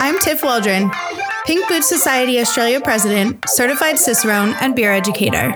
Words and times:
I'm 0.00 0.18
Tiff 0.20 0.42
Waldron, 0.42 0.90
Pink 1.46 1.66
Boot 1.68 1.84
Society 1.84 2.40
Australia 2.40 2.80
President, 2.80 3.42
Certified 3.48 3.98
Cicerone, 3.98 4.54
and 4.60 4.74
Beer 4.74 4.92
Educator. 4.92 5.54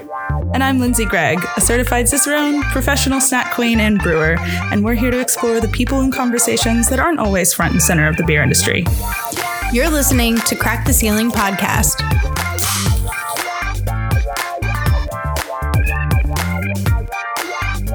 And 0.54 0.64
I'm 0.64 0.78
Lindsay 0.78 1.04
Gregg, 1.04 1.38
a 1.56 1.60
certified 1.60 2.08
Cicerone, 2.08 2.62
professional 2.72 3.20
snack 3.20 3.52
queen, 3.54 3.80
and 3.80 3.98
brewer, 3.98 4.36
and 4.38 4.84
we're 4.84 4.94
here 4.94 5.10
to 5.10 5.20
explore 5.20 5.60
the 5.60 5.68
people 5.68 6.00
and 6.00 6.12
conversations 6.12 6.88
that 6.88 6.98
aren't 6.98 7.20
always 7.20 7.52
front 7.52 7.72
and 7.72 7.82
center 7.82 8.08
of 8.08 8.16
the 8.16 8.24
beer 8.24 8.42
industry. 8.42 8.84
You're 9.72 9.90
listening 9.90 10.36
to 10.38 10.56
Crack 10.56 10.86
the 10.86 10.92
Ceiling 10.92 11.30
podcast. 11.30 12.00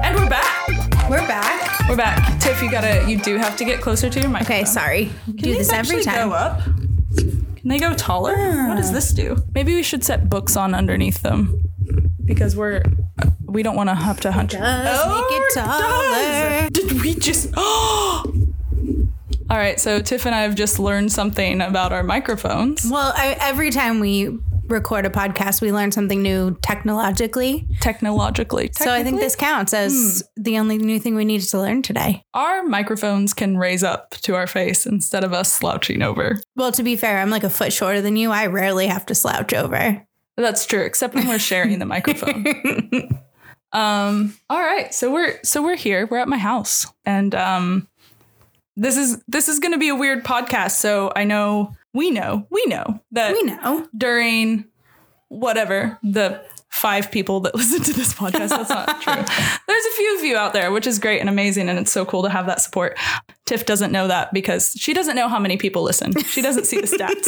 And 0.02 0.16
we're 0.16 0.28
back. 0.28 1.10
We're 1.10 1.26
back. 1.26 1.88
we're 1.88 1.96
back. 1.96 2.35
We're 2.46 2.52
back. 2.52 2.62
We're 2.62 2.70
back. 2.70 2.82
Tiff, 2.82 2.94
you 2.94 3.04
gotta, 3.04 3.10
you 3.10 3.18
do 3.18 3.36
have 3.36 3.56
to 3.56 3.64
get 3.64 3.80
closer 3.80 4.08
to 4.08 4.20
your 4.20 4.28
microphone. 4.28 4.56
Okay, 4.56 4.64
sorry. 4.64 5.10
Can 5.24 5.36
Do 5.36 5.48
these 5.48 5.58
this 5.58 5.72
every 5.72 5.98
actually 5.98 6.04
time. 6.04 6.28
Go 6.28 6.34
up? 6.34 6.62
Can 7.56 7.68
they 7.68 7.78
go 7.78 7.94
taller? 7.94 8.68
What 8.68 8.76
does 8.76 8.92
this 8.92 9.12
do? 9.12 9.36
Maybe 9.54 9.74
we 9.74 9.82
should 9.82 10.04
set 10.04 10.30
books 10.30 10.56
on 10.56 10.74
underneath 10.74 11.22
them 11.22 11.62
because 12.24 12.54
we're 12.56 12.82
we 13.44 13.62
don't 13.62 13.76
want 13.76 13.88
to 13.88 13.94
have 13.94 14.20
to 14.20 14.32
hunch. 14.32 14.52
Does 14.52 15.06
make 15.06 15.24
it 15.30 15.52
oh, 15.56 16.68
taller. 16.68 16.70
Did 16.70 17.02
we 17.02 17.14
just? 17.14 17.52
Oh. 17.56 18.24
All 19.50 19.56
right, 19.56 19.78
so 19.78 20.00
Tiff 20.00 20.26
and 20.26 20.34
I 20.34 20.42
have 20.42 20.56
just 20.56 20.80
learned 20.80 21.12
something 21.12 21.60
about 21.60 21.92
our 21.92 22.02
microphones. 22.02 22.84
Well, 22.90 23.12
I, 23.16 23.36
every 23.40 23.70
time 23.70 24.00
we 24.00 24.38
record 24.68 25.06
a 25.06 25.10
podcast, 25.10 25.60
we 25.60 25.72
learn 25.72 25.92
something 25.92 26.22
new 26.22 26.56
technologically. 26.62 27.66
Technologically, 27.80 28.70
So 28.72 28.92
I 28.92 29.02
think 29.02 29.20
this 29.20 29.36
counts 29.36 29.72
as 29.74 30.22
the 30.36 30.58
only 30.58 30.78
new 30.78 30.98
thing 31.00 31.14
we 31.14 31.24
needed 31.24 31.48
to 31.48 31.58
learn 31.58 31.82
today. 31.82 32.24
our 32.34 32.62
microphones 32.62 33.34
can 33.34 33.56
raise 33.56 33.82
up 33.84 34.10
to 34.22 34.34
our 34.34 34.46
face 34.46 34.86
instead 34.86 35.24
of 35.24 35.32
us 35.32 35.52
slouching 35.52 36.02
over. 36.02 36.38
Well, 36.54 36.72
to 36.72 36.82
be 36.82 36.96
fair, 36.96 37.18
I'm 37.18 37.30
like 37.30 37.44
a 37.44 37.50
foot 37.50 37.72
shorter 37.72 38.00
than 38.00 38.16
you. 38.16 38.30
I 38.30 38.46
rarely 38.46 38.86
have 38.86 39.06
to 39.06 39.14
slouch 39.14 39.52
over. 39.52 40.06
That's 40.36 40.66
true, 40.66 40.82
except 40.82 41.14
when 41.14 41.26
we're 41.28 41.38
sharing 41.38 41.78
the 41.78 41.86
microphone. 41.86 43.22
Um, 43.72 44.34
all 44.48 44.60
right, 44.60 44.94
so 44.94 45.12
we're 45.12 45.38
so 45.42 45.62
we're 45.62 45.76
here. 45.76 46.06
We're 46.06 46.18
at 46.18 46.28
my 46.28 46.38
house, 46.38 46.86
and 47.04 47.34
um, 47.34 47.88
this 48.76 48.96
is 48.96 49.22
this 49.28 49.48
is 49.48 49.58
going 49.58 49.72
to 49.72 49.78
be 49.78 49.88
a 49.88 49.94
weird 49.94 50.24
podcast. 50.24 50.72
So 50.76 51.12
I 51.14 51.24
know 51.24 51.74
we 51.96 52.10
know 52.10 52.46
we 52.50 52.64
know 52.66 53.00
that 53.12 53.32
We 53.32 53.42
know. 53.42 53.86
during 53.96 54.66
whatever 55.28 55.98
the 56.02 56.40
five 56.76 57.10
people 57.10 57.40
that 57.40 57.54
listen 57.60 57.82
to 57.82 57.92
this 57.92 58.12
podcast. 58.12 58.50
That's 58.50 58.68
not 58.68 59.00
true. 59.00 59.14
There's 59.14 59.84
a 59.86 59.96
few 59.96 60.18
of 60.18 60.24
you 60.24 60.36
out 60.36 60.52
there, 60.52 60.70
which 60.70 60.86
is 60.86 60.98
great 60.98 61.20
and 61.20 61.28
amazing, 61.28 61.68
and 61.70 61.78
it's 61.78 61.90
so 61.90 62.04
cool 62.04 62.22
to 62.22 62.28
have 62.28 62.46
that 62.46 62.60
support. 62.60 62.98
Tiff 63.46 63.64
doesn't 63.64 63.92
know 63.92 64.08
that 64.08 64.32
because 64.34 64.72
she 64.76 64.92
doesn't 64.92 65.16
know 65.16 65.28
how 65.28 65.38
many 65.38 65.56
people 65.56 65.82
listen. 65.82 66.12
She 66.24 66.42
doesn't 66.42 66.66
see 66.66 66.80
the 66.80 66.86
stats. 66.86 67.26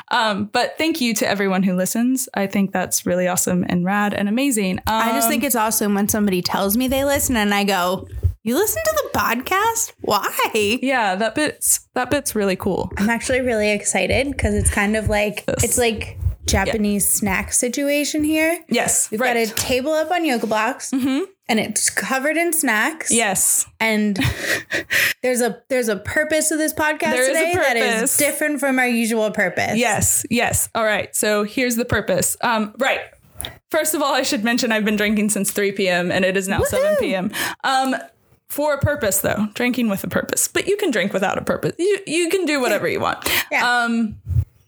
um, 0.10 0.46
but 0.46 0.78
thank 0.78 1.00
you 1.00 1.12
to 1.14 1.28
everyone 1.28 1.62
who 1.64 1.76
listens. 1.76 2.28
I 2.34 2.46
think 2.46 2.72
that's 2.72 3.04
really 3.04 3.28
awesome 3.28 3.66
and 3.68 3.84
rad 3.84 4.14
and 4.14 4.28
amazing. 4.28 4.78
Um, 4.78 4.82
I 4.86 5.12
just 5.12 5.28
think 5.28 5.44
it's 5.44 5.56
awesome 5.56 5.94
when 5.94 6.08
somebody 6.08 6.40
tells 6.42 6.76
me 6.76 6.88
they 6.88 7.04
listen 7.04 7.36
and 7.36 7.52
I 7.52 7.64
go, 7.64 8.08
You 8.46 8.54
listen 8.54 8.80
to 8.84 9.02
the 9.12 9.18
podcast? 9.18 9.92
Why? 10.02 10.78
yeah, 10.80 11.16
that 11.16 11.34
bit's 11.34 11.88
that 11.94 12.10
bit's 12.10 12.36
really 12.36 12.54
cool. 12.54 12.92
I'm 12.96 13.10
actually 13.10 13.40
really 13.40 13.72
excited 13.72 14.30
because 14.30 14.54
it's 14.54 14.70
kind 14.70 14.94
of 14.94 15.08
like 15.08 15.42
it's 15.64 15.76
like 15.76 16.16
Japanese 16.44 17.08
snack 17.08 17.52
situation 17.52 18.22
here. 18.22 18.64
Yes, 18.68 19.10
We've 19.10 19.18
right. 19.18 19.34
got 19.34 19.52
a 19.52 19.52
table 19.56 19.90
up 19.90 20.12
on 20.12 20.24
yoga 20.24 20.46
blocks 20.46 20.92
and 20.92 21.26
it's 21.48 21.90
covered 21.90 22.36
in 22.36 22.52
snacks. 22.52 23.10
yes, 23.12 23.66
And 23.80 24.16
there's 25.22 25.40
a 25.40 25.60
there's 25.68 25.88
a 25.88 25.96
purpose 25.96 26.48
to 26.50 26.56
this 26.56 26.72
podcast 26.72 27.00
There 27.00 27.28
is 27.28 27.36
a 27.36 27.50
today 27.50 27.80
that 27.80 28.02
is 28.04 28.16
different 28.16 28.60
from 28.60 28.78
our 28.78 28.86
usual 28.86 29.28
purpose. 29.32 29.76
Yes, 29.76 30.24
yes. 30.30 30.68
All 30.72 30.84
right. 30.84 31.12
So 31.16 31.42
here's 31.42 31.74
the 31.74 31.84
purpose. 31.84 32.36
Um, 32.42 32.74
right. 32.78 33.00
First 33.72 33.94
of 33.94 34.02
all, 34.02 34.14
I 34.14 34.22
should 34.22 34.44
mention 34.44 34.70
I've 34.70 34.84
been 34.84 34.94
drinking 34.94 35.30
since 35.30 35.50
3 35.50 35.72
p.m. 35.72 36.12
and 36.12 36.24
it 36.24 36.36
is 36.36 36.46
now 36.46 36.60
7 36.62 36.96
p.m. 37.00 37.32
Um, 37.64 37.96
for 38.48 38.74
a 38.74 38.78
purpose, 38.78 39.20
though, 39.20 39.48
drinking 39.54 39.88
with 39.88 40.04
a 40.04 40.08
purpose. 40.08 40.48
But 40.48 40.66
you 40.66 40.76
can 40.76 40.90
drink 40.90 41.12
without 41.12 41.38
a 41.38 41.42
purpose. 41.42 41.74
You 41.78 41.98
you 42.06 42.28
can 42.28 42.44
do 42.44 42.60
whatever 42.60 42.88
you 42.88 43.00
want. 43.00 43.28
Yeah. 43.50 43.84
Um, 43.84 44.16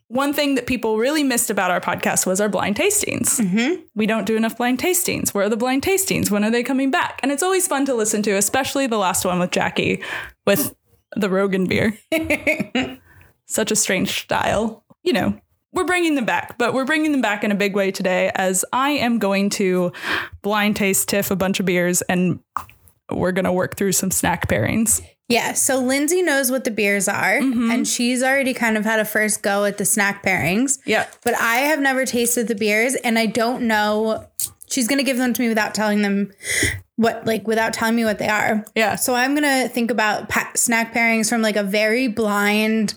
one 0.09 0.33
thing 0.33 0.55
that 0.55 0.67
people 0.67 0.97
really 0.97 1.23
missed 1.23 1.51
about 1.51 1.71
our 1.71 1.81
podcast 1.81 2.27
was 2.27 2.41
our 2.41 2.49
blind 2.49 2.77
tastings. 2.77 3.39
Mm-hmm. 3.39 3.83
We 3.95 4.07
don't 4.07 4.25
do 4.25 4.37
enough 4.37 4.57
blind 4.57 4.79
tastings. 4.79 5.35
Where 5.35 5.45
are 5.45 5.49
the 5.51 5.57
blind 5.57 5.83
tastings? 5.83 6.31
When 6.31 6.45
are 6.45 6.51
they 6.51 6.63
coming 6.63 6.91
back? 6.91 7.21
And 7.23 7.31
it's 7.31 7.43
always 7.43 7.67
fun 7.67 7.85
to 7.87 7.95
listen 7.95 8.23
to, 8.23 8.33
especially 8.33 8.87
the 8.87 8.97
last 8.97 9.27
one 9.27 9.39
with 9.39 9.51
Jackie 9.51 10.03
with 10.47 10.75
the 11.15 11.29
Rogan 11.29 11.67
beer. 11.67 11.99
Such 13.47 13.71
a 13.71 13.77
strange 13.77 14.23
style. 14.23 14.83
You 15.03 15.13
know, 15.13 15.39
we're 15.73 15.85
bringing 15.85 16.15
them 16.15 16.25
back, 16.25 16.57
but 16.57 16.73
we're 16.73 16.87
bringing 16.87 17.13
them 17.13 17.21
back 17.21 17.45
in 17.45 17.53
a 17.53 17.55
big 17.55 17.77
way 17.77 17.91
today 17.91 18.33
as 18.35 18.65
I 18.73 18.91
am 18.91 19.19
going 19.19 19.51
to 19.51 19.93
blind 20.41 20.77
taste 20.77 21.09
Tiff 21.09 21.31
a 21.31 21.37
bunch 21.37 21.61
of 21.61 21.67
beers 21.67 22.01
and 22.03 22.41
we're 23.11 23.33
going 23.33 23.45
to 23.45 23.53
work 23.53 23.77
through 23.77 23.93
some 23.93 24.11
snack 24.11 24.49
pairings. 24.49 25.03
Yeah, 25.29 25.53
so 25.53 25.79
Lindsay 25.79 26.23
knows 26.23 26.51
what 26.51 26.65
the 26.65 26.71
beers 26.71 27.07
are, 27.07 27.39
mm-hmm. 27.39 27.71
and 27.71 27.87
she's 27.87 28.23
already 28.23 28.55
kind 28.55 28.79
of 28.79 28.85
had 28.85 28.99
a 28.99 29.05
first 29.05 29.43
go 29.43 29.67
at 29.67 29.77
the 29.77 29.85
snack 29.85 30.23
pairings. 30.23 30.79
Yeah. 30.87 31.07
But 31.23 31.35
I 31.35 31.57
have 31.57 31.81
never 31.81 32.07
tasted 32.07 32.49
the 32.49 32.55
beers, 32.55 32.95
and 32.95 33.19
I 33.19 33.27
don't 33.27 33.65
know. 33.65 34.27
She's 34.71 34.89
gonna 34.89 35.03
give 35.03 35.19
them 35.19 35.35
to 35.35 35.43
me 35.43 35.49
without 35.49 35.75
telling 35.75 36.01
them 36.01 36.33
what, 36.97 37.27
like, 37.27 37.47
without 37.47 37.75
telling 37.75 37.95
me 37.95 38.07
what 38.07 38.19
they 38.19 38.29
are. 38.29 38.65
Yeah. 38.75 38.97
So 38.97 39.15
I'm 39.15 39.35
gonna 39.35 39.69
think 39.69 39.91
about 39.91 40.31
pa- 40.31 40.53
snack 40.57 40.95
pairings 40.95 41.29
from 41.29 41.43
like 41.43 41.57
a 41.57 41.63
very 41.63 42.09
blind, 42.09 42.95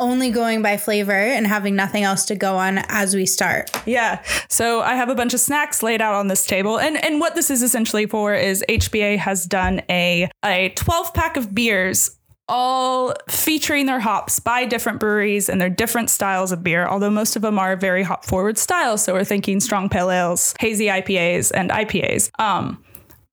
only 0.00 0.30
going 0.30 0.62
by 0.62 0.76
flavor 0.76 1.12
and 1.12 1.46
having 1.46 1.76
nothing 1.76 2.02
else 2.02 2.24
to 2.26 2.34
go 2.34 2.56
on 2.56 2.78
as 2.88 3.14
we 3.14 3.26
start. 3.26 3.70
Yeah. 3.86 4.22
So 4.48 4.80
I 4.80 4.94
have 4.94 5.08
a 5.08 5.14
bunch 5.14 5.34
of 5.34 5.40
snacks 5.40 5.82
laid 5.82 6.00
out 6.00 6.14
on 6.14 6.28
this 6.28 6.44
table. 6.46 6.80
And 6.80 6.96
and 7.04 7.20
what 7.20 7.34
this 7.36 7.50
is 7.50 7.62
essentially 7.62 8.06
for 8.06 8.34
is 8.34 8.64
HPA 8.68 9.18
has 9.18 9.46
done 9.46 9.82
a 9.88 10.28
a 10.44 10.70
12 10.70 11.14
pack 11.14 11.36
of 11.36 11.54
beers 11.54 12.16
all 12.48 13.14
featuring 13.28 13.86
their 13.86 14.00
hops 14.00 14.40
by 14.40 14.64
different 14.64 14.98
breweries 14.98 15.48
and 15.48 15.60
their 15.60 15.70
different 15.70 16.10
styles 16.10 16.50
of 16.50 16.64
beer, 16.64 16.84
although 16.84 17.10
most 17.10 17.36
of 17.36 17.42
them 17.42 17.58
are 17.60 17.76
very 17.76 18.02
hop 18.02 18.24
forward 18.24 18.58
styles. 18.58 19.04
So 19.04 19.12
we're 19.12 19.24
thinking 19.24 19.60
strong 19.60 19.88
pale 19.88 20.10
ales, 20.10 20.54
hazy 20.58 20.86
IPAs, 20.86 21.52
and 21.54 21.70
IPAs. 21.70 22.30
Um, 22.40 22.82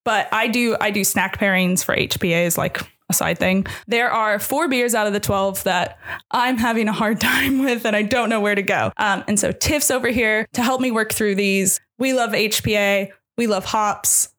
but 0.06 0.30
I 0.32 0.48
do 0.48 0.78
I 0.80 0.92
do 0.92 1.04
snack 1.04 1.40
pairings 1.40 1.84
for 1.84 1.96
HPAs 1.96 2.58
like 2.58 2.80
a 3.10 3.14
side 3.14 3.38
thing. 3.38 3.66
There 3.88 4.12
are 4.12 4.40
four 4.40 4.68
beers 4.68 4.94
out 4.94 5.08
of 5.08 5.14
the 5.14 5.20
12 5.20 5.64
that 5.64 5.98
I'm 6.32 6.58
having 6.58 6.88
a 6.88 6.94
hard 6.94 7.22
time 7.22 7.60
with 7.60 7.86
and 7.86 7.96
I 7.96 8.04
don't 8.04 8.30
know 8.30 8.42
where 8.42 8.56
to 8.56 8.62
go. 8.62 8.92
Um, 8.98 9.24
and 9.28 9.40
so 9.40 9.52
Tiff's 9.52 9.92
over 9.92 10.10
here 10.10 10.48
to 10.54 10.62
help 10.62 10.82
me 10.82 10.92
work 10.92 11.14
through 11.14 11.36
these. 11.36 11.80
We 11.98 12.14
love 12.14 12.32
HPA. 12.32 13.12
We 13.38 13.48
love 13.48 13.66
hops. 13.66 14.30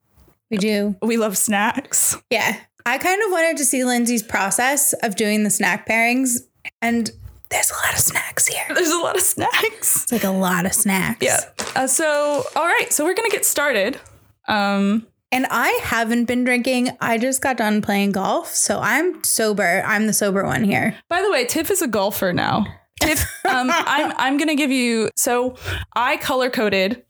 We 0.50 0.56
do. 0.56 0.96
We 1.02 1.16
love 1.16 1.36
snacks. 1.36 2.16
Yeah. 2.30 2.58
I 2.86 2.96
kind 2.96 3.22
of 3.22 3.30
wanted 3.30 3.58
to 3.58 3.64
see 3.66 3.84
Lindsay's 3.84 4.22
process 4.22 4.94
of 5.02 5.14
doing 5.14 5.44
the 5.44 5.50
snack 5.50 5.86
pairings, 5.86 6.38
and 6.80 7.10
there's 7.50 7.70
a 7.70 7.74
lot 7.74 7.92
of 7.92 7.98
snacks 7.98 8.46
here. 8.46 8.64
There's 8.74 8.90
a 8.90 8.98
lot 8.98 9.14
of 9.14 9.22
snacks. 9.22 10.04
It's 10.04 10.12
like 10.12 10.24
a 10.24 10.30
lot 10.30 10.64
of 10.64 10.72
snacks. 10.72 11.24
Yeah. 11.24 11.40
Uh, 11.76 11.86
so, 11.86 12.44
all 12.56 12.64
right. 12.64 12.90
So 12.90 13.04
we're 13.04 13.14
going 13.14 13.28
to 13.28 13.34
get 13.34 13.44
started. 13.44 14.00
Um, 14.48 15.06
And 15.30 15.46
I 15.50 15.78
haven't 15.82 16.24
been 16.24 16.44
drinking. 16.44 16.96
I 17.00 17.18
just 17.18 17.42
got 17.42 17.58
done 17.58 17.82
playing 17.82 18.12
golf. 18.12 18.54
So 18.54 18.80
I'm 18.80 19.22
sober. 19.24 19.82
I'm 19.84 20.06
the 20.06 20.12
sober 20.12 20.44
one 20.44 20.64
here. 20.64 20.96
By 21.08 21.22
the 21.22 21.30
way, 21.30 21.44
Tiff 21.44 21.70
is 21.70 21.82
a 21.82 21.88
golfer 21.88 22.32
now. 22.32 22.66
Tiff, 23.00 23.20
um, 23.44 23.70
I'm 23.72 24.12
I'm 24.16 24.38
gonna 24.38 24.54
give 24.54 24.70
you. 24.70 25.10
So 25.16 25.56
I 25.94 26.16
color 26.16 26.50
coded. 26.50 27.04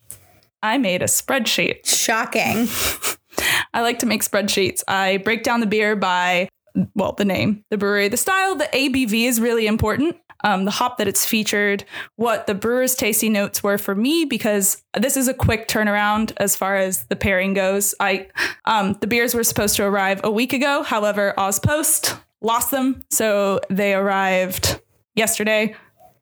I 0.63 0.79
made 0.79 1.03
a 1.03 1.07
spreadsheet. 1.07 1.87
Shocking. 1.87 2.67
I 3.73 3.83
like 3.83 4.01
to 4.01 4.07
make 4.07 4.25
spreadsheets. 4.25 4.83
I 4.89 5.19
break 5.19 5.45
down 5.45 5.61
the 5.61 5.67
beer 5.67 5.95
by 5.95 6.49
well, 6.95 7.13
the 7.13 7.25
name, 7.25 7.65
the 7.71 7.79
brewery, 7.79 8.09
the 8.09 8.17
style, 8.17 8.55
the 8.55 8.65
ABV 8.73 9.27
is 9.27 9.41
really 9.41 9.67
important. 9.67 10.17
Um, 10.45 10.65
the 10.65 10.71
hop 10.71 10.99
that 10.99 11.09
it's 11.09 11.25
featured, 11.25 11.85
what 12.17 12.47
the 12.47 12.55
brewer's 12.55 12.95
tasting 12.95 13.33
notes 13.33 13.63
were 13.63 13.79
for 13.79 13.95
me, 13.95 14.25
because 14.25 14.83
this 14.97 15.17
is 15.17 15.29
a 15.29 15.35
quick 15.35 15.69
turnaround 15.69 16.33
as 16.37 16.55
far 16.55 16.77
as 16.77 17.05
the 17.07 17.17
pairing 17.17 17.55
goes. 17.55 17.95
I 17.99 18.29
um, 18.65 18.97
the 19.01 19.07
beers 19.07 19.35
were 19.35 19.45
supposed 19.45 19.77
to 19.77 19.85
arrive 19.85 20.21
a 20.23 20.31
week 20.31 20.53
ago. 20.53 20.83
However, 20.83 21.35
Auspost 21.37 22.21
lost 22.41 22.71
them, 22.71 23.05
so 23.11 23.61
they 23.69 23.95
arrived 23.95 24.81
yesterday. 25.17 25.75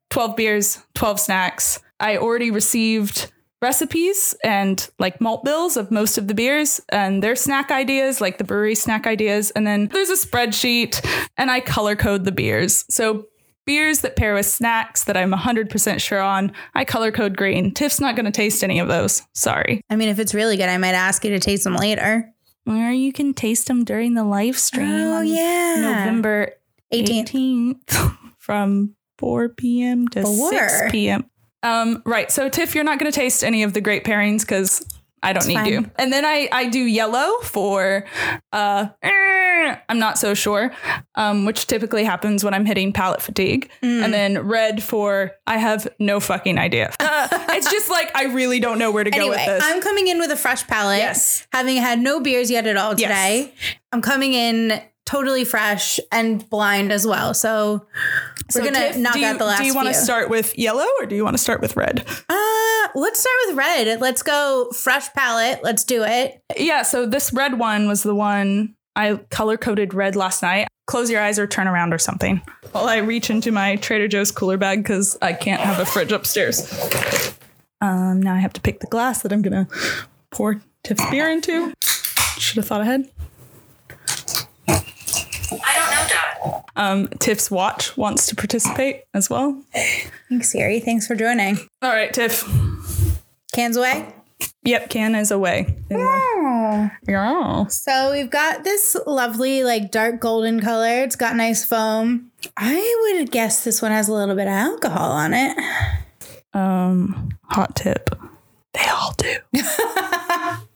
Twelve 0.09 0.37
beers, 0.37 0.83
twelve 0.95 1.21
snacks. 1.21 1.81
I 2.01 2.17
already 2.17 2.51
received 2.51 3.33
recipes 3.63 4.35
and 4.45 4.89
like 4.99 5.21
malt 5.21 5.43
bills 5.43 5.77
of 5.77 5.91
most 5.91 6.19
of 6.19 6.29
the 6.29 6.35
beers 6.35 6.81
and 6.91 7.23
their 7.23 7.35
snack 7.35 7.71
ideas, 7.71 8.21
like 8.21 8.39
the 8.39 8.45
brewery 8.45 8.75
snack 8.75 9.07
ideas. 9.07 9.51
And 9.53 9.67
then 9.67 9.89
there's 9.89 10.11
a 10.11 10.27
spreadsheet 10.27 11.05
and 11.37 11.51
I 11.51 11.61
color 11.61 11.97
code 11.97 12.25
the 12.25 12.33
beers. 12.33 12.85
So 12.91 13.27
beers 13.67 14.01
that 14.01 14.17
pair 14.17 14.35
with 14.35 14.47
snacks 14.47 15.05
that 15.05 15.17
I'm 15.17 15.33
100% 15.33 16.01
sure 16.01 16.21
on, 16.21 16.53
I 16.75 16.85
color 16.85 17.13
code 17.13 17.37
green. 17.37 17.75
Tiff's 17.75 18.01
not 18.01 18.17
going 18.17 18.25
to 18.25 18.31
taste 18.31 18.65
any 18.65 18.79
of 18.79 18.89
those. 18.89 19.23
Sorry. 19.35 19.83
I 19.91 19.97
mean, 19.97 20.09
if 20.09 20.19
it's 20.19 20.35
really 20.35 20.57
good, 20.57 20.69
I 20.69 20.79
might 20.79 20.95
ask 20.95 21.25
you 21.25 21.31
to 21.31 21.41
taste 21.41 21.65
them 21.65 21.77
later. 21.77 22.33
Or 22.67 22.91
you 22.91 23.13
can 23.13 23.35
taste 23.35 23.69
them 23.69 23.85
during 23.85 24.15
the 24.15 24.25
live 24.25 24.59
stream. 24.59 24.91
Oh, 24.91 25.19
on 25.19 25.27
yeah. 25.27 25.77
November 25.81 26.53
18th. 26.93 27.31
18th 27.31 28.17
from 28.39 28.95
4 29.19 29.51
p.m. 29.51 30.09
to 30.09 30.23
Four. 30.23 30.51
6 30.51 30.91
p.m. 30.91 31.29
Um, 31.63 32.03
right. 32.05 32.31
So 32.31 32.49
Tiff, 32.49 32.75
you're 32.75 32.85
not 32.85 32.99
going 32.99 33.11
to 33.11 33.15
taste 33.15 33.43
any 33.45 33.63
of 33.63 33.73
the 33.73 33.81
great 33.81 34.05
pairings 34.05 34.41
because 34.41 34.85
I 35.23 35.33
don't 35.33 35.39
It's 35.41 35.47
need 35.49 35.55
fine. 35.55 35.67
you. 35.73 35.91
And 35.99 36.13
then 36.13 36.25
I 36.25 36.49
I 36.53 36.69
do 36.69 36.79
yellow 36.81 37.39
for 37.43 38.05
uh 38.53 38.87
eh, 39.03 39.77
I'm 39.89 39.99
not 39.99 40.19
so 40.19 40.35
sure, 40.35 40.71
um, 41.17 41.45
which 41.45 41.67
typically 41.67 42.05
happens 42.05 42.45
when 42.45 42.55
I'm 42.55 42.67
hitting 42.67 42.93
palate 42.93 43.21
fatigue. 43.23 43.69
Mm. 43.83 44.05
And 44.05 44.15
then 44.15 44.47
red 44.47 44.83
for 44.83 45.33
I 45.47 45.57
have 45.57 45.89
no 45.99 46.21
fucking 46.21 46.59
idea. 46.59 46.93
Uh, 47.17 47.29
it's 47.51 47.71
just 47.71 47.89
like 47.91 48.11
I 48.15 48.25
really 48.25 48.61
don't 48.61 48.79
know 48.79 48.91
where 48.91 49.03
to 49.03 49.11
go 49.11 49.29
with 49.31 49.39
Anyway, 49.39 49.47
this. 49.59 49.65
I'm 49.65 49.81
coming 49.81 50.07
in 50.09 50.19
with 50.19 50.31
a 50.31 50.37
fresh 50.37 50.67
palate. 50.67 50.99
Yes. 50.99 51.47
Having 51.53 51.79
had 51.79 51.99
no 51.99 52.21
beers 52.21 52.51
yet 52.51 52.67
at 52.67 52.77
all 52.77 52.91
Yes. 52.99 53.09
today. 53.09 53.55
I'm 53.91 54.03
coming 54.03 54.35
in 54.35 54.81
totally 55.07 55.45
fresh 55.45 55.99
and 56.13 56.49
blind 56.51 56.93
as 56.93 57.07
well. 57.07 57.33
So 57.33 57.87
we're 57.95 58.51
So, 58.51 58.65
gonna 58.65 58.89
Tiff, 58.89 58.97
knock 58.99 59.17
you, 59.17 59.25
out 59.25 59.39
the 59.39 59.45
last 59.47 59.61
Do 59.61 59.67
you 59.67 59.75
want 59.75 59.89
to 59.89 59.95
start 59.95 60.29
with 60.29 60.57
yellow 60.59 60.85
or 61.01 61.07
do 61.07 61.15
you 61.17 61.25
want 61.25 61.35
to 61.37 61.43
start 61.43 61.61
with 61.63 61.77
red? 61.77 62.05
Uh, 62.29 62.89
let's 62.95 63.19
start 63.21 63.35
with 63.47 63.57
red. 63.57 64.01
Let's 64.01 64.23
go 64.23 64.71
fresh 64.73 65.13
palette. 65.15 65.61
Let's 65.63 65.85
do 65.85 66.05
it. 66.05 66.43
Yeah, 66.59 66.83
so 66.83 67.07
this 67.07 67.33
red 67.33 67.59
one 67.59 67.89
was 67.89 68.03
the 68.03 68.15
one 68.15 68.75
I 68.95 69.15
color 69.31 69.57
coded 69.57 69.95
red 69.95 70.17
last 70.17 70.43
night. 70.43 70.69
Close 70.87 71.11
your 71.11 71.21
eyes 71.21 71.39
or 71.39 71.47
turn 71.49 71.67
around 71.67 71.93
or 71.93 71.99
something. 71.99 72.41
While 72.73 72.89
I 72.89 72.99
reach 72.99 73.31
into 73.31 73.51
my 73.51 73.77
Trader 73.77 74.07
Joe's 74.09 74.31
cooler 74.31 74.57
bag 74.57 74.83
because 74.83 75.19
I 75.23 75.33
can't 75.33 75.61
have 75.61 75.81
a 75.81 75.87
fridge 75.87 76.13
upstairs. 76.13 76.71
Um, 77.81 78.23
now 78.23 78.35
I 78.35 78.39
have 78.39 78.53
to 78.55 78.61
pick 78.61 78.81
the 78.81 78.87
glass 78.87 79.23
that 79.23 79.33
I'm 79.33 79.43
gonna 79.43 79.67
pour 80.31 80.61
Tiff's 80.85 81.05
beer 81.11 81.29
into. 81.29 81.75
Should 82.39 82.57
have 82.57 82.67
thought 82.67 82.81
ahead. 82.83 83.11
I 84.69 84.83
don't 85.75 85.91
know, 85.91 86.07
Dad. 86.09 86.63
Um, 86.77 87.09
Tiff's 87.19 87.51
watch 87.51 87.97
wants 87.97 88.27
to 88.27 88.37
participate 88.37 89.05
as 89.15 89.29
well. 89.31 89.63
Thanks, 90.29 90.53
Siri. 90.53 90.81
Thanks 90.81 91.07
for 91.07 91.15
joining. 91.15 91.59
All 91.83 91.91
right, 91.91 92.13
Tiff. 92.13 92.45
Cans 93.53 93.77
away. 93.77 94.13
Yep, 94.65 94.91
can 94.91 95.15
is 95.15 95.31
away. 95.31 95.77
The- 95.89 96.91
yeah. 97.07 97.67
So 97.69 98.13
we've 98.13 98.29
got 98.31 98.65
this 98.65 98.97
lovely, 99.07 99.65
like 99.65 99.91
dark 99.91 100.21
golden 100.21 100.61
color. 100.61 101.03
It's 101.03 101.17
got 101.17 101.35
nice 101.37 101.65
foam. 101.65 102.31
I 102.57 103.15
would 103.19 103.31
guess 103.31 103.65
this 103.65 103.81
one 103.81 103.93
has 103.93 104.09
a 104.09 104.13
little 104.13 104.35
bit 104.37 104.47
of 104.49 104.53
alcohol 104.53 105.13
on 105.13 105.33
it. 105.33 105.57
Um, 106.53 107.31
hot 107.45 107.75
tip. 107.77 108.11
They 108.75 108.87
all 108.89 109.15
do. 109.17 109.37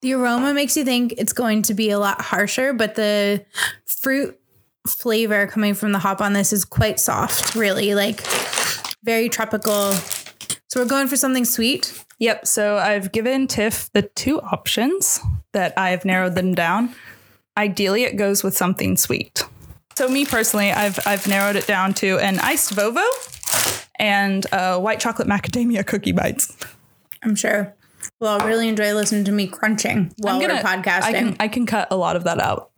The 0.00 0.12
aroma 0.14 0.54
makes 0.54 0.76
you 0.76 0.84
think 0.84 1.14
it's 1.18 1.32
going 1.32 1.62
to 1.62 1.74
be 1.74 1.90
a 1.90 1.98
lot 1.98 2.20
harsher, 2.20 2.72
but 2.72 2.94
the 2.94 3.44
fruit 3.84 4.38
flavor 4.94 5.46
coming 5.46 5.74
from 5.74 5.92
the 5.92 5.98
hop 5.98 6.20
on 6.20 6.32
this 6.32 6.52
is 6.52 6.64
quite 6.64 7.00
soft, 7.00 7.54
really, 7.54 7.94
like 7.94 8.22
very 9.04 9.28
tropical. 9.28 9.92
So 10.68 10.80
we're 10.80 10.86
going 10.86 11.08
for 11.08 11.16
something 11.16 11.44
sweet. 11.44 12.04
Yep. 12.18 12.46
So 12.46 12.76
I've 12.76 13.12
given 13.12 13.46
Tiff 13.46 13.90
the 13.92 14.02
two 14.02 14.40
options 14.40 15.20
that 15.52 15.72
I've 15.78 16.04
narrowed 16.04 16.34
them 16.34 16.54
down. 16.54 16.94
Ideally, 17.56 18.04
it 18.04 18.16
goes 18.16 18.42
with 18.42 18.56
something 18.56 18.96
sweet. 18.96 19.44
So 19.96 20.08
me 20.08 20.24
personally, 20.24 20.70
I've 20.70 20.98
I've 21.06 21.26
narrowed 21.26 21.56
it 21.56 21.66
down 21.66 21.94
to 21.94 22.18
an 22.18 22.38
iced 22.38 22.74
Vovo 22.74 23.04
and 23.96 24.46
uh, 24.52 24.78
white 24.78 25.00
chocolate 25.00 25.26
macadamia 25.26 25.86
cookie 25.86 26.12
bites. 26.12 26.56
I'm 27.22 27.34
sure. 27.34 27.74
Well, 28.20 28.40
I'll 28.40 28.46
really 28.46 28.68
enjoy 28.68 28.94
listening 28.94 29.24
to 29.24 29.32
me 29.32 29.48
crunching 29.48 30.12
while 30.18 30.36
I'm 30.36 30.40
we're 30.40 30.56
podcasting. 30.58 31.02
I 31.02 31.12
can 31.12 31.36
I 31.40 31.48
can 31.48 31.66
cut 31.66 31.88
a 31.90 31.96
lot 31.96 32.16
of 32.16 32.24
that 32.24 32.40
out. 32.40 32.70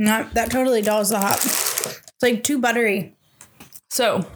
No, 0.00 0.26
that 0.32 0.50
totally 0.50 0.80
dulls 0.80 1.10
the 1.10 1.20
hop. 1.20 1.36
It's 1.36 2.22
like 2.22 2.42
too 2.42 2.58
buttery. 2.58 3.14
So 3.90 4.26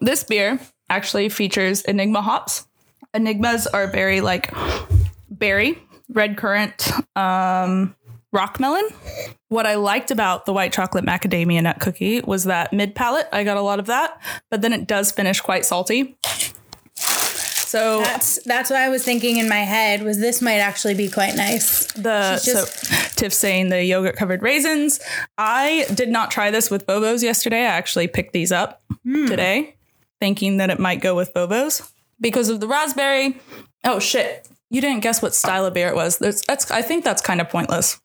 this 0.00 0.22
beer 0.22 0.60
actually 0.90 1.30
features 1.30 1.80
Enigma 1.80 2.20
hops. 2.20 2.66
Enigmas 3.14 3.66
are 3.66 3.86
very 3.86 4.20
like 4.20 4.52
berry, 5.30 5.82
red 6.10 6.36
currant, 6.36 6.92
um, 7.16 7.96
rock 8.32 8.60
melon. 8.60 8.86
What 9.48 9.66
I 9.66 9.76
liked 9.76 10.10
about 10.10 10.44
the 10.44 10.52
white 10.52 10.74
chocolate 10.74 11.06
macadamia 11.06 11.62
nut 11.62 11.80
cookie 11.80 12.20
was 12.20 12.44
that 12.44 12.74
mid 12.74 12.94
palate, 12.94 13.26
I 13.32 13.44
got 13.44 13.56
a 13.56 13.62
lot 13.62 13.78
of 13.78 13.86
that, 13.86 14.20
but 14.50 14.60
then 14.60 14.74
it 14.74 14.86
does 14.86 15.10
finish 15.10 15.40
quite 15.40 15.64
salty. 15.64 16.18
So 17.74 17.98
That's 18.02 18.40
that's 18.44 18.70
what 18.70 18.78
I 18.78 18.88
was 18.88 19.02
thinking 19.02 19.38
in 19.38 19.48
my 19.48 19.56
head 19.64 20.02
was 20.04 20.20
this 20.20 20.40
might 20.40 20.58
actually 20.58 20.94
be 20.94 21.08
quite 21.10 21.34
nice. 21.34 21.86
the 21.94 22.40
just- 22.44 22.86
so 22.86 22.96
Tiff 23.16 23.32
saying 23.34 23.70
the 23.70 23.82
yogurt 23.84 24.14
covered 24.16 24.42
raisins. 24.42 25.00
I 25.38 25.84
did 25.92 26.08
not 26.08 26.30
try 26.30 26.52
this 26.52 26.70
with 26.70 26.86
Vovos 26.86 27.22
yesterday. 27.22 27.62
I 27.62 27.74
actually 27.80 28.06
picked 28.06 28.32
these 28.32 28.52
up 28.52 28.80
Hmm. 29.02 29.26
today, 29.26 29.74
thinking 30.20 30.58
that 30.58 30.70
it 30.70 30.78
might 30.78 31.00
go 31.00 31.16
with 31.16 31.34
Vovos 31.34 31.90
because 32.20 32.48
of 32.48 32.60
the 32.60 32.68
raspberry. 32.68 33.40
Oh 33.82 33.98
shit! 33.98 34.46
You 34.70 34.80
didn't 34.80 35.00
guess 35.02 35.20
what 35.20 35.34
style 35.34 35.66
of 35.66 35.74
beer 35.74 35.88
it 35.88 35.96
was. 35.96 36.18
That's, 36.18 36.46
that's 36.46 36.70
I 36.70 36.80
think 36.82 37.02
that's 37.04 37.22
kind 37.22 37.40
of 37.40 37.48
pointless. 37.50 38.00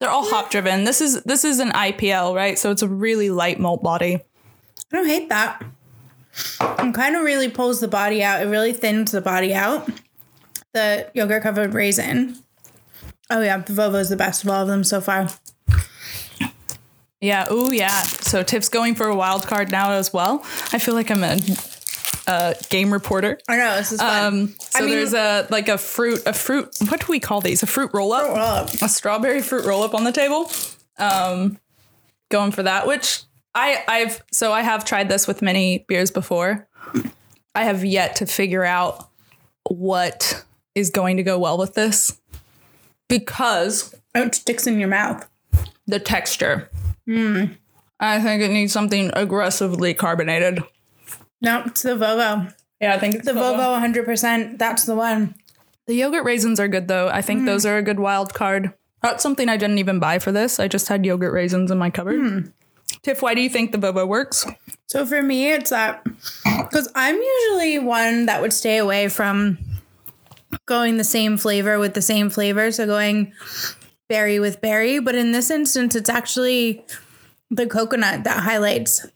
They're 0.00 0.10
all 0.10 0.28
hop 0.28 0.50
driven. 0.50 0.84
This 0.84 1.00
is 1.00 1.22
this 1.22 1.44
is 1.46 1.60
an 1.60 1.70
IPL, 1.70 2.34
right? 2.34 2.58
So 2.58 2.70
it's 2.70 2.82
a 2.82 2.88
really 2.88 3.30
light 3.30 3.58
malt 3.58 3.82
body. 3.82 4.16
I 4.92 4.96
don't 4.96 5.06
hate 5.06 5.30
that. 5.30 5.62
It 6.60 6.94
kind 6.94 7.16
of 7.16 7.22
really 7.22 7.48
pulls 7.48 7.80
the 7.80 7.88
body 7.88 8.22
out. 8.22 8.42
It 8.42 8.46
really 8.48 8.72
thins 8.72 9.12
the 9.12 9.20
body 9.20 9.52
out. 9.54 9.88
The 10.74 11.10
yogurt 11.14 11.42
covered 11.42 11.74
raisin. 11.74 12.36
Oh 13.30 13.40
yeah, 13.40 13.58
the 13.58 13.72
Vovo 13.72 13.96
is 14.00 14.08
the 14.08 14.16
best 14.16 14.44
of 14.44 14.50
all 14.50 14.62
of 14.62 14.68
them 14.68 14.84
so 14.84 15.00
far. 15.00 15.28
Yeah. 17.20 17.46
Oh 17.50 17.72
yeah. 17.72 18.02
So 18.02 18.42
Tiff's 18.42 18.68
going 18.68 18.94
for 18.94 19.06
a 19.06 19.14
wild 19.14 19.46
card 19.46 19.72
now 19.72 19.92
as 19.92 20.12
well. 20.12 20.40
I 20.72 20.78
feel 20.78 20.94
like 20.94 21.10
I'm 21.10 21.24
a, 21.24 22.54
game 22.68 22.92
reporter. 22.92 23.38
I 23.48 23.56
know 23.56 23.76
this 23.76 23.92
is 23.92 24.00
fun. 24.00 24.24
Um, 24.26 24.54
so 24.60 24.78
I 24.78 24.80
mean- 24.82 24.90
there's 24.90 25.14
a 25.14 25.46
like 25.50 25.68
a 25.68 25.78
fruit, 25.78 26.22
a 26.26 26.32
fruit. 26.32 26.68
What 26.88 27.00
do 27.00 27.06
we 27.08 27.20
call 27.20 27.40
these? 27.40 27.62
A 27.62 27.66
fruit 27.66 27.90
roll 27.92 28.12
up, 28.12 28.26
roll 28.26 28.36
up. 28.36 28.68
a 28.74 28.88
strawberry 28.88 29.42
fruit 29.42 29.64
roll 29.64 29.82
up 29.82 29.94
on 29.94 30.04
the 30.04 30.12
table. 30.12 30.50
Um, 30.98 31.58
going 32.30 32.52
for 32.52 32.62
that. 32.62 32.86
Which 32.86 33.22
I 33.58 33.82
I've 33.88 34.22
so 34.30 34.52
I 34.52 34.62
have 34.62 34.84
tried 34.84 35.08
this 35.08 35.26
with 35.26 35.42
many 35.42 35.84
beers 35.88 36.12
before. 36.12 36.68
I 37.56 37.64
have 37.64 37.84
yet 37.84 38.16
to 38.16 38.26
figure 38.26 38.64
out 38.64 39.08
what 39.68 40.44
is 40.76 40.90
going 40.90 41.16
to 41.16 41.24
go 41.24 41.38
well 41.40 41.58
with 41.58 41.74
this 41.74 42.20
because 43.08 43.94
Oh, 44.14 44.22
it 44.22 44.34
sticks 44.36 44.66
in 44.66 44.78
your 44.78 44.88
mouth. 44.88 45.28
the 45.86 45.98
texture. 45.98 46.70
Hmm. 47.06 47.44
I 47.98 48.20
think 48.20 48.42
it 48.42 48.50
needs 48.50 48.72
something 48.72 49.10
aggressively 49.14 49.92
carbonated. 49.92 50.62
No, 51.40 51.64
it's 51.66 51.82
the 51.82 51.96
Vovo. 51.96 52.54
Yeah, 52.80 52.94
I 52.94 52.98
think 52.98 53.16
it's 53.16 53.26
The 53.26 53.32
Vovo 53.32 53.80
100%. 53.80 54.56
That's 54.58 54.84
the 54.84 54.94
one. 54.94 55.34
The 55.86 55.94
yogurt 55.94 56.24
raisins 56.24 56.60
are 56.60 56.68
good 56.68 56.86
though. 56.86 57.08
I 57.08 57.22
think 57.22 57.40
hmm. 57.40 57.46
those 57.46 57.66
are 57.66 57.76
a 57.76 57.82
good 57.82 57.98
wild 57.98 58.34
card. 58.34 58.72
That's 59.02 59.22
something 59.22 59.48
I 59.48 59.56
didn't 59.56 59.78
even 59.78 59.98
buy 59.98 60.20
for 60.20 60.30
this. 60.30 60.60
I 60.60 60.68
just 60.68 60.88
had 60.88 61.04
yogurt 61.04 61.32
raisins 61.32 61.72
in 61.72 61.78
my 61.78 61.90
cupboard. 61.90 62.20
Hmm. 62.20 62.50
Tiff, 63.08 63.22
why 63.22 63.32
do 63.32 63.40
you 63.40 63.48
think 63.48 63.72
the 63.72 63.78
Vovo 63.78 64.06
works? 64.06 64.44
So 64.86 65.06
for 65.06 65.22
me, 65.22 65.50
it's 65.50 65.70
that 65.70 66.04
because 66.44 66.92
I'm 66.94 67.16
usually 67.16 67.78
one 67.78 68.26
that 68.26 68.42
would 68.42 68.52
stay 68.52 68.76
away 68.76 69.08
from 69.08 69.56
going 70.66 70.98
the 70.98 71.04
same 71.04 71.38
flavor 71.38 71.78
with 71.78 71.94
the 71.94 72.02
same 72.02 72.28
flavor. 72.28 72.70
So 72.70 72.84
going 72.84 73.32
berry 74.10 74.38
with 74.38 74.60
berry. 74.60 74.98
But 74.98 75.14
in 75.14 75.32
this 75.32 75.50
instance, 75.50 75.96
it's 75.96 76.10
actually 76.10 76.84
the 77.50 77.66
coconut 77.66 78.24
that 78.24 78.42
highlights 78.42 79.06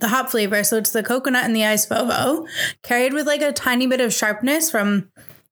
the 0.00 0.08
hop 0.08 0.28
flavor. 0.30 0.64
So 0.64 0.76
it's 0.78 0.90
the 0.90 1.04
coconut 1.04 1.44
and 1.44 1.54
the 1.54 1.66
ice 1.66 1.86
Vovo, 1.86 2.48
carried 2.82 3.12
with 3.12 3.28
like 3.28 3.42
a 3.42 3.52
tiny 3.52 3.86
bit 3.86 4.00
of 4.00 4.12
sharpness 4.12 4.72
from 4.72 5.08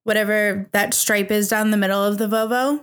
whatever 0.07 0.69
that 0.71 0.95
stripe 0.95 1.33
is 1.33 1.49
down 1.49 1.73
the 1.73 1.77
middle 1.77 2.01
of 2.01 2.17
the 2.17 2.29
Vovo. 2.29 2.81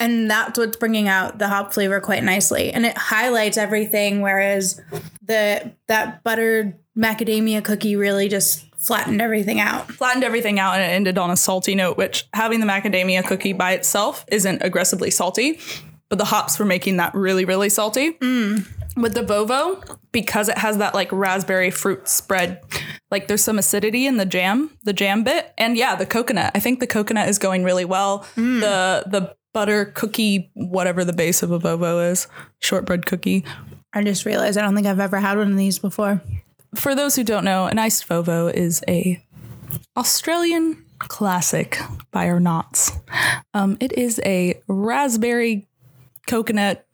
And 0.00 0.28
that's 0.28 0.58
what's 0.58 0.76
bringing 0.76 1.06
out 1.06 1.38
the 1.38 1.46
hop 1.46 1.72
flavor 1.72 2.00
quite 2.00 2.24
nicely. 2.24 2.72
And 2.72 2.84
it 2.84 2.98
highlights 2.98 3.56
everything, 3.56 4.20
whereas 4.20 4.80
the 5.22 5.72
that 5.86 6.24
buttered 6.24 6.76
macadamia 6.98 7.62
cookie 7.62 7.94
really 7.94 8.28
just 8.28 8.66
flattened 8.76 9.22
everything 9.22 9.60
out. 9.60 9.92
Flattened 9.92 10.24
everything 10.24 10.58
out 10.58 10.74
and 10.74 10.82
it 10.82 10.92
ended 10.92 11.18
on 11.18 11.30
a 11.30 11.36
salty 11.36 11.76
note, 11.76 11.96
which 11.96 12.26
having 12.32 12.58
the 12.58 12.66
macadamia 12.66 13.24
cookie 13.24 13.52
by 13.52 13.70
itself 13.70 14.24
isn't 14.26 14.60
aggressively 14.60 15.12
salty, 15.12 15.60
but 16.08 16.18
the 16.18 16.24
hops 16.24 16.58
were 16.58 16.64
making 16.64 16.96
that 16.96 17.14
really, 17.14 17.44
really 17.44 17.68
salty. 17.68 18.14
Mm. 18.14 18.66
With 18.96 19.14
the 19.14 19.22
Vovo, 19.22 19.98
because 20.10 20.48
it 20.48 20.58
has 20.58 20.78
that 20.78 20.94
like 20.94 21.12
raspberry 21.12 21.70
fruit 21.70 22.08
spread, 22.08 22.60
like 23.10 23.28
there's 23.28 23.44
some 23.44 23.58
acidity 23.58 24.06
in 24.06 24.16
the 24.16 24.26
jam, 24.26 24.70
the 24.84 24.92
jam 24.92 25.22
bit, 25.24 25.52
and 25.58 25.76
yeah, 25.76 25.94
the 25.94 26.06
coconut. 26.06 26.52
I 26.54 26.60
think 26.60 26.80
the 26.80 26.86
coconut 26.86 27.28
is 27.28 27.38
going 27.38 27.64
really 27.64 27.84
well. 27.84 28.26
The 28.60 29.04
the 29.06 29.36
butter 29.52 29.86
cookie, 29.86 30.50
whatever 30.54 31.04
the 31.04 31.12
base 31.12 31.42
of 31.42 31.50
a 31.50 31.58
Vovo 31.58 32.10
is, 32.10 32.26
shortbread 32.60 33.06
cookie. 33.06 33.44
I 33.94 34.02
just 34.02 34.26
realized 34.26 34.58
I 34.58 34.62
don't 34.62 34.74
think 34.74 34.86
I've 34.86 35.00
ever 35.00 35.18
had 35.18 35.38
one 35.38 35.50
of 35.50 35.56
these 35.56 35.78
before. 35.78 36.20
For 36.74 36.94
those 36.94 37.16
who 37.16 37.24
don't 37.24 37.44
know, 37.44 37.66
an 37.66 37.78
iced 37.78 38.06
Vovo 38.06 38.52
is 38.52 38.84
a 38.86 39.24
Australian 39.96 40.84
classic 40.98 41.78
by 42.10 42.28
Arnott's. 42.28 42.92
Um, 43.54 43.76
it 43.80 43.92
is 43.92 44.20
a 44.24 44.60
raspberry 44.68 45.66
coconut 46.26 46.86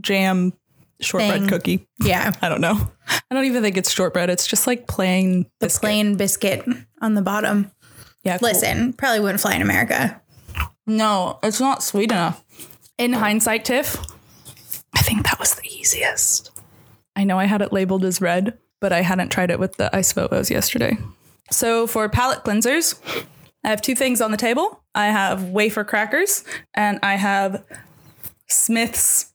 jam 0.00 0.52
shortbread 1.00 1.40
Thing. 1.40 1.48
cookie. 1.48 1.88
Yeah. 2.02 2.32
I 2.42 2.48
don't 2.48 2.60
know. 2.60 2.90
I 3.08 3.34
don't 3.34 3.44
even 3.46 3.62
think 3.62 3.76
it's 3.76 3.90
shortbread. 3.90 4.30
It's 4.30 4.46
just 4.46 4.66
like 4.66 4.86
plain 4.86 5.42
The 5.60 5.66
biscuit. 5.66 5.80
plain 5.80 6.16
biscuit 6.16 6.64
on 7.00 7.14
the 7.14 7.22
bottom. 7.22 7.70
Yeah, 8.24 8.38
cool. 8.38 8.48
Listen, 8.48 8.92
probably 8.92 9.20
wouldn't 9.20 9.40
fly 9.40 9.54
in 9.54 9.62
America. 9.62 10.20
No, 10.86 11.38
it's 11.42 11.60
not 11.60 11.82
sweet 11.82 12.10
enough. 12.10 12.44
In 12.98 13.12
hindsight, 13.14 13.64
Tiff, 13.64 13.96
I 14.94 15.00
think 15.02 15.24
that 15.24 15.38
was 15.38 15.54
the 15.54 15.66
easiest. 15.66 16.50
I 17.16 17.24
know 17.24 17.38
I 17.38 17.44
had 17.46 17.62
it 17.62 17.72
labeled 17.72 18.04
as 18.04 18.20
red, 18.20 18.58
but 18.80 18.92
I 18.92 19.00
hadn't 19.02 19.30
tried 19.30 19.50
it 19.50 19.58
with 19.58 19.76
the 19.76 19.94
ice 19.96 20.12
Vovos 20.12 20.50
yesterday. 20.50 20.98
So 21.50 21.86
for 21.86 22.08
palate 22.08 22.44
cleansers, 22.44 22.98
I 23.64 23.68
have 23.68 23.80
two 23.82 23.94
things 23.94 24.20
on 24.20 24.30
the 24.32 24.36
table. 24.36 24.82
I 24.94 25.06
have 25.06 25.44
wafer 25.44 25.84
crackers 25.84 26.44
and 26.74 26.98
I 27.02 27.14
have 27.16 27.64
Smith's 28.48 29.32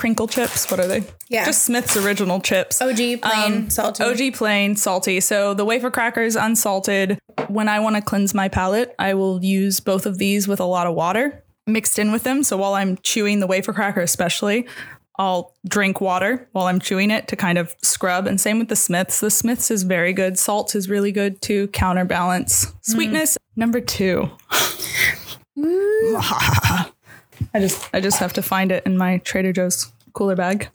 crinkle 0.00 0.26
chips. 0.26 0.70
What 0.70 0.80
are 0.80 0.86
they? 0.86 1.04
Yeah. 1.28 1.44
Just 1.44 1.62
Smith's 1.64 1.94
original 1.94 2.40
chips. 2.40 2.80
OG 2.80 2.96
plain 2.96 3.22
Um, 3.22 3.70
salty. 3.70 4.02
OG 4.02 4.34
plain 4.34 4.74
salty. 4.74 5.20
So 5.20 5.52
the 5.52 5.66
wafer 5.66 5.90
crackers 5.90 6.36
unsalted. 6.36 7.18
When 7.48 7.68
I 7.68 7.80
want 7.80 7.96
to 7.96 8.02
cleanse 8.02 8.32
my 8.32 8.48
palate, 8.48 8.94
I 8.98 9.12
will 9.12 9.44
use 9.44 9.78
both 9.78 10.06
of 10.06 10.16
these 10.16 10.48
with 10.48 10.58
a 10.58 10.64
lot 10.64 10.86
of 10.86 10.94
water 10.94 11.44
mixed 11.66 11.98
in 11.98 12.12
with 12.12 12.22
them. 12.22 12.42
So 12.42 12.56
while 12.56 12.72
I'm 12.72 12.96
chewing 13.02 13.40
the 13.40 13.46
wafer 13.46 13.74
cracker, 13.74 14.00
especially, 14.00 14.66
I'll 15.18 15.54
drink 15.68 16.00
water 16.00 16.48
while 16.52 16.64
I'm 16.66 16.80
chewing 16.80 17.10
it 17.10 17.28
to 17.28 17.36
kind 17.36 17.58
of 17.58 17.74
scrub. 17.82 18.26
And 18.26 18.40
same 18.40 18.58
with 18.58 18.68
the 18.68 18.76
Smiths. 18.76 19.20
The 19.20 19.30
Smiths 19.30 19.70
is 19.70 19.82
very 19.82 20.14
good. 20.14 20.38
Salt 20.38 20.74
is 20.74 20.88
really 20.88 21.12
good 21.12 21.42
to 21.42 21.68
counterbalance 21.68 22.72
sweetness. 22.80 23.36
Number 23.54 23.82
two. 23.82 24.30
I 27.54 27.60
just 27.60 27.88
I 27.92 28.00
just 28.00 28.18
have 28.18 28.32
to 28.34 28.42
find 28.42 28.70
it 28.72 28.84
in 28.86 28.96
my 28.96 29.18
Trader 29.18 29.52
Joe's 29.52 29.92
cooler 30.12 30.36
bag. 30.36 30.68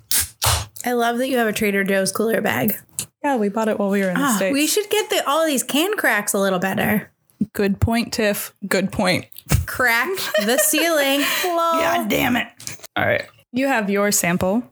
I 0.86 0.94
love 0.94 1.17
that 1.17 1.29
you 1.29 1.38
have 1.38 1.48
a 1.48 1.53
Trader 1.53 1.84
Joe's 1.84 2.12
cooler 2.12 2.41
bag. 2.41 2.75
Yeah, 3.24 3.38
we 3.38 3.50
bought 3.50 3.67
it 3.70 3.79
while 3.79 3.89
we 3.89 4.01
were 4.01 4.10
in 4.10 4.15
the 4.15 4.22
Ah, 4.24 4.36
States. 4.36 4.53
we 4.53 4.67
should 4.67 4.88
get 4.89 5.10
the, 5.10 5.27
all 5.27 5.46
these 5.48 5.63
can 5.63 5.96
cracks 5.98 6.34
a 6.34 6.39
little 6.39 6.60
better. 6.60 7.12
Good 7.53 7.79
point, 7.79 8.13
Tiff. 8.13 8.53
Good 8.67 8.91
point. 8.91 9.25
Crack 9.65 10.10
the 10.46 10.58
ceiling. 10.60 11.22
Lol. 11.46 12.05
damn 12.08 12.36
it. 12.36 12.48
All 12.96 13.05
right. 13.05 13.25
You 13.51 13.67
have 13.67 13.89
your 13.89 14.12
sample. 14.12 14.63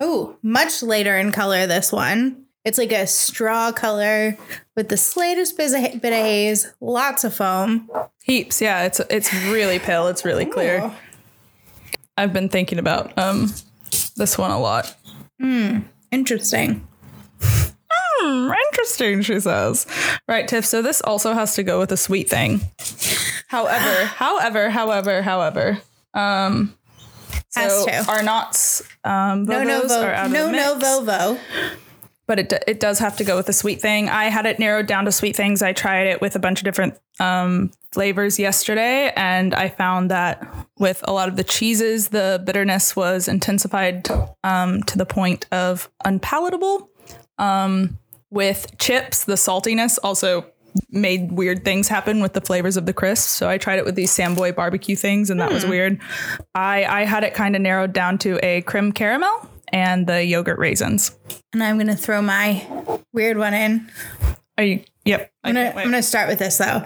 Oh, 0.00 0.36
much 0.42 0.82
later 0.82 1.16
in 1.18 1.32
color, 1.32 1.66
this 1.66 1.90
one. 1.92 2.44
It's 2.64 2.78
like 2.78 2.92
a 2.92 3.06
straw 3.06 3.72
color 3.72 4.36
with 4.76 4.90
the 4.90 4.96
slightest 4.96 5.56
bit 5.56 5.72
of, 5.94 6.00
bit 6.00 6.12
of 6.12 6.18
haze, 6.24 6.72
lots 6.80 7.24
of 7.24 7.34
foam. 7.34 7.90
Heaps. 8.22 8.60
Yeah, 8.60 8.84
it's 8.84 9.00
it's 9.10 9.32
really 9.46 9.78
pale. 9.78 10.06
It's 10.08 10.24
really 10.24 10.44
clear. 10.44 10.84
Ooh. 10.84 10.92
I've 12.18 12.32
been 12.32 12.48
thinking 12.48 12.78
about 12.78 13.16
um 13.16 13.52
this 14.16 14.36
one 14.36 14.50
a 14.50 14.58
lot. 14.60 14.94
Interesting. 16.10 16.86
Hmm, 17.40 18.50
interesting, 18.70 19.22
she 19.22 19.38
says. 19.40 19.86
Right, 20.26 20.48
Tiff. 20.48 20.64
So 20.66 20.82
this 20.82 21.00
also 21.02 21.32
has 21.34 21.54
to 21.54 21.62
go 21.62 21.78
with 21.78 21.92
a 21.92 21.96
sweet 21.96 22.28
thing. 22.28 22.60
However, 23.48 24.04
however, 24.06 24.70
however, 24.70 25.22
however, 25.22 25.78
um, 26.14 26.74
so 27.50 27.60
Has 27.60 27.84
to. 28.06 28.10
Arnott's 28.10 28.82
um, 29.04 29.44
No, 29.44 29.62
no, 29.62 29.82
are 29.82 29.88
vo- 29.88 30.28
no, 30.28 30.50
no, 30.50 30.76
mix. 30.76 31.38
But 32.28 32.38
it, 32.38 32.52
it 32.68 32.78
does 32.78 33.00
have 33.00 33.16
to 33.16 33.24
go 33.24 33.36
with 33.36 33.48
a 33.48 33.52
sweet 33.52 33.80
thing. 33.80 34.08
I 34.08 34.26
had 34.26 34.46
it 34.46 34.60
narrowed 34.60 34.86
down 34.86 35.06
to 35.06 35.12
sweet 35.12 35.34
things. 35.34 35.62
I 35.62 35.72
tried 35.72 36.06
it 36.06 36.20
with 36.20 36.36
a 36.36 36.38
bunch 36.38 36.60
of 36.60 36.64
different 36.64 36.96
um, 37.18 37.72
flavors 37.90 38.38
yesterday, 38.38 39.12
and 39.16 39.54
I 39.54 39.68
found 39.70 40.10
that 40.12 40.46
with 40.78 41.02
a 41.08 41.12
lot 41.12 41.28
of 41.28 41.34
the 41.34 41.42
cheeses, 41.42 42.08
the 42.08 42.40
bitterness 42.44 42.94
was 42.94 43.26
intensified 43.26 44.08
um, 44.44 44.82
to 44.84 44.98
the 44.98 45.06
point 45.06 45.46
of 45.50 45.90
unpalatable. 46.04 46.88
Um, 47.38 47.98
with 48.30 48.78
chips, 48.78 49.24
the 49.24 49.34
saltiness 49.34 49.98
also 50.02 50.44
made 50.90 51.32
weird 51.32 51.64
things 51.64 51.88
happen 51.88 52.20
with 52.20 52.34
the 52.34 52.40
flavors 52.40 52.76
of 52.76 52.86
the 52.86 52.92
crisps. 52.92 53.30
So 53.30 53.48
I 53.48 53.58
tried 53.58 53.78
it 53.78 53.84
with 53.84 53.94
these 53.94 54.14
Samboy 54.14 54.54
barbecue 54.54 54.96
things, 54.96 55.30
and 55.30 55.40
that 55.40 55.52
was 55.52 55.64
weird. 55.66 56.00
I, 56.54 56.84
I 56.84 57.04
had 57.04 57.24
it 57.24 57.34
kind 57.34 57.56
of 57.56 57.62
narrowed 57.62 57.92
down 57.92 58.18
to 58.18 58.38
a 58.44 58.62
creme 58.62 58.92
caramel 58.92 59.48
and 59.72 60.06
the 60.06 60.24
yogurt 60.24 60.58
raisins. 60.58 61.16
And 61.52 61.62
I'm 61.62 61.76
going 61.76 61.88
to 61.88 61.96
throw 61.96 62.22
my 62.22 62.66
weird 63.12 63.38
one 63.38 63.54
in. 63.54 63.90
Are 64.56 64.64
you? 64.64 64.82
Yep. 65.04 65.32
I'm 65.44 65.54
going 65.54 65.92
to. 65.92 66.02
Start 66.02 66.28
with 66.28 66.38
this 66.38 66.58
though. 66.58 66.84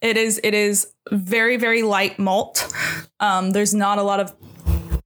It 0.00 0.16
is. 0.16 0.40
It 0.44 0.54
is 0.54 0.92
very 1.10 1.56
very 1.56 1.82
light 1.82 2.18
malt. 2.18 2.72
Um, 3.20 3.50
there's 3.50 3.74
not 3.74 3.98
a 3.98 4.02
lot 4.02 4.20
of 4.20 4.34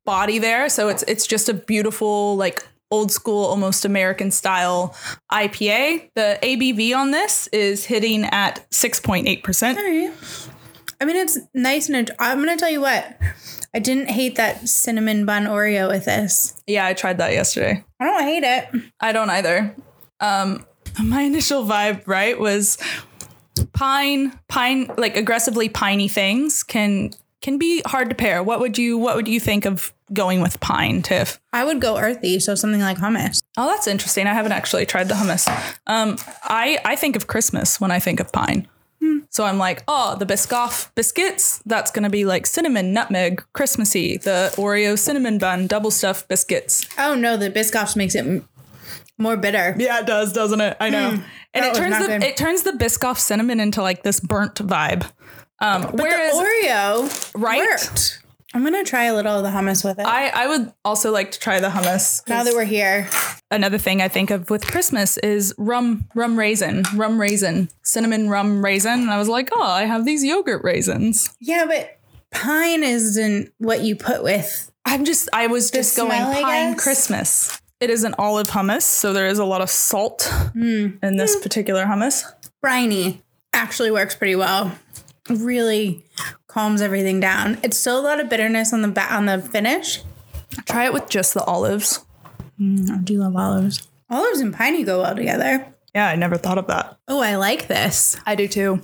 body 0.05 0.39
there, 0.39 0.69
so 0.69 0.89
it's 0.89 1.03
it's 1.05 1.27
just 1.27 1.49
a 1.49 1.55
beautiful 1.55 2.37
like 2.37 2.67
old 2.91 3.13
school, 3.13 3.45
almost 3.45 3.85
American 3.85 4.31
style 4.31 4.95
IPA. 5.31 6.11
The 6.15 6.39
ABV 6.43 6.97
on 6.97 7.11
this 7.11 7.47
is 7.49 7.85
hitting 7.85 8.25
at 8.25 8.67
six 8.73 9.01
point 9.01 9.29
eight 9.29 9.45
percent. 9.45 9.79
I 11.01 11.05
mean, 11.05 11.17
it's 11.17 11.39
nice 11.55 11.89
and 11.89 12.11
I'm 12.19 12.43
going 12.43 12.57
to 12.57 12.61
tell 12.61 12.71
you 12.71 12.81
what. 12.81 13.17
I 13.79 13.81
didn't 13.81 14.11
hate 14.11 14.35
that 14.35 14.69
cinnamon 14.69 15.25
bun 15.25 15.45
Oreo 15.45 15.87
with 15.87 16.07
this. 16.07 16.61
Yeah, 16.67 16.85
I 16.85 16.95
tried 16.95 17.19
that 17.19 17.31
yesterday. 17.31 17.85
I 18.01 18.05
don't 18.07 18.23
hate 18.25 18.43
it. 18.43 18.83
I 18.99 19.13
don't 19.13 19.31
either. 19.31 19.73
Um, 20.19 20.67
my 21.01 21.21
initial 21.21 21.63
vibe, 21.63 22.03
right, 22.05 22.37
was 22.37 22.77
pine, 23.75 24.37
pine, 24.49 24.91
like 24.97 25.17
aggressively 25.17 25.69
piney 25.69 26.09
things 26.09 26.65
can 26.65 27.13
can 27.41 27.57
be 27.57 27.81
hard 27.87 28.09
to 28.09 28.17
pair. 28.17 28.43
What 28.43 28.59
would 28.59 28.77
you 28.77 28.99
What 28.99 29.15
would 29.15 29.29
you 29.29 29.39
think 29.39 29.65
of 29.65 29.93
going 30.13 30.41
with 30.41 30.59
pine, 30.59 31.01
Tiff? 31.03 31.39
I 31.53 31.65
would 31.65 31.81
go 31.81 31.99
earthy, 31.99 32.41
so 32.41 32.57
something 32.57 32.81
like 32.81 32.99
hummus. 32.99 33.41
Oh, 33.57 33.69
that's 33.69 33.87
interesting. 33.87 34.27
I 34.27 34.35
haven't 34.35 34.51
actually 34.51 34.87
tried 34.87 35.07
the 35.07 35.15
hummus. 35.15 35.47
Um, 35.87 36.17
I 36.43 36.81
I 36.85 36.97
think 36.97 37.15
of 37.15 37.29
Christmas 37.29 37.81
when 37.81 37.93
I 37.93 38.01
think 38.01 38.19
of 38.19 38.33
pine. 38.33 38.67
So 39.31 39.45
I'm 39.45 39.59
like, 39.59 39.85
oh, 39.87 40.17
the 40.19 40.27
Biscoff 40.27 40.93
biscuits. 40.95 41.63
That's 41.67 41.91
gonna 41.91 42.11
be 42.11 42.25
like 42.25 42.47
cinnamon, 42.47 42.93
nutmeg, 42.93 43.43
Christmassy. 43.53 44.17
The 44.17 44.53
Oreo 44.57 44.99
cinnamon 44.99 45.39
bun, 45.39 45.67
double 45.67 45.91
stuffed 45.91 46.29
biscuits. 46.29 46.89
Oh 46.99 47.15
no, 47.15 47.37
the 47.37 47.51
Biscoffs 47.51 47.95
makes 47.95 48.15
it 48.15 48.27
m- 48.27 48.49
more 49.19 49.37
bitter. 49.37 49.75
Yeah, 49.79 50.01
it 50.01 50.07
does, 50.07 50.33
doesn't 50.33 50.61
it? 50.61 50.77
I 50.81 50.91
know. 50.91 51.23
and 51.55 51.65
it 51.65 51.75
turns 51.75 51.99
the 51.99 52.07
good. 52.07 52.23
it 52.25 52.37
turns 52.37 52.63
the 52.63 52.73
Biscoff 52.73 53.19
cinnamon 53.19 53.61
into 53.61 53.83
like 53.83 54.03
this 54.03 54.19
burnt 54.21 54.55
vibe. 54.57 55.09
Um, 55.61 55.83
whereas 55.93 56.33
the 56.33 56.39
Oreo 56.39 57.33
Right? 57.35 57.59
worked. 57.59 58.23
I'm 58.55 58.65
gonna 58.65 58.85
try 58.85 59.05
a 59.05 59.15
little 59.15 59.37
of 59.37 59.43
the 59.43 59.51
hummus 59.51 59.85
with 59.85 59.99
it. 59.99 60.07
I 60.07 60.29
I 60.29 60.47
would 60.49 60.73
also 60.85 61.11
like 61.13 61.31
to 61.33 61.39
try 61.39 61.61
the 61.61 61.69
hummus. 61.69 62.27
now 62.29 62.43
that 62.45 62.55
we're 62.55 62.65
here, 62.65 63.09
Another 63.51 63.79
thing 63.79 64.03
I 64.03 64.09
think 64.09 64.31
of 64.31 64.51
with 64.51 64.67
Christmas 64.67 65.17
is 65.19 65.55
rum 65.57 66.07
rum 66.15 66.39
raisin, 66.39 66.85
rum 66.95 67.19
raisin, 67.21 67.71
cinnamon 67.83 68.29
rum 68.29 68.63
raisin, 68.65 69.01
and 69.01 69.11
I 69.11 69.19
was 69.19 69.29
like, 69.29 69.49
oh, 69.53 69.63
I 69.63 69.85
have 69.85 70.05
these 70.05 70.23
yogurt 70.25 70.63
raisins. 70.65 71.35
yeah, 71.41 71.65
but 71.67 71.99
pine 72.31 72.83
isn't 72.85 73.51
what 73.59 73.81
you 73.81 73.97
put 73.97 74.23
with. 74.23 74.71
I'm 74.85 75.05
just 75.05 75.29
I 75.33 75.47
was 75.47 75.71
just 75.71 75.97
going 75.97 76.11
smell, 76.11 76.31
I 76.31 76.43
pine? 76.43 76.77
Christmas. 76.77 77.61
It 77.81 77.91
is 77.91 78.03
an 78.05 78.15
olive 78.19 78.49
hummus, 78.49 78.83
so 78.83 79.13
there 79.13 79.29
is 79.29 79.39
a 79.39 79.45
lot 79.45 79.61
of 79.61 79.71
salt 79.71 80.23
Hmm. 80.53 80.89
in 81.03 81.17
this 81.17 81.37
particular 81.37 81.85
hummus. 81.85 82.25
Briny 82.61 83.23
actually 83.53 83.91
works 83.91 84.15
pretty 84.15 84.35
well. 84.37 84.73
Really 85.31 86.05
calms 86.59 86.83
everything 86.83 87.21
down. 87.21 87.57
It's 87.63 87.77
still 87.77 88.01
a 88.01 88.03
lot 88.03 88.19
of 88.19 88.29
bitterness 88.29 88.73
on 88.73 88.83
the 88.83 88.89
ba- 88.89 89.15
on 89.15 89.27
the 89.27 89.39
finish. 89.41 90.03
Try 90.65 90.87
it 90.87 90.93
with 90.93 91.09
just 91.09 91.33
the 91.35 91.45
olives. 91.45 92.05
Mm, 92.61 92.91
I 92.91 92.97
do 92.99 93.19
love 93.19 93.37
olives. 93.37 93.87
Olives 94.11 94.41
and 94.41 94.53
piney 94.53 94.83
go 94.83 95.03
well 95.03 95.15
together. 95.15 95.73
Yeah, 95.95 96.09
I 96.09 96.17
never 96.17 96.37
thought 96.37 96.59
of 96.59 96.67
that. 96.67 96.99
Oh, 97.07 97.21
I 97.21 97.37
like 97.37 97.69
this. 97.69 98.21
I 98.27 98.35
do 98.35 98.49
too. 98.49 98.83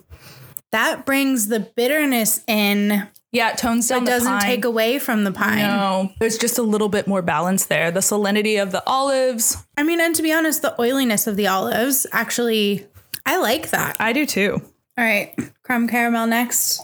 That 0.71 1.04
brings 1.04 1.49
the 1.49 1.59
bitterness 1.59 2.45
in. 2.47 3.09
Yeah, 3.33 3.50
it 3.50 3.59
tones 3.59 3.88
down 3.88 4.04
It 4.04 4.07
doesn't 4.07 4.28
pine. 4.31 4.43
take 4.43 4.64
away 4.64 5.00
from 5.00 5.25
the 5.25 5.33
pine. 5.33 5.59
No, 5.59 6.12
there's 6.21 6.38
just 6.38 6.59
a 6.59 6.62
little 6.62 6.88
bit 6.88 7.09
more 7.09 7.23
balance 7.23 7.66
there. 7.66 7.90
The 7.90 7.99
salinity 7.99 8.62
of 8.62 8.71
the 8.71 8.85
olives. 8.87 9.57
I 9.76 9.83
mean, 9.83 10.00
and 10.00 10.14
to 10.14 10.23
be 10.23 10.33
honest, 10.33 10.62
the 10.62 10.81
oiliness 10.81 11.26
of 11.26 11.35
the 11.35 11.49
olives 11.49 12.07
actually, 12.12 12.87
I 13.26 13.38
like 13.38 13.71
that. 13.71 13.97
I 13.99 14.12
do 14.12 14.26
too. 14.26 14.62
All 14.97 15.04
right, 15.04 15.35
creme 15.64 15.88
caramel 15.88 16.28
next. 16.28 16.81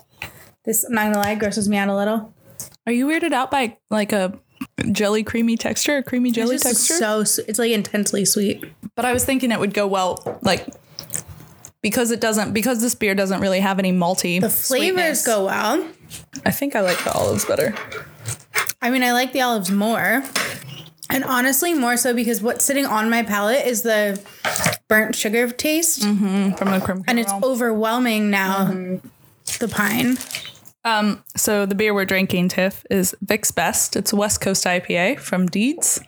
This, 0.65 0.85
I'm 0.85 0.95
not 0.95 1.05
gonna 1.13 1.19
lie, 1.19 1.35
grosses 1.37 1.69
me 1.69 1.77
out 1.77 1.89
a 1.89 1.97
little. 1.97 2.33
Are 2.87 2.93
you 2.93 3.07
weirded 3.07 3.33
out 3.33 3.51
by 3.51 3.79
like 3.91 4.13
a 4.13 4.39
jelly 4.93 5.23
creamy 5.23 5.57
texture, 5.57 5.99
a 5.99 6.03
creamy 6.03 6.31
jelly 6.31 6.57
It's 6.57 6.65
texture? 6.65 6.95
so, 6.95 7.25
su- 7.25 7.45
it's 7.49 7.59
like 7.59 7.71
intensely 7.73 8.25
sweet. 8.25 8.65
but 8.95 9.05
I 9.05 9.13
was 9.13 9.25
thinking 9.25 9.53
it 9.53 9.61
would 9.61 9.75
go 9.75 9.87
well, 9.87 10.39
like 10.43 10.67
because 11.83 12.11
it 12.11 12.21
doesn't 12.21 12.53
because 12.53 12.81
this 12.83 12.95
beer 12.95 13.15
doesn't 13.15 13.41
really 13.41 13.61
have 13.61 13.79
any 13.79 13.93
malty. 13.93 14.41
The 14.41 14.51
flavors 14.51 15.25
go 15.25 15.47
well. 15.47 15.87
I 16.45 16.51
think 16.51 16.77
I 16.77 16.81
like 16.81 17.03
the 17.05 17.13
olives 17.13 17.45
better. 17.45 17.75
I 18.83 18.91
mean, 18.91 19.03
I 19.03 19.13
like 19.13 19.33
the 19.33 19.41
olives 19.43 19.71
more. 19.71 20.23
And 21.09 21.25
honestly, 21.25 21.75
more 21.75 21.97
so 21.97 22.15
because 22.15 22.41
what's 22.41 22.65
sitting 22.65 22.87
on 22.87 23.11
my 23.11 23.23
palate 23.23 23.67
is 23.67 23.83
the 23.83 24.21
burnt 24.89 25.17
sugar 25.17 25.51
taste. 25.51 26.03
Mm-hmm, 26.03 26.53
from 26.53 26.71
the 26.71 26.81
cream 26.81 27.05
And 27.09 27.19
it's 27.19 27.33
overwhelming 27.43 28.31
now, 28.31 28.67
mm-hmm. 28.67 29.09
The 29.61 29.69
pine. 29.69 30.17
Um, 30.85 31.23
so 31.37 31.67
the 31.67 31.75
beer 31.75 31.93
we're 31.95 32.07
drinking, 32.07 32.49
Tiff, 32.49 32.85
is 32.91 33.15
Vic's 33.21 33.51
Best. 33.51 33.95
It's 33.97 34.13
a 34.13 34.17
West 34.17 34.41
Coast 34.41 34.65
IPA 34.65 35.19
from 35.21 35.47
Deeds. 35.47 36.01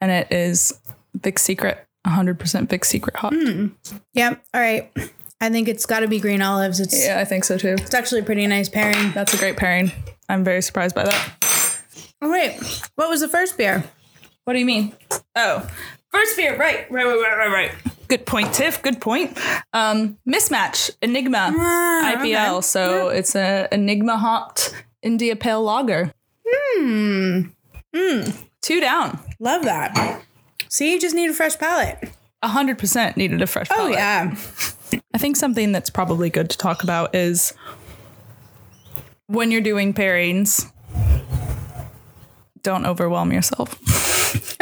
and 0.00 0.10
it 0.10 0.30
is 0.30 0.78
Vic 1.14 1.38
Secret, 1.38 1.86
100% 2.06 2.68
Vic 2.68 2.84
Secret 2.84 3.16
hop. 3.16 3.32
Yep. 4.14 4.44
All 4.54 4.60
right. 4.60 4.90
I 5.40 5.48
think 5.48 5.68
it's 5.68 5.86
got 5.86 6.00
to 6.00 6.08
be 6.08 6.20
green 6.20 6.42
olives. 6.42 6.80
It's 6.80 7.02
Yeah, 7.06 7.18
I 7.18 7.24
think 7.24 7.44
so 7.44 7.56
too. 7.56 7.76
it's 7.78 7.94
actually 7.94 8.20
a 8.20 8.24
pretty 8.24 8.46
nice 8.46 8.68
pairing. 8.68 9.12
That's 9.12 9.32
a 9.32 9.38
great 9.38 9.56
pairing. 9.56 9.90
I'm 10.28 10.44
very 10.44 10.60
surprised 10.62 10.94
by 10.94 11.04
that. 11.04 11.32
Oh 12.22 12.30
wait, 12.30 12.60
what 12.96 13.08
was 13.08 13.20
the 13.22 13.28
first 13.28 13.56
beer? 13.56 13.82
What 14.44 14.52
do 14.52 14.58
you 14.58 14.66
mean? 14.66 14.94
Oh, 15.34 15.66
first 16.10 16.36
beer. 16.36 16.58
Right, 16.58 16.90
right, 16.90 17.04
right, 17.06 17.14
right, 17.18 17.36
right, 17.38 17.50
right. 17.52 17.72
Good 18.10 18.26
point, 18.26 18.52
Tiff. 18.52 18.82
Good 18.82 19.00
point. 19.00 19.38
Um, 19.72 20.18
mismatch 20.28 20.90
Enigma 21.00 21.52
Ah, 21.56 22.16
IPL. 22.16 22.56
okay. 22.56 22.60
So 22.62 23.08
it's 23.08 23.34
a 23.36 23.68
Enigma 23.72 24.16
hopped 24.18 24.74
India 25.00 25.36
Pale 25.36 25.62
Lager. 25.62 26.12
Hmm. 26.44 27.42
Two 28.62 28.80
down. 28.80 29.18
Love 29.38 29.62
that. 29.62 30.22
See, 30.68 30.92
you 30.92 31.00
just 31.00 31.14
need 31.14 31.30
a 31.30 31.34
fresh 31.34 31.56
palate. 31.56 32.10
A 32.42 32.48
hundred 32.48 32.78
percent 32.78 33.16
needed 33.16 33.40
a 33.42 33.46
fresh. 33.46 33.68
Oh 33.70 33.74
palate. 33.76 33.92
yeah. 33.92 34.36
I 35.14 35.18
think 35.18 35.36
something 35.36 35.70
that's 35.72 35.88
probably 35.90 36.30
good 36.30 36.50
to 36.50 36.58
talk 36.58 36.82
about 36.82 37.14
is 37.14 37.52
when 39.28 39.50
you're 39.52 39.60
doing 39.60 39.94
pairings, 39.94 40.68
don't 42.62 42.84
overwhelm 42.86 43.32
yourself, 43.32 43.78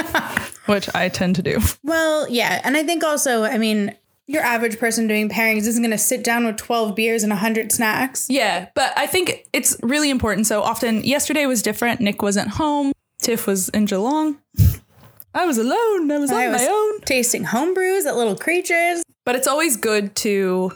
which 0.68 0.88
I 0.94 1.08
tend 1.08 1.36
to 1.36 1.42
do. 1.42 1.58
Well, 1.82 2.28
yeah, 2.28 2.60
and 2.64 2.76
I 2.76 2.84
think 2.84 3.02
also, 3.04 3.44
I 3.44 3.58
mean, 3.58 3.94
your 4.26 4.42
average 4.42 4.78
person 4.78 5.06
doing 5.06 5.28
pairings 5.28 5.66
isn't 5.66 5.82
going 5.82 5.90
to 5.90 5.98
sit 5.98 6.22
down 6.22 6.44
with 6.44 6.56
12 6.56 6.94
beers 6.94 7.22
and 7.22 7.30
100 7.30 7.72
snacks. 7.72 8.26
Yeah, 8.28 8.68
but 8.74 8.92
I 8.96 9.06
think 9.06 9.48
it's 9.52 9.76
really 9.82 10.10
important. 10.10 10.46
So 10.46 10.62
often, 10.62 11.02
yesterday 11.02 11.46
was 11.46 11.62
different. 11.62 12.00
Nick 12.00 12.22
wasn't 12.22 12.50
home. 12.50 12.92
Tiff 13.20 13.46
was 13.46 13.68
in 13.70 13.86
Geelong. 13.86 14.38
I 15.34 15.46
was 15.46 15.58
alone. 15.58 16.10
I 16.10 16.18
was 16.18 16.30
I 16.30 16.46
on 16.46 16.52
was 16.52 16.62
my 16.62 16.68
own. 16.68 17.00
tasting 17.02 17.44
home 17.44 17.74
brews 17.74 18.06
at 18.06 18.16
Little 18.16 18.36
Creatures. 18.36 19.02
But 19.24 19.36
it's 19.36 19.46
always 19.46 19.76
good 19.76 20.14
to 20.16 20.72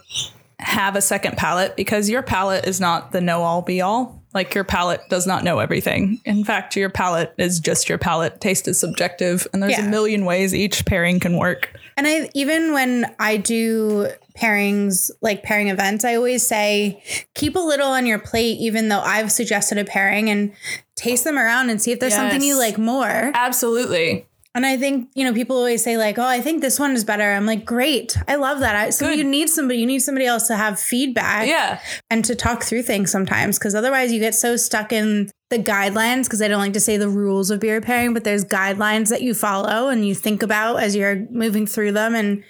have 0.59 0.95
a 0.95 1.01
second 1.01 1.37
palate 1.37 1.75
because 1.75 2.09
your 2.09 2.21
palate 2.23 2.65
is 2.65 2.79
not 2.79 3.11
the 3.11 3.21
know 3.21 3.43
all 3.43 3.61
be 3.61 3.81
all. 3.81 4.22
Like 4.33 4.55
your 4.55 4.63
palate 4.63 5.01
does 5.09 5.27
not 5.27 5.43
know 5.43 5.59
everything. 5.59 6.19
In 6.25 6.43
fact, 6.43 6.75
your 6.75 6.89
palate 6.89 7.33
is 7.37 7.59
just 7.59 7.87
your 7.89 7.97
palate. 7.97 8.41
Taste 8.41 8.67
is 8.67 8.79
subjective, 8.79 9.47
and 9.53 9.61
there's 9.61 9.73
Yeah. 9.73 9.85
a 9.85 9.89
million 9.89 10.25
ways 10.25 10.53
each 10.55 10.85
pairing 10.85 11.19
can 11.19 11.37
work. 11.37 11.69
And 11.95 12.07
I 12.07 12.29
even 12.33 12.73
when 12.73 13.13
I 13.19 13.37
do 13.37 14.07
pairings, 14.37 15.11
like 15.21 15.43
pairing 15.43 15.67
events, 15.67 16.03
I 16.03 16.15
always 16.15 16.41
say 16.45 17.03
keep 17.35 17.55
a 17.55 17.59
little 17.59 17.87
on 17.89 18.05
your 18.07 18.17
plate, 18.19 18.57
even 18.59 18.89
though 18.89 19.01
I've 19.01 19.31
suggested 19.31 19.77
a 19.77 19.85
pairing 19.85 20.29
and 20.29 20.53
taste 20.95 21.23
them 21.23 21.37
around 21.37 21.69
and 21.69 21.81
see 21.81 21.91
if 21.91 21.99
there's 21.99 22.15
something 22.15 22.41
you 22.41 22.57
like 22.57 22.77
more. 22.77 23.31
Absolutely. 23.35 24.25
And 24.55 24.65
I 24.67 24.77
think, 24.77 25.09
you 25.15 25.23
know, 25.25 25.33
people 25.33 25.57
always 25.57 25.83
say, 25.83 25.97
like, 25.97 26.19
oh, 26.19 26.25
I 26.27 26.39
think 26.39 26.61
this 26.61 26.79
one 26.79 26.91
is 26.91 27.03
better. 27.03 27.23
I'm 27.23 27.47
like, 27.47 27.65
great. 27.65 28.15
I 28.27 28.35
love 28.35 28.59
that. 28.59 28.75
I, 28.75 28.89
so 28.91 29.07
Good. 29.07 29.17
you 29.17 29.23
need 29.23 29.49
somebody, 29.49 29.79
you 29.79 29.87
need 29.87 29.99
somebody 29.99 30.27
else 30.27 30.45
to 30.47 30.55
have 30.55 30.79
feedback 30.79 31.47
Yeah. 31.47 31.79
and 32.11 32.23
to 32.25 32.35
talk 32.35 32.63
through 32.63 32.83
things 32.83 33.09
sometimes. 33.11 33.57
Cause 33.57 33.73
otherwise 33.73 34.11
you 34.11 34.19
get 34.19 34.35
so 34.35 34.55
stuck 34.55 34.93
in 34.93 35.31
the 35.49 35.57
guidelines. 35.57 36.29
Cause 36.29 36.39
I 36.39 36.47
don't 36.47 36.59
like 36.59 36.73
to 36.73 36.79
say 36.79 36.97
the 36.97 37.09
rules 37.09 37.49
of 37.49 37.61
beer 37.61 37.81
pairing, 37.81 38.13
but 38.13 38.23
there's 38.25 38.45
guidelines 38.45 39.09
that 39.09 39.23
you 39.23 39.33
follow 39.33 39.89
and 39.89 40.07
you 40.07 40.13
think 40.13 40.43
about 40.43 40.83
as 40.83 40.95
you're 40.95 41.25
moving 41.31 41.65
through 41.65 41.93
them. 41.93 42.13
And 42.13 42.43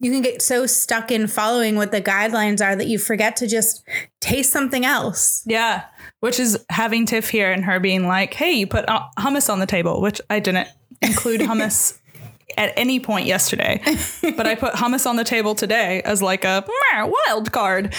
you 0.00 0.10
can 0.10 0.22
get 0.22 0.42
so 0.42 0.66
stuck 0.66 1.12
in 1.12 1.28
following 1.28 1.76
what 1.76 1.92
the 1.92 2.02
guidelines 2.02 2.64
are 2.66 2.74
that 2.74 2.88
you 2.88 2.98
forget 2.98 3.36
to 3.36 3.46
just 3.46 3.84
taste 4.20 4.50
something 4.52 4.84
else. 4.84 5.44
Yeah. 5.46 5.84
Which 6.18 6.40
is 6.40 6.58
having 6.68 7.06
Tiff 7.06 7.28
here 7.30 7.52
and 7.52 7.64
her 7.64 7.78
being 7.78 8.08
like, 8.08 8.34
hey, 8.34 8.52
you 8.52 8.66
put 8.66 8.88
uh, 8.88 9.04
hummus 9.18 9.52
on 9.52 9.60
the 9.60 9.66
table, 9.66 10.00
which 10.00 10.20
I 10.28 10.40
didn't 10.40 10.68
include 11.02 11.40
hummus 11.40 11.98
at 12.56 12.72
any 12.76 13.00
point 13.00 13.26
yesterday. 13.26 13.80
but 14.36 14.46
I 14.46 14.54
put 14.54 14.74
hummus 14.74 15.06
on 15.06 15.16
the 15.16 15.24
table 15.24 15.54
today 15.54 16.02
as 16.02 16.22
like 16.22 16.44
a 16.44 16.64
"Meh, 16.92 17.10
wild 17.28 17.52
card. 17.52 17.94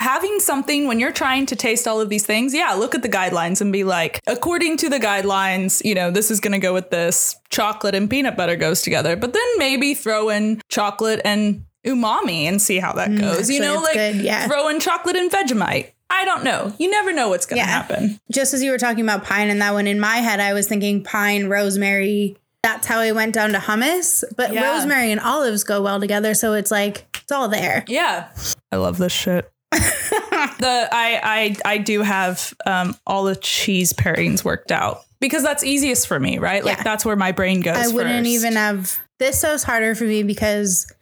Having 0.00 0.38
something 0.38 0.86
when 0.86 1.00
you're 1.00 1.12
trying 1.12 1.44
to 1.46 1.56
taste 1.56 1.88
all 1.88 2.00
of 2.00 2.08
these 2.08 2.24
things, 2.24 2.54
yeah, 2.54 2.72
look 2.74 2.94
at 2.94 3.02
the 3.02 3.08
guidelines 3.08 3.60
and 3.60 3.72
be 3.72 3.82
like, 3.82 4.20
according 4.28 4.76
to 4.76 4.88
the 4.88 5.00
guidelines, 5.00 5.84
you 5.84 5.92
know, 5.92 6.12
this 6.12 6.30
is 6.30 6.38
going 6.38 6.52
to 6.52 6.60
go 6.60 6.72
with 6.72 6.90
this. 6.90 7.34
Chocolate 7.50 7.96
and 7.96 8.08
peanut 8.08 8.36
butter 8.36 8.54
goes 8.54 8.82
together. 8.82 9.16
But 9.16 9.32
then 9.32 9.46
maybe 9.56 9.94
throw 9.94 10.28
in 10.28 10.62
chocolate 10.68 11.20
and 11.24 11.64
umami 11.84 12.44
and 12.44 12.62
see 12.62 12.78
how 12.78 12.92
that 12.92 13.10
mm, 13.10 13.18
goes. 13.18 13.50
you 13.50 13.56
actually, 13.56 13.74
know, 13.74 13.82
like 13.82 13.94
good, 13.94 14.16
yeah. 14.16 14.46
throw 14.46 14.68
in 14.68 14.78
chocolate 14.78 15.16
and 15.16 15.32
Vegemite. 15.32 15.90
I 16.20 16.24
don't 16.24 16.42
know. 16.44 16.72
You 16.78 16.90
never 16.90 17.12
know 17.12 17.28
what's 17.28 17.46
going 17.46 17.60
to 17.60 17.66
Yeah. 17.66 17.70
happen. 17.70 18.18
Just 18.32 18.52
as 18.54 18.62
you 18.62 18.70
were 18.72 18.78
talking 18.78 19.02
about 19.04 19.24
pine 19.24 19.48
and 19.50 19.60
that 19.62 19.72
one 19.72 19.86
in 19.86 20.00
my 20.00 20.16
head, 20.16 20.40
I 20.40 20.52
was 20.52 20.66
thinking 20.66 21.02
pine, 21.04 21.46
rosemary. 21.46 22.36
That's 22.62 22.86
how 22.86 22.98
I 22.98 23.12
went 23.12 23.34
down 23.34 23.50
to 23.52 23.58
hummus. 23.58 24.24
But 24.36 24.52
Yeah. 24.52 24.72
rosemary 24.74 25.12
and 25.12 25.20
olives 25.20 25.62
go 25.64 25.80
well 25.80 26.00
together. 26.00 26.34
So 26.34 26.54
it's 26.54 26.70
like, 26.70 27.06
it's 27.22 27.30
all 27.30 27.48
there. 27.48 27.84
Yeah. 27.86 28.26
I 28.72 28.76
love 28.76 28.98
this 28.98 29.12
shit. 29.12 29.50
the 29.72 30.88
I 30.90 31.20
I 31.22 31.56
I 31.74 31.78
do 31.78 32.02
have 32.02 32.52
um 32.66 32.96
all 33.06 33.24
the 33.24 33.36
cheese 33.36 33.92
pairings 33.92 34.42
worked 34.44 34.72
out 34.72 35.02
because 35.20 35.42
that's 35.42 35.62
easiest 35.62 36.06
for 36.08 36.18
me, 36.18 36.38
right? 36.38 36.64
Like 36.64 36.78
Yeah. 36.78 36.82
that's 36.84 37.04
where 37.04 37.16
my 37.16 37.32
brain 37.32 37.60
goes. 37.60 37.76
I 37.76 37.88
wouldn't 37.88 38.24
first. 38.24 38.28
even 38.30 38.54
have 38.54 38.98
this 39.18 39.42
is 39.44 39.64
harder 39.64 39.94
for 39.94 40.04
me 40.04 40.22
because 40.22 40.92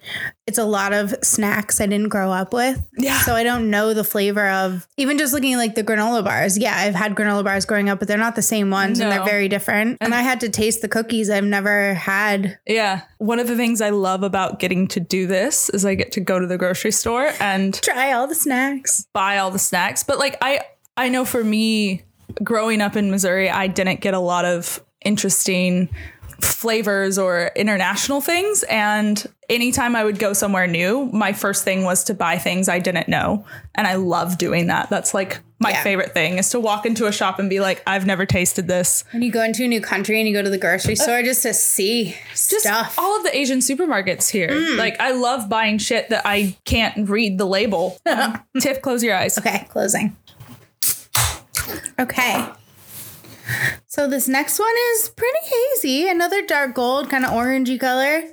it's 0.47 0.59
a 0.59 0.65
lot 0.65 0.93
of 0.93 1.15
snacks 1.23 1.81
I 1.81 1.87
didn't 1.87 2.09
grow 2.09 2.31
up 2.33 2.53
with. 2.53 2.81
Yeah. 2.97 3.19
So 3.21 3.35
I 3.35 3.43
don't 3.43 3.69
know 3.71 3.93
the 3.95 4.05
flavor 4.05 4.49
of 4.49 4.87
even 4.97 5.19
just 5.19 5.35
looking 5.35 5.53
at 5.55 5.59
like 5.59 5.75
the 5.75 5.85
granola 5.85 6.25
bars. 6.25 6.57
Yeah, 6.57 6.75
I've 6.77 6.95
had 6.95 7.15
granola 7.15 7.45
bars 7.45 7.67
growing 7.67 7.89
up, 7.89 7.99
but 7.99 8.09
they're 8.09 8.17
not 8.17 8.35
the 8.37 8.43
same 8.43 8.71
ones 8.71 9.01
and 9.01 9.13
they're 9.13 9.25
very 9.25 9.49
different. 9.49 9.99
And 10.01 10.15
I 10.15 10.23
had 10.23 10.41
to 10.41 10.49
taste 10.49 10.81
the 10.83 10.89
cookies 10.89 11.29
I've 11.29 11.45
never 11.45 11.95
had. 11.95 12.59
Yeah. 12.67 13.03
One 13.19 13.39
of 13.39 13.49
the 13.49 13.57
things 13.57 13.81
I 13.81 13.91
love 13.91 14.23
about 14.23 14.59
getting 14.61 14.89
to 14.89 15.01
do 15.01 15.27
this 15.27 15.69
is 15.71 15.85
I 15.85 15.95
get 15.95 16.13
to 16.13 16.21
go 16.21 16.39
to 16.39 16.47
the 16.47 16.57
grocery 16.59 16.93
store 16.93 17.33
and 17.41 17.75
Try 17.83 18.13
all 18.13 18.27
the 18.27 18.35
snacks. 18.35 19.07
buy 19.13 19.39
all 19.39 19.51
the 19.51 19.59
snacks. 19.59 20.03
But 20.05 20.19
like 20.19 20.37
I 20.41 20.61
I 20.97 21.11
know 21.11 21.25
for 21.27 21.45
me 21.45 22.03
growing 22.43 22.81
up 22.81 22.97
in 22.97 23.11
Missouri, 23.11 23.51
I 23.51 23.67
didn't 23.67 24.01
get 24.01 24.15
a 24.15 24.19
lot 24.21 24.45
of 24.47 24.83
interesting 25.05 25.89
flavors 26.41 27.19
or 27.19 27.51
international 27.57 28.21
things 28.21 28.63
and 28.65 29.27
anytime 29.49 29.97
I 29.97 30.05
would 30.05 30.19
go 30.19 30.33
somewhere 30.33 30.67
new, 30.67 31.07
my 31.13 31.33
first 31.33 31.65
thing 31.65 31.85
was 31.85 32.05
to 32.05 32.15
buy 32.15 32.37
things 32.39 32.69
I 32.69 32.79
didn't 32.79 33.09
know. 33.09 33.45
And 33.75 33.87
I 33.87 33.95
love 33.95 34.37
doing 34.39 34.67
that. 34.67 34.91
That's 34.91 35.15
like 35.15 35.41
my 35.61 35.71
Yeah. 35.71 35.83
favorite 35.83 36.13
thing 36.13 36.37
is 36.39 36.51
to 36.51 36.61
walk 36.61 36.85
into 36.85 37.07
a 37.07 37.13
shop 37.13 37.39
and 37.39 37.49
be 37.49 37.61
like, 37.61 37.83
I've 37.87 38.05
never 38.07 38.27
tasted 38.27 38.69
this. 38.69 39.05
When 39.13 39.23
you 39.23 39.31
go 39.33 39.43
into 39.43 39.65
a 39.65 39.69
new 39.69 39.81
country 39.81 40.19
and 40.19 40.29
you 40.29 40.35
go 40.35 40.43
to 40.43 40.51
the 40.51 40.59
grocery 40.59 40.93
uh, 40.95 41.03
store 41.03 41.23
just 41.23 41.43
to 41.45 41.55
see 41.55 42.17
Just 42.33 42.61
stuff. 42.61 42.99
all 42.99 43.17
of 43.17 43.23
the 43.23 43.35
Asian 43.37 43.61
supermarkets 43.61 44.29
here. 44.29 44.49
Mm. 44.51 44.77
Like 44.77 45.01
I 45.01 45.13
love 45.13 45.49
buying 45.49 45.79
shit 45.79 46.11
that 46.11 46.23
I 46.27 46.57
can't 46.65 47.09
read 47.09 47.39
the 47.39 47.47
label. 47.47 47.99
Tiff, 48.61 48.83
close 48.83 49.03
your 49.03 49.15
eyes. 49.17 49.39
Okay, 49.39 49.67
closing. 49.71 50.17
Okay. 51.99 52.47
So 53.97 54.07
this 54.07 54.29
next 54.29 54.59
one 54.59 54.75
is 54.93 55.09
pretty 55.09 55.39
hazy. 55.47 56.07
Another 56.07 56.43
dark 56.43 56.75
gold, 56.75 57.09
kind 57.09 57.25
of 57.25 57.31
orangey 57.31 57.81
color. 57.81 58.25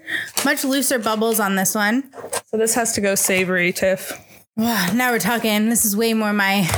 Much 0.43 0.65
looser 0.65 0.99
bubbles 0.99 1.39
on 1.39 1.55
this 1.55 1.73
one. 1.73 2.03
So 2.47 2.57
this 2.57 2.75
has 2.75 2.91
to 2.95 3.01
go 3.01 3.15
savory, 3.15 3.71
Tiff. 3.71 4.11
Wow, 4.57 4.91
now 4.93 5.11
we're 5.11 5.19
talking. 5.19 5.69
This 5.69 5.85
is 5.85 5.95
way 5.95 6.13
more 6.13 6.33
my 6.33 6.69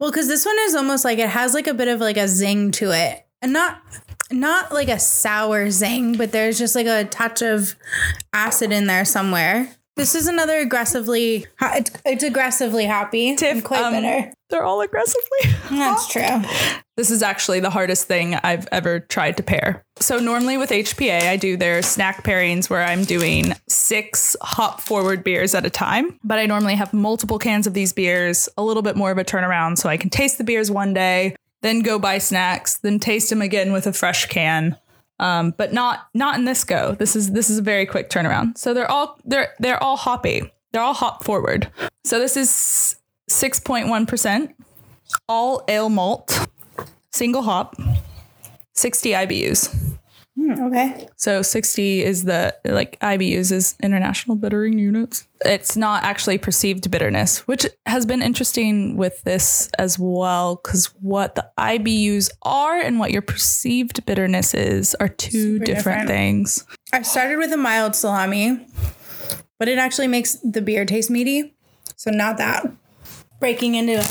well, 0.00 0.10
because 0.10 0.26
this 0.26 0.46
one 0.46 0.56
is 0.60 0.74
almost 0.74 1.04
like 1.04 1.18
it 1.18 1.28
has 1.28 1.52
like 1.52 1.66
a 1.66 1.74
bit 1.74 1.88
of 1.88 2.00
like 2.00 2.16
a 2.16 2.28
zing 2.28 2.70
to 2.72 2.92
it, 2.92 3.26
and 3.42 3.52
not 3.52 3.82
not 4.30 4.72
like 4.72 4.88
a 4.88 4.98
sour 4.98 5.70
zing, 5.70 6.16
but 6.16 6.32
there's 6.32 6.58
just 6.58 6.74
like 6.74 6.86
a 6.86 7.04
touch 7.04 7.42
of 7.42 7.76
acid 8.32 8.72
in 8.72 8.86
there 8.86 9.04
somewhere. 9.04 9.68
This 9.98 10.14
is 10.14 10.28
another 10.28 10.58
aggressively. 10.58 11.46
It's, 11.60 11.90
it's 12.06 12.22
aggressively 12.22 12.84
happy 12.84 13.34
Tiff, 13.34 13.52
and 13.52 13.64
quite 13.64 13.82
um, 13.82 13.94
bitter. 13.94 14.32
They're 14.48 14.62
all 14.62 14.80
aggressively. 14.80 15.38
That's 15.70 16.06
true. 16.06 16.22
This 16.96 17.10
is 17.10 17.20
actually 17.20 17.58
the 17.58 17.70
hardest 17.70 18.06
thing 18.06 18.36
I've 18.36 18.68
ever 18.70 19.00
tried 19.00 19.36
to 19.38 19.42
pair. 19.42 19.84
So 19.96 20.20
normally 20.20 20.56
with 20.56 20.70
HPA, 20.70 21.22
I 21.22 21.36
do 21.36 21.56
their 21.56 21.82
snack 21.82 22.22
pairings 22.22 22.70
where 22.70 22.84
I'm 22.84 23.02
doing 23.02 23.54
six 23.68 24.36
hop 24.40 24.80
forward 24.80 25.24
beers 25.24 25.52
at 25.56 25.66
a 25.66 25.70
time. 25.70 26.16
But 26.22 26.38
I 26.38 26.46
normally 26.46 26.76
have 26.76 26.94
multiple 26.94 27.40
cans 27.40 27.66
of 27.66 27.74
these 27.74 27.92
beers, 27.92 28.48
a 28.56 28.62
little 28.62 28.84
bit 28.84 28.94
more 28.94 29.10
of 29.10 29.18
a 29.18 29.24
turnaround 29.24 29.78
so 29.78 29.88
I 29.88 29.96
can 29.96 30.10
taste 30.10 30.38
the 30.38 30.44
beers 30.44 30.70
one 30.70 30.94
day, 30.94 31.34
then 31.62 31.80
go 31.80 31.98
buy 31.98 32.18
snacks, 32.18 32.76
then 32.76 33.00
taste 33.00 33.30
them 33.30 33.42
again 33.42 33.72
with 33.72 33.88
a 33.88 33.92
fresh 33.92 34.26
can. 34.26 34.76
Um, 35.20 35.52
but 35.56 35.72
not 35.72 36.08
not 36.14 36.36
in 36.38 36.44
this 36.44 36.62
go. 36.64 36.92
This 36.92 37.16
is 37.16 37.32
this 37.32 37.50
is 37.50 37.58
a 37.58 37.62
very 37.62 37.86
quick 37.86 38.08
turnaround. 38.08 38.56
So 38.56 38.72
they're 38.72 38.90
all 38.90 39.18
they're 39.24 39.54
they're 39.58 39.82
all 39.82 39.96
hoppy. 39.96 40.52
They're 40.72 40.82
all 40.82 40.94
hop 40.94 41.24
forward. 41.24 41.70
So 42.04 42.18
this 42.18 42.36
is 42.36 42.96
6.1%, 43.30 44.54
all 45.28 45.62
ale 45.68 45.88
malt, 45.88 46.46
single 47.12 47.42
hop, 47.42 47.76
60 48.74 49.10
IBUs. 49.10 49.98
Hmm, 50.38 50.52
okay. 50.66 51.08
So 51.16 51.42
60 51.42 52.04
is 52.04 52.22
the 52.22 52.54
like 52.64 52.96
IBUs 53.00 53.50
is 53.50 53.74
international 53.82 54.36
bittering 54.36 54.78
units. 54.78 55.26
It's 55.44 55.76
not 55.76 56.04
actually 56.04 56.38
perceived 56.38 56.88
bitterness, 56.88 57.48
which 57.48 57.66
has 57.86 58.06
been 58.06 58.22
interesting 58.22 58.96
with 58.96 59.20
this 59.24 59.68
as 59.80 59.98
well 59.98 60.58
cuz 60.58 60.94
what 61.00 61.34
the 61.34 61.44
IBUs 61.58 62.30
are 62.42 62.78
and 62.78 63.00
what 63.00 63.10
your 63.10 63.22
perceived 63.22 64.06
bitterness 64.06 64.54
is 64.54 64.94
are 65.00 65.08
two 65.08 65.58
different, 65.58 66.06
different. 66.06 66.08
things. 66.08 66.64
I 66.92 67.02
started 67.02 67.38
with 67.38 67.52
a 67.52 67.56
mild 67.56 67.96
salami, 67.96 68.64
but 69.58 69.66
it 69.66 69.78
actually 69.78 70.06
makes 70.06 70.36
the 70.44 70.62
beer 70.62 70.84
taste 70.84 71.10
meaty. 71.10 71.56
So 71.96 72.12
not 72.12 72.36
that. 72.36 72.70
Breaking 73.40 73.74
into 73.74 73.94
a 73.98 74.04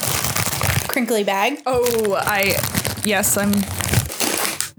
crinkly 0.89 1.23
bag. 1.23 1.61
Oh, 1.65 2.15
I 2.19 2.57
yes, 3.05 3.37
I'm 3.37 3.53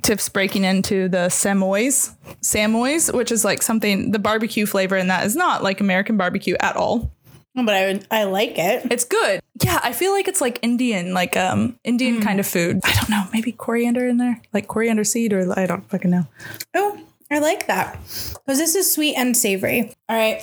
Tiff's 0.09 0.31
breaking 0.31 0.64
into 0.64 1.07
the 1.07 1.29
Samboys. 1.29 2.16
Samboys, 2.40 3.12
which 3.12 3.31
is 3.31 3.44
like 3.44 3.62
something 3.62 4.11
the 4.11 4.18
barbecue 4.18 4.64
flavor 4.64 4.97
in 4.97 5.09
that 5.09 5.27
is 5.27 5.37
not 5.37 5.62
like 5.62 5.83
American 5.83 6.16
barbecue 6.16 6.57
at 6.61 6.77
all. 6.77 7.12
But 7.55 7.75
I 7.75 8.01
I 8.11 8.25
like 8.25 8.57
it. 8.57 8.90
It's 8.90 9.05
good. 9.05 9.42
Yeah, 9.62 9.79
I 9.83 9.92
feel 9.92 10.12
like 10.12 10.27
it's 10.27 10.40
like 10.40 10.61
Indian, 10.62 11.12
like 11.12 11.37
um 11.37 11.79
Indian 11.85 12.23
kind 12.23 12.40
of 12.40 12.47
food. 12.47 12.81
I 12.85 12.94
don't 12.94 13.11
know, 13.11 13.27
maybe 13.35 13.53
coriander 13.53 14.09
in 14.09 14.16
there, 14.16 14.40
like 14.55 14.66
coriander 14.66 15.05
seed, 15.05 15.35
or 15.35 15.59
I 15.59 15.66
don't 15.66 15.87
fucking 15.90 16.11
know. 16.11 16.27
Oh, 16.75 16.99
I 17.31 17.40
like 17.40 17.66
that. 17.66 17.92
Because 18.03 18.57
this 18.57 18.75
is 18.75 18.90
sweet 18.90 19.14
and 19.14 19.37
savory. 19.37 19.94
All 20.09 20.16
right. 20.16 20.42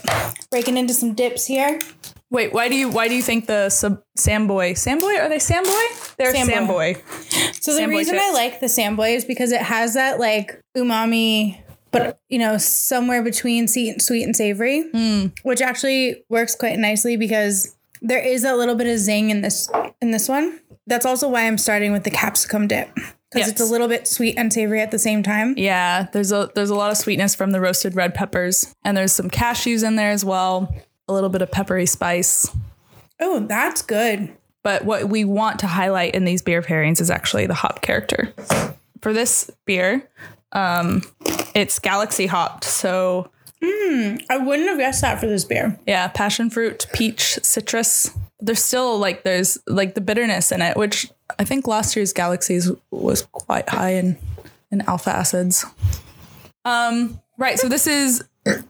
Breaking 0.51 0.77
into 0.77 0.93
some 0.93 1.15
dips 1.15 1.47
here. 1.47 1.79
Wait, 2.31 2.53
why 2.53 2.67
do 2.69 2.75
you 2.75 2.89
why 2.89 3.07
do 3.07 3.15
you 3.15 3.21
think 3.21 3.45
the 3.45 3.69
sub, 3.69 4.01
Samboy 4.17 4.71
Samboy 4.71 5.19
are 5.19 5.29
they 5.29 5.37
Samboy? 5.37 6.15
They're 6.17 6.33
Samboy. 6.33 6.97
Samboy. 6.97 7.63
So 7.63 7.73
the 7.73 7.81
Samboy 7.81 7.89
reason 7.89 8.17
I 8.19 8.31
like 8.31 8.59
the 8.59 8.65
Samboy 8.65 9.15
is 9.15 9.25
because 9.25 9.51
it 9.51 9.61
has 9.61 9.93
that 9.93 10.19
like 10.19 10.59
umami, 10.75 11.61
but 11.91 12.19
you 12.29 12.39
know, 12.39 12.57
somewhere 12.57 13.23
between 13.23 13.67
sweet, 13.67 14.01
sweet 14.01 14.23
and 14.23 14.35
savory, 14.35 14.89
hmm. 14.89 15.27
which 15.43 15.61
actually 15.61 16.23
works 16.29 16.55
quite 16.55 16.77
nicely 16.77 17.15
because 17.15 17.75
there 18.01 18.19
is 18.19 18.43
a 18.43 18.55
little 18.55 18.75
bit 18.75 18.87
of 18.87 18.99
zing 18.99 19.29
in 19.29 19.41
this 19.41 19.69
in 20.01 20.11
this 20.11 20.27
one. 20.27 20.59
That's 20.87 21.05
also 21.05 21.29
why 21.29 21.47
I'm 21.47 21.57
starting 21.57 21.91
with 21.91 22.03
the 22.03 22.11
capsicum 22.11 22.67
dip 22.67 22.89
because 23.31 23.49
it's 23.49 23.61
a 23.61 23.65
little 23.65 23.87
bit 23.87 24.07
sweet 24.07 24.35
and 24.37 24.51
savory 24.51 24.81
at 24.81 24.91
the 24.91 24.99
same 24.99 25.23
time. 25.23 25.53
Yeah, 25.57 26.07
there's 26.13 26.31
a 26.31 26.49
there's 26.55 26.69
a 26.69 26.75
lot 26.75 26.91
of 26.91 26.97
sweetness 26.97 27.35
from 27.35 27.51
the 27.51 27.61
roasted 27.61 27.95
red 27.95 28.13
peppers, 28.13 28.73
and 28.83 28.95
there's 28.95 29.11
some 29.11 29.29
cashews 29.29 29.85
in 29.85 29.95
there 29.95 30.11
as 30.11 30.25
well. 30.25 30.73
A 31.07 31.13
little 31.13 31.29
bit 31.29 31.41
of 31.41 31.51
peppery 31.51 31.85
spice. 31.85 32.49
Oh, 33.19 33.39
that's 33.41 33.81
good. 33.81 34.35
But 34.63 34.83
what 34.83 35.09
we 35.09 35.23
want 35.25 35.59
to 35.59 35.67
highlight 35.67 36.15
in 36.15 36.25
these 36.25 36.41
beer 36.41 36.61
pairings 36.61 36.99
is 36.99 37.11
actually 37.11 37.45
the 37.45 37.53
hop 37.53 37.81
character. 37.81 38.33
For 39.01 39.13
this 39.13 39.51
beer, 39.65 40.09
um, 40.53 41.03
it's 41.53 41.77
galaxy 41.77 42.25
hopped. 42.25 42.63
So 42.63 43.29
I 43.61 44.37
wouldn't 44.41 44.67
have 44.67 44.79
guessed 44.79 45.01
that 45.01 45.19
for 45.19 45.27
this 45.27 45.45
beer. 45.45 45.79
yeah, 45.85 46.07
passion 46.07 46.49
fruit, 46.49 46.87
peach, 46.93 47.39
citrus. 47.43 48.09
There's 48.39 48.63
still 48.63 48.97
like 48.97 49.23
there's 49.23 49.57
like 49.67 49.95
the 49.95 50.01
bitterness 50.01 50.51
in 50.51 50.61
it, 50.61 50.75
which 50.75 51.09
I 51.39 51.45
think 51.45 51.67
last 51.67 51.95
year's 51.95 52.13
galaxies 52.13 52.71
was 52.91 53.21
quite 53.31 53.69
high 53.69 53.93
in 53.93 54.17
in 54.71 54.81
alpha 54.81 55.11
acids. 55.11 55.65
Um, 56.65 57.21
right. 57.37 57.59
So 57.59 57.69
this 57.69 57.87
is 57.87 58.23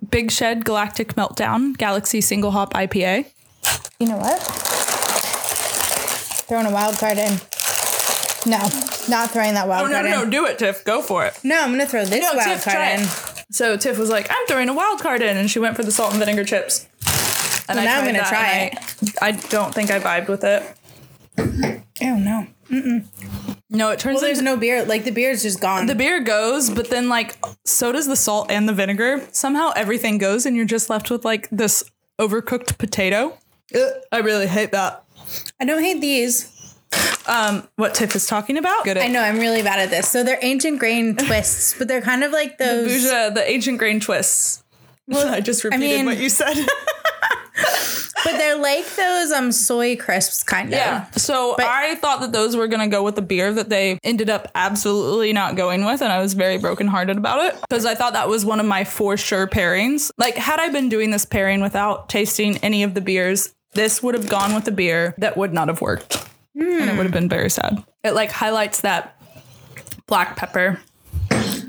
Big 0.09 0.31
Shed 0.31 0.63
Galactic 0.65 1.15
Meltdown 1.15 1.77
Galaxy 1.77 2.21
Single 2.21 2.51
Hop 2.51 2.73
IPA. 2.73 3.25
You 3.99 4.07
know 4.07 4.17
what? 4.17 4.41
Throwing 6.47 6.65
a 6.67 6.71
wild 6.71 6.97
card 6.97 7.17
in. 7.17 7.39
No, 8.47 8.59
not 9.09 9.31
throwing 9.31 9.55
that 9.55 9.67
wild 9.67 9.89
card. 9.89 9.91
Oh 9.91 10.01
no, 10.01 10.01
card 10.01 10.09
no, 10.11 10.23
in. 10.23 10.29
do 10.29 10.45
it, 10.45 10.59
Tiff. 10.59 10.83
Go 10.85 11.01
for 11.01 11.25
it. 11.25 11.38
No, 11.43 11.59
I'm 11.61 11.71
gonna 11.71 11.88
throw 11.88 12.05
this 12.05 12.21
No, 12.21 12.38
wild 12.38 12.61
Tiff, 12.61 12.63
card 12.63 12.99
in. 12.99 13.05
So 13.51 13.75
Tiff 13.77 13.97
was 13.97 14.09
like, 14.09 14.27
"I'm 14.29 14.45
throwing 14.47 14.69
a 14.69 14.73
wild 14.73 15.01
card 15.01 15.21
in," 15.21 15.35
and 15.38 15.49
she 15.49 15.59
went 15.59 15.75
for 15.75 15.83
the 15.83 15.91
salt 15.91 16.11
and 16.11 16.19
vinegar 16.19 16.43
chips. 16.43 16.85
And 17.67 17.77
Well, 17.77 17.85
now 17.85 17.99
I'm 17.99 18.05
gonna 18.05 18.19
try 18.27 18.71
it. 18.71 19.13
I, 19.21 19.27
I 19.29 19.31
don't 19.31 19.73
think 19.73 19.89
I 19.89 19.99
vibed 19.99 20.27
with 20.27 20.43
it. 20.43 20.63
Oh 22.01 22.17
no. 22.17 22.47
No, 23.69 23.89
it 23.89 23.99
turns 23.99 24.15
Well, 24.15 24.25
there's 24.25 24.41
no 24.41 24.58
beer. 24.58 24.86
Like 24.86 25.06
the 25.06 25.12
beer's 25.12 25.41
just 25.41 25.60
gone. 25.60 25.88
the 25.88 25.95
beer 25.95 26.19
goes, 26.21 26.69
but 26.69 26.89
then 26.89 27.10
like 27.10 27.38
so 27.65 27.91
does 27.91 28.08
the 28.08 28.15
salt 28.15 28.51
and 28.51 28.69
the 28.69 28.73
vinegar. 28.73 29.21
Somehow 29.32 29.71
everything 29.75 30.17
goes, 30.19 30.45
and 30.45 30.56
you're 30.56 30.65
just 30.65 30.89
left 30.89 31.10
with 31.10 31.25
like 31.25 31.49
this 31.51 31.84
overcooked 32.19 32.78
potato. 32.78 33.38
Ugh, 33.75 33.91
I 34.12 34.19
really 34.19 34.47
hate 34.47 34.71
that. 34.71 35.04
I 35.60 35.65
don't 35.65 35.82
hate 35.84 35.99
these. 36.01 36.51
Um, 37.28 37.67
what 37.75 37.95
Tiff 37.95 38.15
is 38.15 38.28
talking 38.28 38.58
about? 38.58 38.84
Good 38.86 38.97
I 38.97 39.08
know 39.08 39.19
I'm 39.21 39.39
really 39.39 39.63
bad 39.63 39.80
at 39.80 39.89
this. 39.89 40.08
So 40.08 40.23
they're 40.23 40.39
ancient 40.43 40.78
grain 40.80 41.15
twists, 41.17 41.73
but 41.78 41.88
they're 41.88 42.01
kind 42.01 42.23
of 42.23 42.32
like 42.32 42.58
those. 42.60 42.88
Bouja, 42.91 43.34
the 43.34 43.49
ancient 43.49 43.80
grain 43.80 43.99
twists. 43.99 44.63
Well, 45.08 45.28
I 45.34 45.41
just 45.41 45.63
repeated 45.63 45.82
mean- 45.97 46.06
what 46.06 46.17
you 46.17 46.30
said. 46.30 46.56
But 48.23 48.37
they're 48.37 48.57
like 48.57 48.85
those 48.95 49.31
um 49.31 49.51
soy 49.51 49.95
crisps, 49.95 50.41
kind 50.43 50.69
of. 50.69 50.73
Yeah. 50.79 51.09
So 51.11 51.53
But- 51.57 51.67
I 51.67 51.95
thought 51.95 52.21
that 52.21 52.31
those 52.31 52.55
were 52.55 52.67
gonna 52.67 52.87
go 52.87 53.03
with 53.03 53.15
the 53.15 53.21
beer 53.21 53.53
that 53.53 53.69
they 53.69 53.99
ended 54.03 54.29
up 54.29 54.49
absolutely 54.55 55.31
not 55.31 55.55
going 55.55 55.85
with, 55.85 56.01
and 56.01 56.11
I 56.11 56.19
was 56.19 56.33
very 56.33 56.57
brokenhearted 56.57 57.17
about 57.17 57.45
it 57.45 57.55
because 57.69 57.85
I 57.85 57.93
thought 57.95 58.13
that 58.13 58.27
was 58.27 58.43
one 58.43 58.59
of 58.59 58.65
my 58.65 58.83
for 58.83 59.15
sure 59.15 59.47
pairings. 59.47 60.09
Like, 60.17 60.35
had 60.35 60.59
I 60.59 60.69
been 60.69 60.89
doing 60.89 61.11
this 61.11 61.25
pairing 61.25 61.61
without 61.61 62.09
tasting 62.09 62.57
any 62.57 62.83
of 62.83 62.93
the 62.95 63.01
beers, 63.01 63.53
this 63.73 64.01
would 64.01 64.15
have 64.15 64.27
gone 64.27 64.55
with 64.55 64.65
the 64.65 64.71
beer 64.71 65.13
that 65.19 65.37
would 65.37 65.53
not 65.53 65.67
have 65.67 65.81
worked, 65.81 66.27
and 66.55 66.89
it 66.89 66.97
would 66.97 67.05
have 67.05 67.11
been 67.13 67.29
very 67.29 67.49
sad. 67.49 67.83
It 68.03 68.13
like 68.15 68.31
highlights 68.31 68.81
that 68.81 69.15
black 70.07 70.35
pepper 70.35 70.79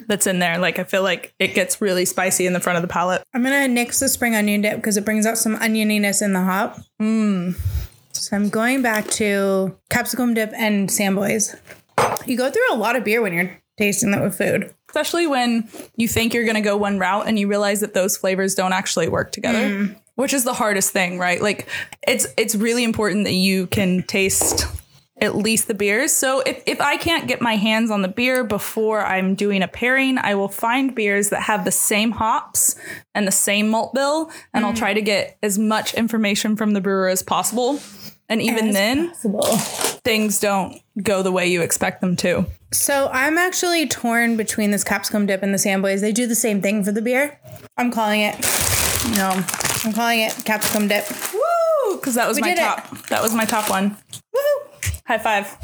that's 0.06 0.26
in 0.26 0.38
there. 0.38 0.58
Like, 0.58 0.78
I 0.78 0.84
feel 0.84 1.02
like 1.02 1.34
it 1.38 1.54
gets 1.54 1.80
really 1.80 2.04
spicy 2.04 2.46
in 2.46 2.52
the 2.52 2.60
front 2.60 2.76
of 2.76 2.82
the 2.82 2.88
palate. 2.88 3.22
I'm 3.34 3.42
gonna 3.42 3.68
nix 3.68 4.00
the 4.00 4.08
spring 4.08 4.34
onion 4.34 4.62
dip 4.62 4.76
because 4.76 4.96
it 4.96 5.04
brings 5.04 5.26
out 5.26 5.38
some 5.38 5.56
onioniness 5.56 6.22
in 6.22 6.32
the 6.32 6.42
hop. 6.42 6.78
Mm. 7.00 7.56
So 8.12 8.36
I'm 8.36 8.48
going 8.48 8.82
back 8.82 9.06
to 9.12 9.76
capsicum 9.90 10.34
dip 10.34 10.52
and 10.54 10.88
Samboys. 10.88 11.58
You 12.26 12.36
go 12.36 12.50
through 12.50 12.72
a 12.72 12.76
lot 12.76 12.96
of 12.96 13.04
beer 13.04 13.20
when 13.22 13.32
you're 13.32 13.56
tasting 13.78 14.10
that 14.12 14.22
with 14.22 14.36
food. 14.36 14.72
especially 14.88 15.26
when 15.26 15.68
you 15.96 16.08
think 16.08 16.32
you're 16.32 16.44
going 16.44 16.54
to 16.54 16.62
go 16.62 16.76
one 16.76 16.98
route 16.98 17.26
and 17.26 17.38
you 17.38 17.46
realize 17.46 17.80
that 17.80 17.92
those 17.92 18.16
flavors 18.16 18.54
don't 18.54 18.72
actually 18.72 19.08
work 19.08 19.30
together 19.32 19.94
which 20.14 20.32
is 20.32 20.44
the 20.44 20.54
hardest 20.54 20.90
thing 20.92 21.18
right 21.18 21.42
like 21.42 21.68
it's 22.08 22.26
it's 22.38 22.54
really 22.54 22.82
important 22.84 23.24
that 23.24 23.34
you 23.34 23.66
can 23.66 24.02
taste 24.04 24.64
at 25.20 25.34
least 25.34 25.66
the 25.68 25.74
beers 25.74 26.12
so 26.12 26.40
if, 26.40 26.62
if 26.66 26.80
i 26.80 26.96
can't 26.96 27.26
get 27.26 27.40
my 27.40 27.56
hands 27.56 27.90
on 27.90 28.02
the 28.02 28.08
beer 28.08 28.44
before 28.44 29.04
i'm 29.04 29.34
doing 29.34 29.62
a 29.62 29.68
pairing 29.68 30.18
i 30.18 30.34
will 30.34 30.48
find 30.48 30.94
beers 30.94 31.30
that 31.30 31.42
have 31.42 31.64
the 31.64 31.70
same 31.70 32.12
hops 32.12 32.76
and 33.14 33.26
the 33.26 33.32
same 33.32 33.68
malt 33.68 33.94
bill 33.94 34.30
and 34.52 34.64
i'll 34.64 34.72
mm. 34.72 34.78
try 34.78 34.92
to 34.92 35.02
get 35.02 35.38
as 35.42 35.58
much 35.58 35.94
information 35.94 36.56
from 36.56 36.72
the 36.72 36.80
brewer 36.80 37.08
as 37.08 37.22
possible 37.22 37.80
and 38.28 38.42
even 38.42 38.72
then 38.72 39.12
things 40.04 40.40
don't 40.40 40.80
go 41.02 41.22
the 41.22 41.32
way 41.32 41.46
you 41.46 41.62
expect 41.62 42.00
them 42.00 42.16
to 42.16 42.44
So 42.72 43.08
I'm 43.12 43.38
actually 43.38 43.86
torn 43.86 44.36
between 44.36 44.70
this 44.70 44.84
capsicum 44.84 45.26
dip 45.26 45.42
and 45.42 45.54
the 45.54 45.58
Samboys. 45.58 46.00
They 46.00 46.12
do 46.12 46.26
the 46.26 46.34
same 46.34 46.60
thing 46.60 46.84
for 46.84 46.92
the 46.92 47.00
beer. 47.00 47.38
I'm 47.76 47.90
calling 47.90 48.20
it. 48.20 48.36
No, 49.16 49.30
I'm 49.84 49.92
calling 49.92 50.20
it 50.20 50.42
capsicum 50.44 50.88
dip. 50.88 51.08
Woo! 51.32 51.96
Because 51.96 52.14
that 52.16 52.28
was 52.28 52.36
We 52.36 52.42
my 52.42 52.48
did 52.48 52.58
it. 52.58 52.62
top. 52.62 53.06
That 53.08 53.22
was 53.22 53.34
my 53.34 53.44
top 53.44 53.70
one. 53.70 53.96
Woohoo! 54.34 54.75
High 55.06 55.18
five! 55.18 55.56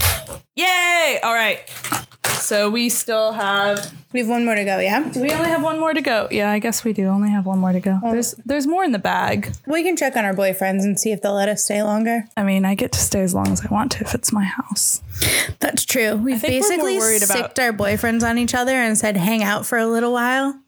Yay! 0.57 1.18
All 1.22 1.35
right. 1.35 1.61
So 2.26 2.70
we 2.70 2.88
still 2.88 3.33
have. 3.33 3.92
We 4.12 4.20
have 4.20 4.28
one 4.28 4.44
more 4.44 4.55
to 4.55 4.64
go. 4.64 4.78
Yeah, 4.78 5.09
Do 5.11 5.22
we 5.22 5.31
only 5.31 5.48
have 5.48 5.62
one 5.62 5.81
more 5.81 5.94
to 5.94 6.00
go? 6.02 6.28
Yeah, 6.31 6.50
I 6.50 6.59
guess 6.59 6.85
we 6.85 6.92
do. 6.92 7.07
Only 7.07 7.31
have 7.31 7.46
one 7.46 7.59
more 7.59 7.72
to 7.72 7.81
go. 7.81 7.92
Um, 7.92 8.11
there's 8.12 8.35
there's 8.44 8.66
more 8.66 8.85
in 8.85 8.92
the 8.92 8.98
bag. 8.98 9.52
we 9.66 9.83
can 9.83 9.96
check 9.96 10.16
on 10.16 10.24
our 10.24 10.35
boyfriends 10.35 10.83
and 10.83 10.98
see 11.00 11.12
if 11.12 11.22
they'll 11.22 11.35
let 11.35 11.48
us 11.48 11.64
stay 11.64 11.83
longer. 11.83 12.24
I 12.37 12.42
mean, 12.42 12.64
I 12.64 12.74
get 12.74 12.92
to 12.92 12.98
stay 13.00 13.20
as 13.22 13.35
long 13.35 13.48
as 13.48 13.64
I 13.64 13.68
want 13.72 13.92
to 13.92 14.05
if 14.05 14.14
it's 14.14 14.33
my 14.33 14.44
house. 14.44 15.02
That's 15.61 15.85
true. 15.85 16.16
We've 16.16 16.40
think 16.40 16.52
we're 16.52 16.61
more 16.61 16.68
basically 16.68 16.98
worried 16.98 17.22
about- 17.22 17.37
sicked 17.37 17.59
our 17.59 17.72
boyfriends 17.72 18.22
on 18.22 18.38
each 18.38 18.55
other 18.55 18.74
and 18.74 18.98
said, 18.98 19.16
"Hang 19.16 19.42
out 19.42 19.64
for 19.66 19.78
a 19.78 19.87
little 19.87 20.12
while." 20.12 20.59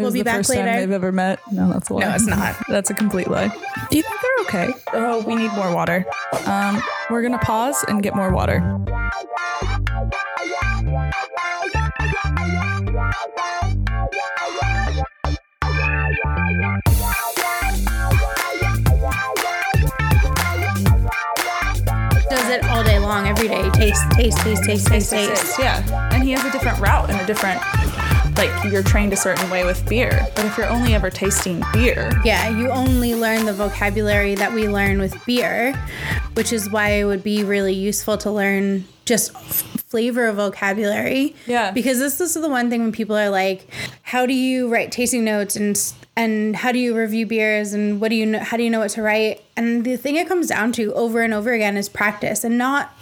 It 0.00 0.04
We'll 0.04 0.12
be 0.12 0.20
the 0.20 0.24
back 0.24 0.36
first 0.38 0.52
time 0.52 0.64
later. 0.64 0.80
they've 0.80 0.92
ever 0.92 1.12
met. 1.12 1.40
No, 1.52 1.70
that's 1.70 1.90
a 1.90 1.94
lie. 1.94 2.00
No, 2.00 2.14
it's 2.14 2.26
not. 2.26 2.56
That's 2.68 2.88
a 2.88 2.94
complete 2.94 3.28
lie. 3.28 3.48
Do 3.90 3.96
you 3.96 4.02
think 4.02 4.14
they're 4.22 4.44
okay? 4.46 4.74
Oh, 4.94 5.22
we 5.26 5.34
need 5.34 5.52
more 5.52 5.74
water. 5.74 6.06
Um, 6.46 6.82
we're 7.10 7.20
gonna 7.22 7.38
pause 7.38 7.84
and 7.88 8.02
get 8.02 8.14
more 8.14 8.32
water. 8.32 8.60
Does 22.28 22.48
it 22.48 22.64
all 22.66 22.84
day 22.84 22.98
long, 22.98 23.26
every 23.26 23.48
day. 23.48 23.68
Taste, 23.70 24.02
taste, 24.12 24.38
taste, 24.38 24.62
taste, 24.64 24.86
taste, 24.88 25.10
taste. 25.10 25.58
Yeah, 25.58 26.10
and 26.12 26.22
he 26.22 26.30
has 26.30 26.44
a 26.44 26.50
different 26.52 26.78
route 26.78 27.10
and 27.10 27.20
a 27.20 27.26
different. 27.26 27.60
Like 28.40 28.72
you're 28.72 28.82
trained 28.82 29.12
a 29.12 29.16
certain 29.16 29.50
way 29.50 29.64
with 29.64 29.86
beer, 29.86 30.26
but 30.34 30.46
if 30.46 30.56
you're 30.56 30.70
only 30.70 30.94
ever 30.94 31.10
tasting 31.10 31.62
beer, 31.74 32.10
Yeah, 32.24 32.48
you 32.48 32.70
only 32.70 33.14
learn 33.14 33.44
the 33.44 33.52
vocabulary 33.52 34.34
that 34.34 34.54
we 34.54 34.66
learn 34.66 34.98
with 34.98 35.14
beer, 35.26 35.74
which 36.32 36.50
is 36.50 36.70
why 36.70 36.92
it 36.92 37.04
would 37.04 37.22
be 37.22 37.44
really 37.44 37.74
useful 37.74 38.16
to 38.16 38.30
learn 38.30 38.86
just 39.04 39.34
f- 39.34 39.82
flavor 39.88 40.32
vocabulary. 40.32 41.36
Yeah. 41.46 41.70
Because 41.70 41.98
this, 41.98 42.16
this 42.16 42.34
is 42.34 42.40
the 42.40 42.48
one 42.48 42.70
thing 42.70 42.80
when 42.80 42.92
people 42.92 43.14
are 43.14 43.28
like, 43.28 43.68
how 44.00 44.24
do 44.24 44.32
you 44.32 44.68
write 44.72 44.90
tasting 44.90 45.22
notes 45.22 45.54
and 45.54 45.78
and 46.16 46.56
how 46.56 46.72
do 46.72 46.78
you 46.78 46.96
review 46.96 47.26
beers 47.26 47.74
and 47.74 48.00
what 48.00 48.08
do 48.08 48.14
you 48.14 48.24
know 48.24 48.38
how 48.38 48.56
do 48.56 48.62
you 48.62 48.70
know 48.70 48.80
what 48.80 48.92
to 48.92 49.02
write? 49.02 49.42
And 49.54 49.84
the 49.84 49.98
thing 49.98 50.16
it 50.16 50.26
comes 50.26 50.46
down 50.46 50.72
to 50.72 50.94
over 50.94 51.20
and 51.20 51.34
over 51.34 51.52
again 51.52 51.76
is 51.76 51.90
practice 51.90 52.42
and 52.42 52.56
not 52.56 52.94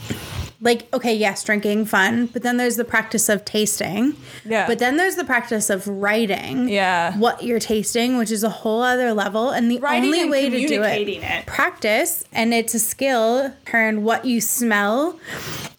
like 0.60 0.92
okay 0.92 1.14
yes 1.14 1.44
drinking 1.44 1.84
fun 1.84 2.26
but 2.26 2.42
then 2.42 2.56
there's 2.56 2.76
the 2.76 2.84
practice 2.84 3.28
of 3.28 3.44
tasting 3.44 4.14
Yeah. 4.44 4.66
but 4.66 4.78
then 4.80 4.96
there's 4.96 5.14
the 5.14 5.24
practice 5.24 5.70
of 5.70 5.86
writing 5.86 6.68
Yeah. 6.68 7.16
what 7.16 7.42
you're 7.44 7.60
tasting 7.60 8.16
which 8.18 8.30
is 8.32 8.42
a 8.42 8.48
whole 8.50 8.82
other 8.82 9.12
level 9.14 9.50
and 9.50 9.70
the 9.70 9.78
Writing 9.78 10.06
only 10.06 10.22
and 10.22 10.30
way 10.30 10.50
to 10.50 10.66
do 10.66 10.82
it, 10.82 11.08
it. 11.08 11.46
practice 11.46 12.24
and 12.32 12.52
it's 12.52 12.74
a 12.74 12.80
skill 12.80 13.54
turn 13.66 14.02
what 14.02 14.24
you 14.24 14.40
smell 14.40 15.18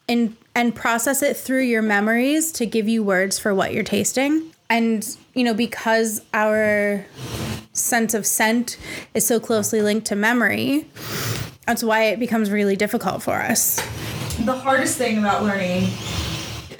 and 0.07 0.35
and 0.55 0.73
process 0.75 1.21
it 1.21 1.35
through 1.37 1.63
your 1.63 1.81
memories 1.81 2.51
to 2.53 2.65
give 2.65 2.87
you 2.87 3.03
words 3.03 3.37
for 3.37 3.53
what 3.53 3.73
you're 3.73 3.83
tasting 3.83 4.51
and 4.69 5.17
you 5.33 5.43
know 5.43 5.53
because 5.53 6.21
our 6.33 7.05
sense 7.73 8.13
of 8.13 8.25
scent 8.25 8.77
is 9.13 9.25
so 9.27 9.39
closely 9.41 9.81
linked 9.81 10.07
to 10.07 10.15
memory 10.15 10.85
that's 11.67 11.83
why 11.83 12.03
it 12.05 12.17
becomes 12.19 12.49
really 12.49 12.75
difficult 12.75 13.21
for 13.21 13.35
us 13.41 13.79
the 14.45 14.53
hardest 14.53 14.97
thing 14.97 15.17
about 15.17 15.43
learning 15.43 15.89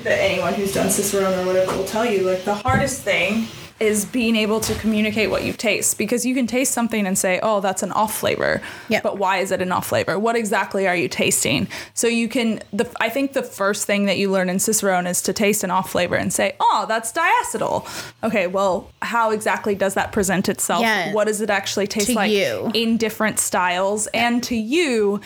that 0.03 0.17
anyone 0.19 0.53
who's 0.53 0.73
done 0.73 0.89
Cicerone 0.89 1.33
or 1.39 1.45
whatever 1.45 1.75
will 1.75 1.85
tell 1.85 2.05
you, 2.05 2.21
like 2.21 2.43
the 2.45 2.55
hardest 2.55 3.01
thing 3.01 3.47
is 3.81 4.03
being 4.03 4.35
able 4.35 4.59
to 4.59 4.75
communicate 4.75 5.29
what 5.29 5.45
you 5.45 5.53
taste 5.53 5.97
because 5.97 6.25
you 6.25 6.35
can 6.35 6.45
taste 6.45 6.73
something 6.73 7.07
and 7.07 7.17
say, 7.17 7.39
"Oh, 7.41 7.61
that's 7.61 7.81
an 7.81 7.93
off 7.93 8.17
flavor." 8.17 8.61
Yep. 8.89 9.03
But 9.03 9.17
why 9.17 9.37
is 9.37 9.51
it 9.51 9.61
an 9.61 9.71
off 9.71 9.87
flavor? 9.87 10.19
What 10.19 10.35
exactly 10.35 10.85
are 10.85 10.95
you 10.95 11.07
tasting? 11.07 11.65
So 11.93 12.07
you 12.07 12.27
can 12.27 12.61
the 12.73 12.89
I 12.99 13.07
think 13.07 13.31
the 13.33 13.43
first 13.43 13.85
thing 13.85 14.05
that 14.05 14.17
you 14.17 14.29
learn 14.29 14.49
in 14.49 14.59
Cicerone 14.59 15.07
is 15.07 15.21
to 15.23 15.31
taste 15.33 15.63
an 15.63 15.71
off 15.71 15.91
flavor 15.91 16.15
and 16.15 16.33
say, 16.33 16.55
"Oh, 16.59 16.85
that's 16.89 17.13
diacetyl." 17.13 17.85
Okay, 18.21 18.47
well, 18.47 18.89
how 19.01 19.31
exactly 19.31 19.75
does 19.75 19.93
that 19.93 20.11
present 20.11 20.49
itself? 20.49 20.81
Yeah. 20.81 21.13
What 21.13 21.27
does 21.27 21.39
it 21.39 21.49
actually 21.49 21.87
taste 21.87 22.07
To 22.07 22.13
like 22.15 22.31
you. 22.31 22.71
in 22.73 22.97
different 22.97 23.39
styles 23.39 24.07
and 24.07 24.43
to 24.43 24.55
you? 24.57 25.21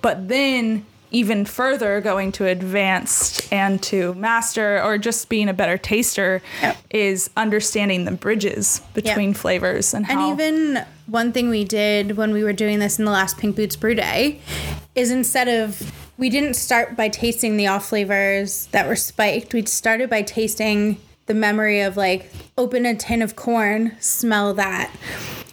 But 0.00 0.28
then 0.28 0.86
even 1.10 1.44
further 1.44 2.00
going 2.00 2.32
to 2.32 2.46
advanced 2.46 3.52
and 3.52 3.82
to 3.82 4.14
master 4.14 4.82
or 4.82 4.98
just 4.98 5.28
being 5.28 5.48
a 5.48 5.52
better 5.54 5.76
taster 5.76 6.40
Yep. 6.62 6.76
is 6.90 7.30
understanding 7.36 8.04
the 8.04 8.12
bridges 8.12 8.80
between 8.94 9.34
flavors 9.34 9.92
and 9.94 10.06
how 10.06 10.30
And 10.30 10.40
even 10.40 10.84
one 11.06 11.32
thing 11.32 11.48
we 11.48 11.64
did 11.64 12.16
when 12.16 12.32
we 12.32 12.44
were 12.44 12.52
doing 12.52 12.78
this 12.78 12.98
in 12.98 13.04
the 13.04 13.10
last 13.10 13.38
Pink 13.38 13.56
Boots 13.56 13.76
Brew 13.76 13.94
Day 13.94 14.40
is 14.94 15.10
instead 15.10 15.48
of 15.48 15.92
we 16.18 16.28
didn't 16.28 16.54
start 16.54 16.96
by 16.96 17.08
tasting 17.08 17.56
the 17.56 17.66
off 17.66 17.88
flavors 17.88 18.66
that 18.72 18.86
were 18.86 18.96
spiked. 18.96 19.54
We 19.54 19.64
started 19.64 20.10
by 20.10 20.22
tasting 20.22 20.98
the 21.26 21.34
memory 21.34 21.80
of 21.80 21.96
like 21.96 22.30
open 22.58 22.84
a 22.84 22.94
tin 22.94 23.22
of 23.22 23.36
corn, 23.36 23.96
smell 24.00 24.52
that. 24.54 24.94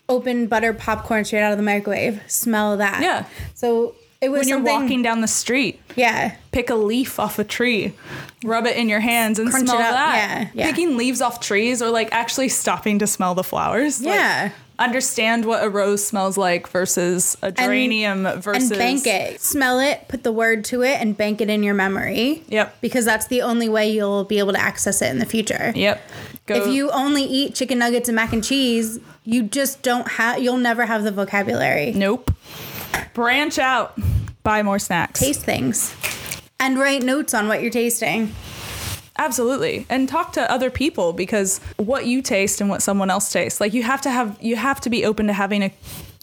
Open 0.09 0.47
butter 0.47 0.73
popcorn 0.73 1.23
straight 1.25 1.41
out 1.41 1.51
of 1.51 1.57
the 1.57 1.63
microwave, 1.63 2.21
smell 2.27 2.77
that. 2.77 3.01
Yeah. 3.01 3.25
So 3.53 3.95
it 4.21 4.29
was 4.29 4.39
when 4.41 4.47
you're 4.47 4.59
walking 4.59 5.01
down 5.01 5.21
the 5.21 5.27
street 5.27 5.79
Yeah. 5.95 6.35
pick 6.51 6.69
a 6.69 6.75
leaf 6.75 7.19
off 7.19 7.37
a 7.39 7.43
tree 7.43 7.93
rub 8.43 8.65
it 8.65 8.75
in 8.77 8.89
your 8.89 8.99
hands 8.99 9.39
and 9.39 9.49
Crunch 9.49 9.65
it 9.65 9.69
smell 9.69 9.81
up, 9.81 9.91
that 9.93 10.15
yeah, 10.15 10.49
yeah. 10.53 10.65
picking 10.71 10.97
leaves 10.97 11.21
off 11.21 11.39
trees 11.39 11.81
or 11.81 11.89
like 11.89 12.09
actually 12.11 12.49
stopping 12.49 12.99
to 12.99 13.07
smell 13.07 13.35
the 13.35 13.43
flowers 13.43 14.01
Like, 14.01 14.15
Yeah. 14.15 14.49
understand 14.79 15.45
what 15.45 15.63
a 15.63 15.69
rose 15.69 16.05
smells 16.05 16.37
like 16.37 16.67
versus 16.67 17.35
a 17.41 17.51
geranium 17.51 18.23
versus 18.41 18.69
and 18.71 18.77
bank 18.79 19.07
it. 19.07 19.41
Smell 19.41 19.79
it, 19.79 20.07
put 20.07 20.23
the 20.23 20.31
word 20.31 20.63
to 20.65 20.83
it, 20.83 21.01
and 21.01 21.17
bank 21.17 21.41
it 21.41 21.49
in 21.49 21.63
your 21.63 21.73
memory. 21.73 22.43
Yep. 22.47 22.77
Because 22.79 23.03
that's 23.03 23.25
the 23.27 23.41
only 23.41 23.69
way 23.69 23.89
you'll 23.91 24.23
be 24.23 24.37
able 24.37 24.53
to 24.53 24.59
access 24.59 25.01
it 25.01 25.09
in 25.09 25.17
the 25.19 25.25
future. 25.25 25.71
yep 25.75 25.99
Go, 26.45 26.55
If 26.55 26.67
you 26.73 26.89
only 26.91 27.23
eat 27.23 27.55
chicken 27.55 27.79
nuggets 27.79 28.07
and 28.07 28.15
mac 28.15 28.31
and 28.33 28.43
cheese, 28.43 28.99
you 29.25 29.43
just 29.43 29.81
don't 29.81 30.07
have. 30.07 30.39
You'll 30.41 30.57
never 30.57 30.85
have 30.85 31.03
the 31.03 31.11
vocabulary. 31.11 31.91
nope 31.93 32.31
branch 33.13 33.59
out 33.59 33.97
buy 34.43 34.63
more 34.63 34.79
snacks 34.79 35.19
Taste 35.19 35.43
things, 35.43 35.95
and 36.59 36.79
write 36.79 37.03
notes 37.03 37.33
on 37.33 37.47
what 37.47 37.61
you're 37.61 37.71
tasting. 37.71 38.33
Absolutely. 39.17 39.85
And 39.89 40.07
talk 40.07 40.33
to 40.33 40.51
other 40.51 40.69
people 40.69 41.11
because 41.11 41.59
what 41.77 42.05
you 42.05 42.21
taste 42.21 42.61
and 42.61 42.69
what 42.69 42.81
someone 42.81 43.09
else 43.09 43.31
tastes. 43.31 43.59
Like 43.59 43.73
you 43.73 43.83
have 43.83 44.01
to 44.01 44.11
have 44.11 44.37
you 44.41 44.55
have 44.55 44.79
to 44.81 44.89
be 44.89 45.05
open 45.05 45.27
to 45.27 45.33
having 45.33 45.63
a 45.63 45.73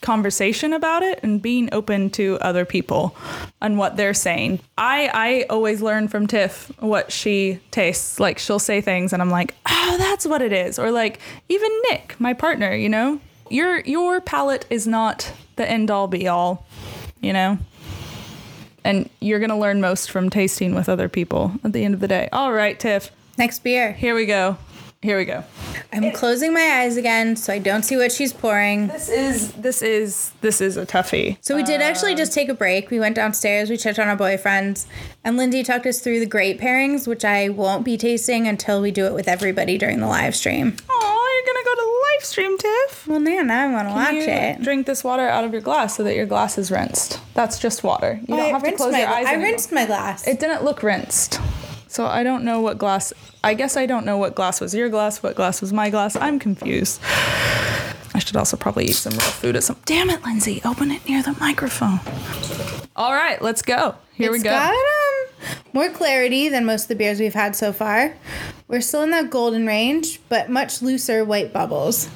conversation 0.00 0.72
about 0.72 1.03
it 1.03 1.18
and 1.22 1.40
being 1.40 1.68
open 1.72 2.11
to 2.11 2.38
other 2.40 2.64
people 2.64 3.16
and 3.61 3.79
what 3.79 3.96
they're 3.96 4.14
saying. 4.14 4.61
I 4.79 5.11
I 5.12 5.46
always 5.50 5.83
learn 5.83 6.09
from 6.09 6.27
Tiff 6.27 6.70
what 6.79 7.11
she 7.11 7.59
tastes. 7.70 8.20
Like 8.20 8.38
she'll 8.38 8.59
say 8.59 8.81
things 8.81 9.12
and 9.12 9.20
I'm 9.20 9.31
like, 9.31 9.55
"Oh, 9.68 9.96
that's 9.98 10.27
what 10.27 10.42
it 10.42 10.53
is." 10.53 10.79
Or 10.79 10.90
like 10.92 11.18
even 11.48 11.70
Nick, 11.90 12.14
my 12.20 12.33
partner, 12.33 12.74
you 12.74 12.88
know? 12.88 13.20
Your 13.50 13.80
your 13.80 14.20
palate 14.20 14.66
is 14.70 14.87
not 14.87 15.33
the 15.57 15.68
end 15.68 15.90
all 15.90 16.09
be 16.09 16.26
all, 16.28 16.66
you 17.20 17.33
know? 17.33 17.59
And 18.85 19.09
you're 19.20 19.38
to 19.48 19.57
learn 19.57 19.80
most 19.80 20.11
from 20.11 20.28
tasting 20.28 20.74
with 20.74 20.88
other 20.88 21.09
people 21.09 21.52
at 21.64 21.72
the 21.72 21.85
end 21.85 21.94
of 21.94 22.00
the 22.00 22.09
day. 22.09 22.28
All 22.33 22.52
right, 22.52 22.78
Tiff. 22.78 23.11
Next 23.38 23.61
beer. 23.64 23.92
Here 23.92 24.14
we 24.14 24.26
go. 24.26 24.59
Here 25.04 25.18
we 25.18 25.26
go. 25.26 25.44
I'm 25.92 26.12
closing 26.12 26.54
my 26.54 26.80
eyes 26.80 26.96
again 26.96 27.37
so 27.37 27.52
I 27.52 27.59
don't 27.59 27.83
see 27.83 27.94
what 27.94 28.11
she's 28.11 28.33
pouring. 28.33 28.87
This 28.87 29.11
is 29.11 29.52
this 29.52 29.83
is 29.83 30.33
this 30.40 30.62
is 30.62 30.78
a 30.78 30.87
toughie. 30.87 31.37
So 31.42 31.54
we 31.54 31.62
did 31.62 31.83
actually 31.83 32.14
just 32.14 32.33
take 32.33 32.48
a 32.48 32.54
break. 32.54 32.90
We 32.90 32.98
went 32.98 33.14
downstairs, 33.14 33.68
we 33.68 33.76
checked 33.76 33.98
on 33.98 34.09
our 34.09 34.16
boyfriends, 34.16 34.87
and 35.22 35.37
Lindy 35.37 35.62
talked 35.62 35.85
us 35.85 36.00
through 36.00 36.20
the 36.20 36.26
great 36.26 36.59
pairings, 36.59 37.07
which 37.07 37.22
I 37.22 37.50
won't 37.50 37.85
be 37.85 37.98
tasting 37.98 38.48
until 38.48 38.80
we 38.80 38.90
do 38.90 39.04
it 39.04 39.12
with 39.12 39.28
everybody 39.28 39.76
during 39.76 40.00
the 40.00 40.07
live 40.07 40.35
stream. 40.35 40.74
Oh, 40.88 41.42
you're 41.44 41.52
gonna 41.52 41.64
go 41.64 41.74
to 41.74 41.80
the 41.83 42.04
live 42.14 42.24
stream, 42.24 42.59
Tiff. 42.59 43.07
Well, 43.07 43.20
now, 43.20 43.42
now 43.42 43.68
I 43.68 43.72
want 43.72 43.88
to 43.88 43.94
watch 43.94 44.14
it. 44.14 44.62
drink 44.62 44.87
this 44.87 45.03
water 45.05 45.29
out 45.29 45.44
of 45.44 45.53
your 45.53 45.61
glass 45.61 45.96
so 45.96 46.05
that 46.05 46.14
your 46.14 46.27
glass 46.27 46.59
is 46.59 46.70
rinsed. 46.70 47.20
That's 47.35 47.59
just 47.59 47.83
water. 47.83 48.20
You 48.29 48.35
I 48.35 48.38
don't 48.38 48.53
have 48.53 48.62
to 48.64 48.72
close 48.72 48.92
my, 48.92 49.00
your 49.00 49.09
eyes. 49.09 49.27
I 49.27 49.33
anymore. 49.35 49.50
rinsed 49.50 49.72
my 49.72 49.87
glass. 49.87 50.27
It 50.27 50.40
didn't 50.40 50.64
look 50.64 50.83
rinsed. 50.83 51.40
So 51.88 52.07
I 52.07 52.22
don't 52.22 52.44
know 52.44 52.61
what 52.61 52.79
glass. 52.79 53.12
I 53.42 53.55
guess 53.55 53.77
I 53.77 53.87
don't 53.87 54.05
know 54.05 54.16
what 54.18 54.35
glass 54.35 54.61
was 54.61 54.74
your 54.74 54.88
glass, 54.88 55.22
what 55.22 55.37
glass 55.37 55.61
was 55.61 55.72
my 55.72 55.90
glass. 55.90 56.16
I'm 56.16 56.38
confused. 56.38 57.00
I 58.16 58.18
should 58.20 58.37
also 58.37 58.57
probably 58.57 58.85
eat 58.87 58.94
some 58.96 59.12
real 59.12 59.20
food 59.22 59.57
at 59.57 59.64
some. 59.64 59.77
Damn 59.85 60.09
it, 60.11 60.22
Lindsay! 60.24 60.61
Open 60.64 60.90
it 60.90 61.07
near 61.09 61.22
the 61.22 61.37
microphone. 61.40 62.00
All 62.96 63.12
right, 63.12 63.42
let's 63.42 63.62
go. 63.62 63.96
Here 64.14 64.31
we 64.31 64.37
It's 64.37 64.44
go. 64.44 64.50
got 64.50 64.72
um, 64.72 65.57
more 65.72 65.90
clarity 65.90 66.48
than 66.48 66.64
most 66.64 66.83
of 66.83 66.88
the 66.88 66.94
beers 66.94 67.18
we've 67.18 67.35
had 67.35 67.57
so 67.57 67.72
far. 67.72 68.14
We're 68.66 68.81
still 68.81 69.03
in 69.03 69.11
that 69.11 69.31
golden 69.31 69.66
range, 69.66 70.20
but 70.29 70.48
much 70.48 70.81
looser 70.81 71.24
white 71.24 71.53
bubbles. 71.53 72.09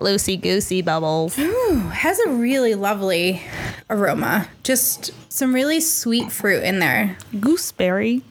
Loosey 0.00 0.40
goosey 0.40 0.82
bubbles. 0.82 1.38
Ooh, 1.38 1.88
has 1.92 2.18
a 2.18 2.30
really 2.30 2.74
lovely 2.74 3.42
aroma. 3.88 4.48
Just 4.64 5.12
some 5.32 5.54
really 5.54 5.80
sweet 5.80 6.32
fruit 6.32 6.64
in 6.64 6.80
there. 6.80 7.16
Gooseberry. 7.38 8.22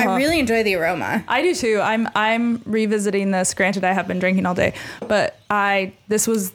I 0.00 0.16
really 0.16 0.38
enjoy 0.38 0.62
the 0.62 0.74
aroma. 0.74 1.24
I 1.28 1.42
do 1.42 1.54
too. 1.54 1.80
I'm 1.82 2.08
I'm 2.14 2.62
revisiting 2.64 3.30
this. 3.30 3.54
Granted, 3.54 3.84
I 3.84 3.92
have 3.92 4.08
been 4.08 4.18
drinking 4.18 4.46
all 4.46 4.54
day, 4.54 4.74
but 5.06 5.38
I 5.50 5.92
this 6.08 6.26
was 6.26 6.52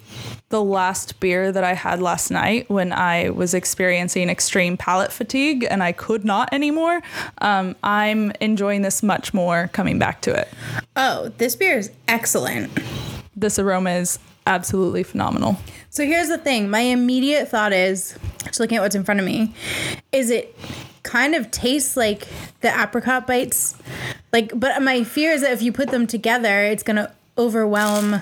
the 0.50 0.64
last 0.64 1.20
beer 1.20 1.52
that 1.52 1.64
I 1.64 1.74
had 1.74 2.02
last 2.02 2.32
night 2.32 2.70
when 2.70 2.92
I 2.92 3.30
was 3.30 3.54
experiencing 3.54 4.30
extreme 4.30 4.78
palate 4.78 5.12
fatigue 5.12 5.66
and 5.70 5.84
I 5.84 5.92
could 5.92 6.26
not 6.26 6.52
anymore. 6.52 7.02
Um, 7.40 7.76
I'm 7.84 8.32
enjoying 8.42 8.82
this 8.82 9.04
much 9.04 9.34
more 9.34 9.70
coming 9.74 10.00
back 10.00 10.22
to 10.22 10.34
it. 10.34 10.50
Oh, 10.96 11.32
this 11.38 11.56
beer 11.56 11.78
is 11.78 11.92
excellent. 12.08 12.72
This 13.36 13.60
aroma 13.60 13.92
is 13.92 14.20
absolutely 14.48 15.04
phenomenal. 15.04 15.58
So 15.92 16.04
here's 16.04 16.28
the 16.28 16.38
thing. 16.38 16.70
My 16.70 16.82
immediate 16.82 17.48
thought 17.48 17.72
is, 17.72 18.18
just 18.46 18.60
looking 18.60 18.78
at 18.78 18.82
what's 18.82 18.96
in 18.96 19.04
front 19.04 19.20
of 19.20 19.26
me, 19.26 19.54
is 20.12 20.30
it 20.32 20.58
kind 21.04 21.36
of 21.36 21.50
tastes 21.52 21.96
like 21.98 22.28
the 22.62 22.70
apricot 22.82 23.26
bites. 23.28 23.76
Like, 24.34 24.52
but 24.58 24.82
my 24.82 25.04
fear 25.04 25.32
is 25.32 25.42
that 25.42 25.52
if 25.52 25.62
you 25.62 25.72
put 25.72 25.90
them 25.90 26.06
together, 26.08 26.64
it's 26.64 26.84
gonna 26.84 27.14
overwhelm 27.38 28.22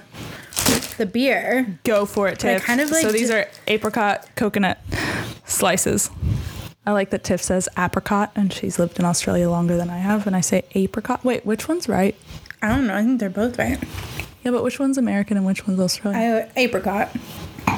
the 0.98 1.06
beer. 1.06 1.80
Go 1.84 2.06
for 2.06 2.28
it, 2.28 2.40
Tiff. 2.40 2.63
kind 2.63 2.82
of 2.82 2.90
like 2.92 3.02
so 3.02 3.12
these 3.12 3.30
are 3.32 3.48
apricot 3.68 4.28
coconut 4.36 4.80
slices. 5.46 6.10
I 6.86 6.92
like 6.92 7.10
that 7.10 7.24
Tiff 7.24 7.42
says 7.44 7.68
apricot, 7.78 8.32
and 8.36 8.52
she's 8.54 8.80
lived 8.80 8.98
in 8.98 9.06
Australia 9.06 9.50
longer 9.50 9.76
than 9.76 9.90
I 9.90 9.98
have, 9.98 10.26
and 10.26 10.36
I 10.36 10.42
say 10.42 10.63
apricot. 10.74 11.24
Wait, 11.26 11.46
which 11.46 11.68
one's 11.68 11.90
right? 11.90 12.16
I 12.62 12.70
don't 12.70 12.88
know. 12.88 12.96
I 12.96 13.04
think 13.04 13.20
they're 13.20 13.30
both 13.30 13.60
right. 13.60 13.78
Yeah, 14.44 14.52
but 14.52 14.63
which 14.63 14.80
one's 14.80 14.98
American 14.98 15.36
and 15.36 15.46
which 15.46 15.68
one's 15.68 15.80
Australian? 15.80 16.22
I 16.22 16.50
apricot. 16.56 17.10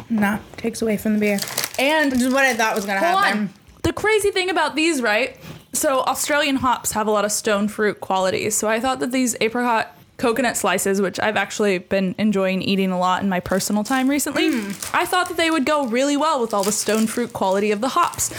Nah, 0.10 0.38
takes 0.58 0.82
away 0.84 0.98
from 0.98 1.16
the 1.16 1.20
beer. 1.20 1.40
and 1.80 2.12
Which 2.12 2.22
is 2.22 2.32
what 2.34 2.44
I 2.46 2.54
thought 2.54 2.76
was 2.76 2.86
gonna 2.86 3.00
hold 3.00 3.24
happen. 3.24 3.40
on. 3.40 3.54
The 3.90 3.94
crazy 3.94 4.30
thing 4.30 4.52
about 4.52 4.76
these, 4.76 5.02
right? 5.02 5.36
So 5.74 6.02
Australian 6.02 6.58
hops 6.58 6.92
have 6.92 7.08
a 7.08 7.10
lot 7.10 7.26
of 7.26 7.32
stone 7.32 7.68
fruit 7.68 8.00
qualities. 8.00 8.56
So 8.56 8.68
I 8.68 8.80
thought 8.80 9.00
that 9.00 9.12
these 9.12 9.36
apricot 9.42 9.98
coconut 10.18 10.58
slices, 10.58 11.02
which 11.02 11.20
I've 11.20 11.36
actually 11.36 11.80
been 11.80 12.14
enjoying 12.20 12.62
eating 12.62 12.92
a 12.92 13.00
lot 13.00 13.24
in 13.24 13.30
my 13.30 13.40
personal 13.40 13.84
time 13.84 14.08
recently, 14.08 14.50
I 14.94 15.08
thought 15.08 15.28
that 15.30 15.38
they 15.38 15.50
would 15.50 15.66
go 15.66 15.88
really 15.88 16.16
well 16.16 16.40
with 16.40 16.54
all 16.54 16.64
the 16.64 16.72
stone 16.72 17.08
fruit 17.08 17.34
quality 17.34 17.72
of 17.72 17.82
the 17.82 17.88
hops. 17.88 18.32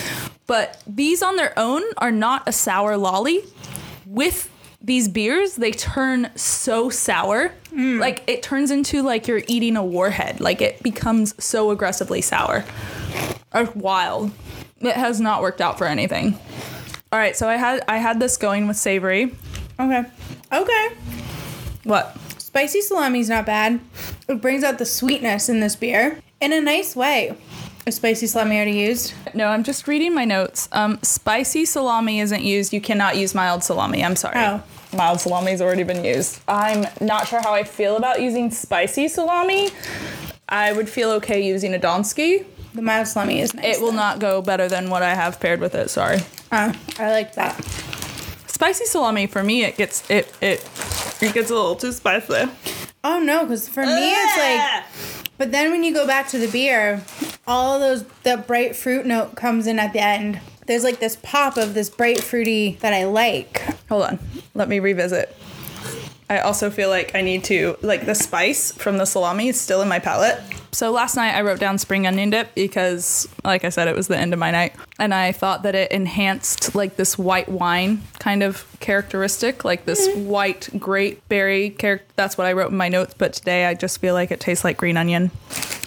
But 0.46 0.80
these 0.86 1.20
on 1.20 1.34
their 1.34 1.52
own 1.58 1.82
are 1.96 2.12
not 2.12 2.44
a 2.46 2.52
sour 2.52 2.96
lolly. 2.96 3.42
With 4.06 4.48
these 4.80 5.08
beers, 5.08 5.56
they 5.56 5.72
turn 5.72 6.30
so 6.36 6.90
sour. 6.90 7.50
Like 7.98 8.22
it 8.28 8.44
turns 8.44 8.70
into 8.70 9.02
like 9.02 9.26
you're 9.26 9.42
eating 9.48 9.76
a 9.76 9.84
warhead. 9.84 10.38
Like 10.40 10.62
it 10.62 10.80
becomes 10.84 11.34
so 11.42 11.72
aggressively 11.72 12.20
sour. 12.20 12.64
Or 13.52 13.64
wild. 13.74 14.30
It 14.80 14.94
has 14.94 15.20
not 15.20 15.42
worked 15.42 15.60
out 15.60 15.78
for 15.78 15.86
anything. 15.86 16.38
All 17.12 17.18
right, 17.18 17.36
so 17.36 17.48
I 17.48 17.56
had 17.56 17.84
I 17.88 17.98
had 17.98 18.20
this 18.20 18.36
going 18.36 18.68
with 18.68 18.76
savory. 18.76 19.34
Okay. 19.78 20.04
Okay. 20.52 20.88
What? 21.84 22.16
Spicy 22.38 22.80
salami's 22.80 23.28
not 23.28 23.46
bad. 23.46 23.80
It 24.28 24.40
brings 24.40 24.64
out 24.64 24.78
the 24.78 24.86
sweetness 24.86 25.48
in 25.48 25.60
this 25.60 25.76
beer 25.76 26.20
in 26.40 26.52
a 26.52 26.60
nice 26.60 26.96
way. 26.96 27.36
Is 27.86 27.96
spicy 27.96 28.26
salami 28.26 28.56
already 28.56 28.72
used? 28.72 29.14
No, 29.34 29.48
I'm 29.48 29.64
just 29.64 29.88
reading 29.88 30.14
my 30.14 30.24
notes. 30.24 30.68
Um, 30.72 30.98
spicy 31.02 31.64
salami 31.64 32.20
isn't 32.20 32.42
used. 32.42 32.72
You 32.72 32.80
cannot 32.80 33.16
use 33.16 33.34
mild 33.34 33.64
salami. 33.64 34.04
I'm 34.04 34.16
sorry. 34.16 34.36
Oh. 34.36 34.62
Mild 34.94 35.20
salami's 35.20 35.62
already 35.62 35.84
been 35.84 36.04
used. 36.04 36.40
I'm 36.46 36.84
not 37.00 37.28
sure 37.28 37.40
how 37.40 37.54
I 37.54 37.64
feel 37.64 37.96
about 37.96 38.20
using 38.20 38.50
spicy 38.50 39.08
salami. 39.08 39.70
I 40.48 40.72
would 40.72 40.88
feel 40.88 41.10
okay 41.12 41.40
using 41.44 41.74
a 41.74 41.78
Donsky. 41.78 42.44
The 42.74 42.83
mild 42.83 43.09
salami 43.09 43.40
is 43.40 43.52
nice. 43.54 43.78
It 43.78 43.83
will 43.83 43.92
not 43.92 44.20
go 44.20 44.42
better 44.42 44.68
than 44.68 44.90
what 44.90 45.02
I 45.02 45.14
have 45.14 45.40
paired 45.40 45.61
with 45.61 45.74
it. 45.74 45.90
Sorry. 45.90 46.20
Uh, 46.52 46.72
I 46.98 47.11
like 47.11 47.35
that. 47.35 47.62
Spicy 48.46 48.85
salami 48.85 49.26
for 49.26 49.42
me, 49.42 49.64
it 49.64 49.76
gets 49.76 50.09
it 50.11 50.33
it 50.40 50.68
it 51.20 51.35
gets 51.35 51.50
a 51.50 51.54
little 51.54 51.76
too 51.76 51.92
spicy. 51.92 52.50
Oh 53.02 53.18
no, 53.18 53.44
because 53.44 53.68
for 53.68 53.85
me 53.85 54.12
it's 54.12 54.37
like. 54.38 54.85
But 55.38 55.52
then 55.52 55.70
when 55.70 55.83
you 55.83 55.94
go 55.94 56.06
back 56.06 56.28
to 56.28 56.38
the 56.38 56.48
beer, 56.48 57.02
all 57.46 57.78
those 57.80 58.04
the 58.22 58.37
bright 58.37 58.76
fruit 58.76 59.06
note 59.06 59.37
comes 59.37 59.66
in 59.66 59.78
at 59.78 59.94
the 59.94 60.00
end. 60.00 60.38
There's 60.66 60.85
like 60.85 61.00
this 61.00 61.16
pop 61.22 61.56
of 61.56 61.72
this 61.72 61.88
bright 61.88 62.20
fruity 62.20 62.76
that 62.80 62.92
I 62.92 63.04
like. 63.04 63.62
Hold 63.88 64.02
on. 64.04 64.18
Let 64.54 64.68
me 64.68 64.78
revisit. 64.78 65.35
I 66.28 66.40
also 66.40 66.70
feel 66.70 66.90
like 66.90 67.14
I 67.14 67.22
need 67.22 67.42
to 67.44 67.76
like 67.80 68.06
the 68.06 68.14
spice 68.14 68.70
from 68.70 68.98
the 68.98 69.06
salami 69.06 69.48
is 69.48 69.61
still 69.61 69.83
in 69.83 69.88
my 69.88 69.98
palate. 69.98 70.40
So 70.72 70.90
last 70.92 71.16
night 71.16 71.35
I 71.35 71.42
wrote 71.42 71.59
down 71.59 71.78
spring 71.78 72.06
onion 72.06 72.30
dip 72.30 72.54
because 72.54 73.28
like 73.44 73.64
I 73.64 73.70
said 73.70 73.88
it 73.88 73.96
was 73.96 74.09
the 74.09 74.16
end 74.16 74.33
of 74.33 74.38
my 74.38 74.50
night 74.50 74.74
and 74.98 75.12
I 75.12 75.33
thought 75.33 75.62
that 75.64 75.74
it 75.74 75.90
enhanced 75.90 76.74
like 76.74 76.96
this 76.96 77.18
white 77.18 77.48
wine 77.48 78.02
kind 78.18 78.42
of 78.42 78.66
characteristic, 78.80 79.64
like 79.64 79.85
this 79.85 80.09
mm. 80.09 80.26
white 80.26 80.68
grape 80.78 81.26
berry 81.28 81.70
character. 81.70 82.06
That's 82.16 82.38
what 82.38 82.46
I 82.46 82.52
wrote 82.52 82.70
in 82.70 82.76
my 82.76 82.88
notes, 82.88 83.14
but 83.16 83.33
today 83.33 83.66
I 83.66 83.74
just 83.74 84.00
feel 84.00 84.14
like 84.14 84.30
it 84.30 84.40
tastes 84.40 84.64
like 84.64 84.76
green 84.76 84.96
onion. 84.96 85.30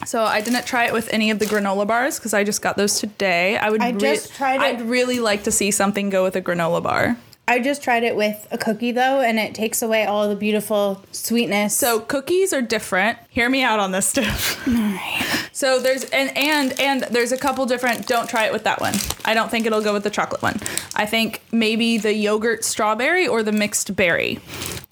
So 0.05 0.23
I 0.23 0.41
didn't 0.41 0.65
try 0.65 0.85
it 0.85 0.93
with 0.93 1.11
any 1.13 1.31
of 1.31 1.39
the 1.39 1.45
granola 1.45 1.87
bars 1.87 2.19
because 2.19 2.33
I 2.33 2.43
just 2.43 2.61
got 2.61 2.75
those 2.75 2.99
today. 2.99 3.57
I 3.57 3.69
would 3.69 3.81
I 3.81 3.93
just 3.93 4.33
tried 4.33 4.55
it- 4.55 4.61
I'd 4.61 4.81
really 4.81 5.19
like 5.19 5.43
to 5.43 5.51
see 5.51 5.71
something 5.71 6.09
go 6.09 6.23
with 6.23 6.35
a 6.35 6.41
granola 6.41 6.83
bar. 6.83 7.17
I 7.47 7.59
just 7.59 7.83
tried 7.83 8.03
it 8.03 8.15
with 8.15 8.47
a 8.51 8.57
cookie 8.57 8.91
though, 8.91 9.19
and 9.21 9.37
it 9.37 9.53
takes 9.53 9.81
away 9.81 10.05
all 10.05 10.29
the 10.29 10.35
beautiful 10.35 11.03
sweetness. 11.11 11.75
So 11.75 11.99
cookies 11.99 12.53
are 12.53 12.61
different. 12.61 13.17
Hear 13.29 13.49
me 13.49 13.63
out 13.63 13.79
on 13.79 13.91
this 13.91 14.07
stuff. 14.07 14.65
So 15.55 15.79
there's 15.79 16.03
and 16.05 16.35
and 16.35 16.77
and 16.79 17.03
there's 17.03 17.31
a 17.31 17.37
couple 17.37 17.65
different. 17.67 18.07
Don't 18.07 18.27
try 18.27 18.47
it 18.47 18.51
with 18.51 18.63
that 18.63 18.81
one. 18.81 18.95
I 19.23 19.35
don't 19.35 19.51
think 19.51 19.67
it'll 19.67 19.83
go 19.83 19.93
with 19.93 20.03
the 20.03 20.09
chocolate 20.09 20.41
one. 20.41 20.59
I 20.95 21.05
think 21.05 21.43
maybe 21.51 21.99
the 21.99 22.11
yogurt 22.13 22.63
strawberry 22.65 23.27
or 23.27 23.43
the 23.43 23.51
mixed 23.51 23.95
berry. 23.95 24.39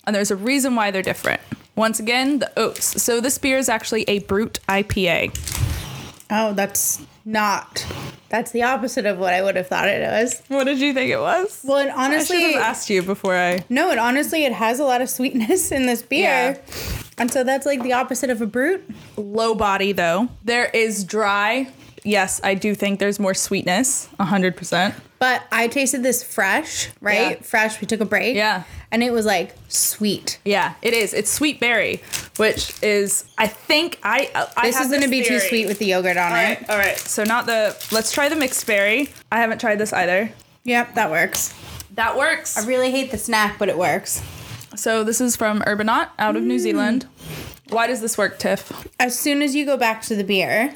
And 0.06 0.14
there's 0.14 0.30
a 0.30 0.36
reason 0.36 0.76
why 0.76 0.92
they're 0.92 1.02
different. 1.02 1.40
Once 1.74 1.98
again, 1.98 2.38
the 2.38 2.52
oats. 2.56 3.02
So 3.02 3.20
this 3.20 3.38
beer 3.38 3.58
is 3.58 3.68
actually 3.68 4.04
a 4.04 4.20
brut 4.20 4.60
IPA. 4.68 5.36
oh, 6.30 6.54
that's 6.54 7.04
not. 7.24 7.84
That's 8.32 8.50
the 8.50 8.62
opposite 8.62 9.04
of 9.06 9.18
what 9.18 9.34
I 9.34 9.42
would 9.42 9.56
have 9.56 9.66
thought 9.68 9.86
it 9.88 10.00
was. 10.00 10.40
What 10.48 10.64
did 10.64 10.80
you 10.80 10.94
think 10.94 11.10
it 11.10 11.20
was? 11.20 11.60
Well, 11.64 11.76
and 11.78 11.90
honestly, 11.90 12.38
I 12.38 12.40
should 12.40 12.52
have 12.54 12.62
asked 12.62 12.88
you 12.90 13.02
before 13.02 13.36
I. 13.36 13.62
no, 13.68 13.90
and 13.90 14.00
honestly, 14.00 14.44
it 14.46 14.52
has 14.52 14.80
a 14.80 14.84
lot 14.84 15.02
of 15.02 15.10
sweetness 15.10 15.70
in 15.70 15.84
this 15.86 16.00
beer, 16.02 16.22
Yeah. 16.58 16.58
and 17.18 17.30
so 17.30 17.44
that's 17.44 17.66
like 17.66 17.82
the 17.82 17.92
opposite 17.92 18.30
of 18.30 18.40
a 18.40 18.46
brut. 18.46 18.80
Low 19.18 19.54
body 19.54 19.92
though. 19.92 20.28
There 20.44 20.64
is 20.72 21.04
dry. 21.04 21.68
Yes, 22.04 22.40
I 22.42 22.54
do 22.54 22.74
think 22.74 22.98
there's 22.98 23.20
more 23.20 23.34
sweetness. 23.34 24.08
hundred 24.18 24.56
percent. 24.56 24.94
But 25.18 25.44
I 25.52 25.68
tasted 25.68 26.02
this 26.02 26.24
fresh, 26.24 26.90
right? 27.00 27.36
Yeah. 27.36 27.42
Fresh. 27.42 27.80
We 27.80 27.86
took 27.86 28.00
a 28.00 28.04
break. 28.04 28.34
Yeah. 28.34 28.64
And 28.90 29.04
it 29.04 29.12
was 29.12 29.24
like 29.24 29.54
sweet. 29.68 30.40
Yeah, 30.44 30.74
it 30.82 30.94
is. 30.94 31.14
It's 31.14 31.30
sweet 31.30 31.60
berry, 31.60 32.02
which 32.36 32.74
is 32.82 33.24
I 33.38 33.46
think 33.46 34.00
I. 34.02 34.30
Uh, 34.34 34.46
I 34.56 34.70
This 34.70 34.80
is 34.80 34.90
gonna 34.90 35.08
be 35.08 35.22
too 35.22 35.38
sweet 35.38 35.66
with 35.66 35.78
the 35.78 35.86
yogurt 35.86 36.16
on 36.16 36.32
All 36.32 36.38
it. 36.38 36.60
right, 36.60 36.70
all 36.70 36.78
right. 36.78 36.98
So 36.98 37.22
not 37.24 37.46
the. 37.46 37.76
Let's 37.92 38.12
try 38.12 38.28
the 38.28 38.36
mixed 38.36 38.66
berry. 38.66 39.10
I 39.30 39.38
haven't 39.38 39.60
tried 39.60 39.76
this 39.76 39.92
either. 39.92 40.32
Yep, 40.64 40.94
that 40.94 41.10
works. 41.10 41.54
That 41.94 42.16
works. 42.16 42.56
I 42.56 42.66
really 42.66 42.90
hate 42.90 43.10
the 43.10 43.18
snack, 43.18 43.58
but 43.58 43.68
it 43.68 43.78
works. 43.78 44.22
So 44.74 45.04
this 45.04 45.20
is 45.20 45.36
from 45.36 45.60
Urbanaut 45.60 46.08
out 46.18 46.36
of 46.36 46.42
New 46.42 46.56
mm. 46.56 46.60
Zealand. 46.60 47.06
Why 47.72 47.86
does 47.86 48.00
this 48.00 48.18
work, 48.18 48.38
Tif? 48.38 48.86
As 49.00 49.18
soon 49.18 49.42
as 49.42 49.54
you 49.54 49.64
go 49.64 49.76
back 49.76 50.02
to 50.02 50.14
the 50.14 50.24
beer, 50.24 50.74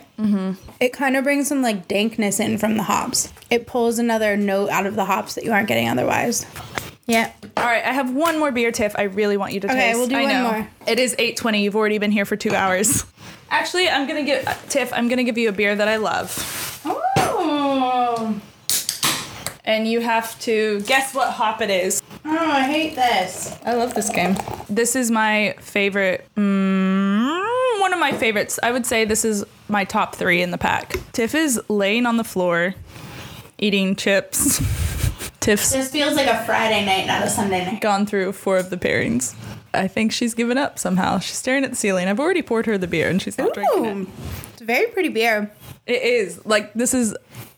it 0.81 0.93
kind 0.93 1.17
of 1.17 1.25
brings 1.25 1.47
some 1.49 1.63
like 1.63 1.87
dankness 1.89 2.41
in 2.41 2.59
from 2.59 2.77
the 2.77 2.83
hops. 2.85 3.33
It 3.51 3.67
pulls 3.67 3.99
another 3.99 4.37
note 4.37 4.71
out 4.71 4.87
of 4.87 4.97
the 4.97 5.05
hops 5.05 5.35
that 5.35 5.45
you 5.45 5.53
aren't 5.53 5.69
getting 5.69 5.89
otherwise. 5.89 6.47
Yeah. 7.07 7.31
All 7.57 7.65
right, 7.65 7.85
I 7.85 7.93
have 7.93 8.13
one 8.13 8.39
more 8.39 8.51
beer, 8.51 8.73
Tif. 8.73 8.95
I 8.99 9.03
really 9.05 9.37
want 9.37 9.53
you 9.53 9.61
to 9.61 9.69
taste. 9.69 9.79
Okay, 9.79 9.95
we'll 9.95 10.09
do 10.09 10.17
I 10.17 10.23
one 10.25 10.33
know. 10.33 10.53
more. 10.53 10.69
It 10.89 10.99
is 10.99 11.15
eight 11.19 11.37
twenty. 11.37 11.63
You've 11.63 11.77
already 11.77 11.99
been 11.99 12.11
here 12.11 12.25
for 12.25 12.35
two 12.37 12.55
hours. 12.55 13.05
Actually, 13.51 13.89
I'm 13.89 14.09
gonna 14.09 14.25
give 14.25 14.45
Tif. 14.45 14.91
I'm 14.93 15.09
gonna 15.09 15.23
give 15.25 15.39
you 15.39 15.49
a 15.49 15.53
beer 15.53 15.77
that 15.77 15.87
I 15.87 15.97
love, 15.99 16.83
Oh, 16.85 18.41
and 19.65 19.87
you 19.87 20.01
have 20.01 20.39
to 20.41 20.81
guess 20.83 21.15
what 21.15 21.31
hop 21.33 21.61
it 21.61 21.71
is. 21.71 22.03
oh 22.25 22.31
I 22.51 22.63
hate 22.65 22.97
this. 22.97 23.57
I 23.65 23.75
love 23.75 23.95
this 23.95 24.09
game. 24.11 24.37
This 24.69 24.97
is 24.97 25.11
my 25.13 25.55
favorite. 25.61 26.27
Mm, 26.37 26.86
of 27.97 28.01
my 28.01 28.17
favorites. 28.17 28.59
I 28.63 28.73
would 28.73 28.87
say 28.87 29.05
this 29.05 29.25
is 29.25 29.45
my 29.69 29.85
top 29.85 30.15
three 30.15 30.43
in 30.43 30.51
the 30.51 30.59
pack. 30.59 30.93
Tif 31.13 31.35
is 31.35 31.61
laying 31.69 32.07
on 32.07 32.17
the 32.17 32.25
floor, 32.25 32.75
eating 33.59 33.97
chips. 33.97 34.61
Tif's 35.41 35.73
This 35.73 35.91
feels 35.91 36.15
like 36.15 36.27
a 36.27 36.45
Friday 36.45 36.85
night, 36.85 37.07
not 37.07 37.23
a 37.23 37.31
Sunday 37.31 37.65
night. 37.65 37.81
gone 37.81 38.05
through 38.07 38.33
four 38.33 38.57
of 38.59 38.71
the 38.71 38.77
pairings. 38.77 39.35
I 39.73 39.89
think 39.89 40.11
she's 40.13 40.35
given 40.35 40.59
up 40.59 40.79
somehow. 40.79 41.19
She's 41.19 41.37
staring 41.37 41.63
at 41.65 41.71
the 41.71 41.77
ceiling. 41.77 42.09
I've 42.09 42.19
already 42.21 42.43
poured 42.43 42.67
her 42.67 42.79
the 42.79 42.87
beer 42.87 43.09
and 43.09 43.21
she's 43.21 43.39
not 43.39 43.53
drinking 43.55 43.85
it. 43.85 44.09
It's 44.53 44.63
a 44.63 44.65
very 44.65 44.89
pretty 44.89 45.11
beer. 45.11 45.51
It 45.87 46.03
is. 46.03 46.45
Like, 46.45 46.73
this 46.75 46.95
is 46.95 47.15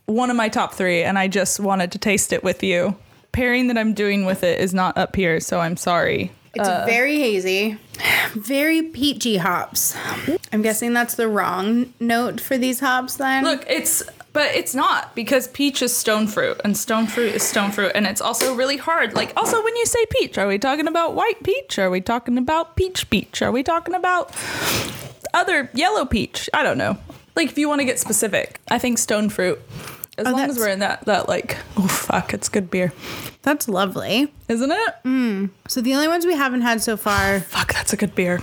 one 0.06 0.30
of 0.30 0.36
my 0.36 0.48
top 0.48 0.74
three, 0.74 1.02
and 1.02 1.18
I 1.18 1.28
just 1.28 1.60
wanted 1.60 1.92
to 1.92 1.98
taste 1.98 2.32
it 2.32 2.42
with 2.44 2.62
you. 2.62 2.96
Pairing 3.32 3.68
that 3.68 3.78
I'm 3.78 3.94
doing 3.94 4.24
with 4.24 4.42
it 4.42 4.60
is 4.60 4.74
not 4.74 4.98
up 4.98 5.14
here, 5.16 5.38
so 5.40 5.60
I'm 5.60 5.76
sorry. 5.76 6.32
It's 6.54 6.68
uh, 6.68 6.84
very 6.86 7.16
hazy, 7.16 7.78
very 8.34 8.82
peachy 8.82 9.36
hops. 9.36 9.96
I'm 10.52 10.62
guessing 10.62 10.94
that's 10.94 11.14
the 11.14 11.28
wrong 11.28 11.92
note 12.00 12.40
for 12.40 12.56
these 12.56 12.80
hops 12.80 13.16
then. 13.16 13.44
Look, 13.44 13.64
it's 13.68 14.02
but 14.32 14.54
it's 14.54 14.74
not 14.74 15.14
because 15.14 15.48
peach 15.48 15.82
is 15.82 15.96
stone 15.96 16.26
fruit 16.26 16.60
and 16.64 16.76
stone 16.76 17.06
fruit 17.06 17.34
is 17.34 17.42
stone 17.42 17.72
fruit 17.72 17.92
and 17.94 18.06
it's 18.06 18.20
also 18.20 18.54
really 18.54 18.76
hard. 18.76 19.14
Like 19.14 19.32
also 19.36 19.62
when 19.62 19.76
you 19.76 19.86
say 19.86 20.04
peach, 20.10 20.38
are 20.38 20.46
we 20.46 20.58
talking 20.58 20.86
about 20.86 21.14
white 21.14 21.42
peach? 21.42 21.78
Are 21.78 21.90
we 21.90 22.00
talking 22.00 22.38
about 22.38 22.76
peach 22.76 23.08
peach? 23.10 23.42
Are 23.42 23.50
we 23.50 23.62
talking 23.62 23.94
about 23.94 24.34
other 25.34 25.70
yellow 25.74 26.04
peach? 26.04 26.48
I 26.54 26.62
don't 26.62 26.78
know. 26.78 26.98
Like 27.36 27.48
if 27.48 27.58
you 27.58 27.68
want 27.68 27.80
to 27.80 27.84
get 27.84 27.98
specific, 27.98 28.60
I 28.68 28.78
think 28.78 28.98
stone 28.98 29.28
fruit. 29.28 29.60
As 30.18 30.26
Oh, 30.26 30.32
long 30.32 30.50
as 30.50 30.58
we're 30.58 30.68
in 30.68 30.80
that 30.80 31.04
that 31.06 31.28
like 31.28 31.56
oh 31.76 31.86
fuck, 31.88 32.34
it's 32.34 32.48
good 32.48 32.70
beer, 32.70 32.92
that's 33.42 33.68
lovely. 33.68 34.32
isn't 34.48 34.70
it? 34.70 34.94
Mm. 35.04 35.50
So 35.68 35.80
the 35.80 35.94
only 35.94 36.08
ones 36.08 36.26
we 36.26 36.34
haven't 36.34 36.62
had 36.62 36.82
so 36.82 36.96
far, 36.96 37.40
Fuck, 37.48 37.72
that's 37.72 37.92
a 37.92 37.96
good 37.96 38.14
beer. 38.14 38.40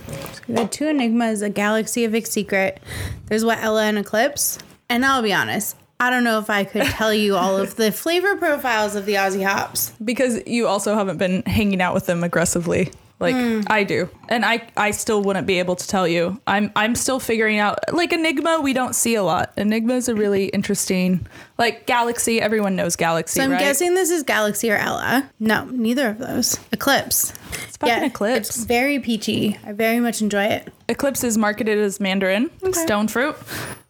we 0.48 0.56
had 0.56 0.72
two 0.72 0.88
Enigmas, 0.88 1.42
a 1.42 1.50
Galaxy 1.50 2.06
a 2.06 2.10
Vic 2.10 2.28
Secret. 2.28 2.82
There's 3.28 3.44
what 3.46 3.60
Ella 3.60 3.84
and 3.84 3.98
Eclipse. 3.98 4.58
And 4.90 5.04
I'll 5.06 5.22
be 5.24 5.34
honest, 5.34 5.76
I 6.00 6.10
don't 6.10 6.24
know 6.24 6.40
if 6.40 6.50
I 6.50 6.64
could 6.64 6.84
tell 6.86 7.14
you 7.14 7.36
all 7.36 7.58
of 7.58 7.76
the 7.76 7.92
flavor 7.92 8.36
profiles 8.36 8.96
of 8.96 9.06
the 9.06 9.14
Aussie 9.16 9.44
hops. 9.46 9.92
because 10.04 10.46
you 10.48 10.68
also 10.68 10.96
haven't 10.96 11.18
been 11.18 11.42
hanging 11.44 11.82
out 11.82 11.94
with 11.94 12.06
them 12.06 12.24
aggressively 12.24 12.92
like 13.20 13.36
Hmm. 13.36 13.62
I 13.68 13.84
do. 13.84 14.10
And 14.30 14.44
I 14.46 14.68
I 14.76 14.92
still 14.92 15.22
wouldn't 15.22 15.48
be 15.48 15.60
able 15.60 15.76
to 15.76 15.88
tell 15.88 16.08
you. 16.08 16.40
I'm 16.48 16.72
I'm 16.76 16.96
still 16.96 17.20
figuring 17.20 17.60
out 17.60 17.80
like 17.94 18.12
Enigma 18.14 18.60
we 18.62 18.74
don't 18.74 18.94
see 18.96 19.16
a 19.16 19.24
lot. 19.24 19.54
Enigma 19.58 19.94
is 19.96 20.10
a 20.10 20.16
really 20.16 20.46
interesting 20.48 21.26
like 21.58 21.86
Galaxy, 21.86 22.42
everyone 22.42 22.76
knows 22.76 22.96
Galaxy, 22.96 23.40
So 23.40 23.44
I'm 23.46 23.52
right? 23.52 23.60
guessing 23.60 23.94
this 23.96 24.10
is 24.12 24.24
Galaxy 24.24 24.70
or 24.72 24.76
Ella. 24.76 25.30
No, 25.40 25.66
neither 25.66 26.10
of 26.10 26.18
those. 26.18 26.60
Eclipse. 26.74 27.32
it's 27.68 27.78
fucking 27.78 28.04
Eclipse. 28.04 28.50
It's 28.50 28.66
very 28.66 29.00
peachy. 29.00 29.58
I 29.66 29.72
very 29.72 30.00
much 30.02 30.22
enjoy 30.22 30.46
it. 30.46 30.74
Eclipse 30.90 31.24
is 31.24 31.38
marketed 31.38 31.78
as 31.78 32.00
Mandarin, 32.02 32.50
stone 32.74 33.08
fruit. 33.08 33.36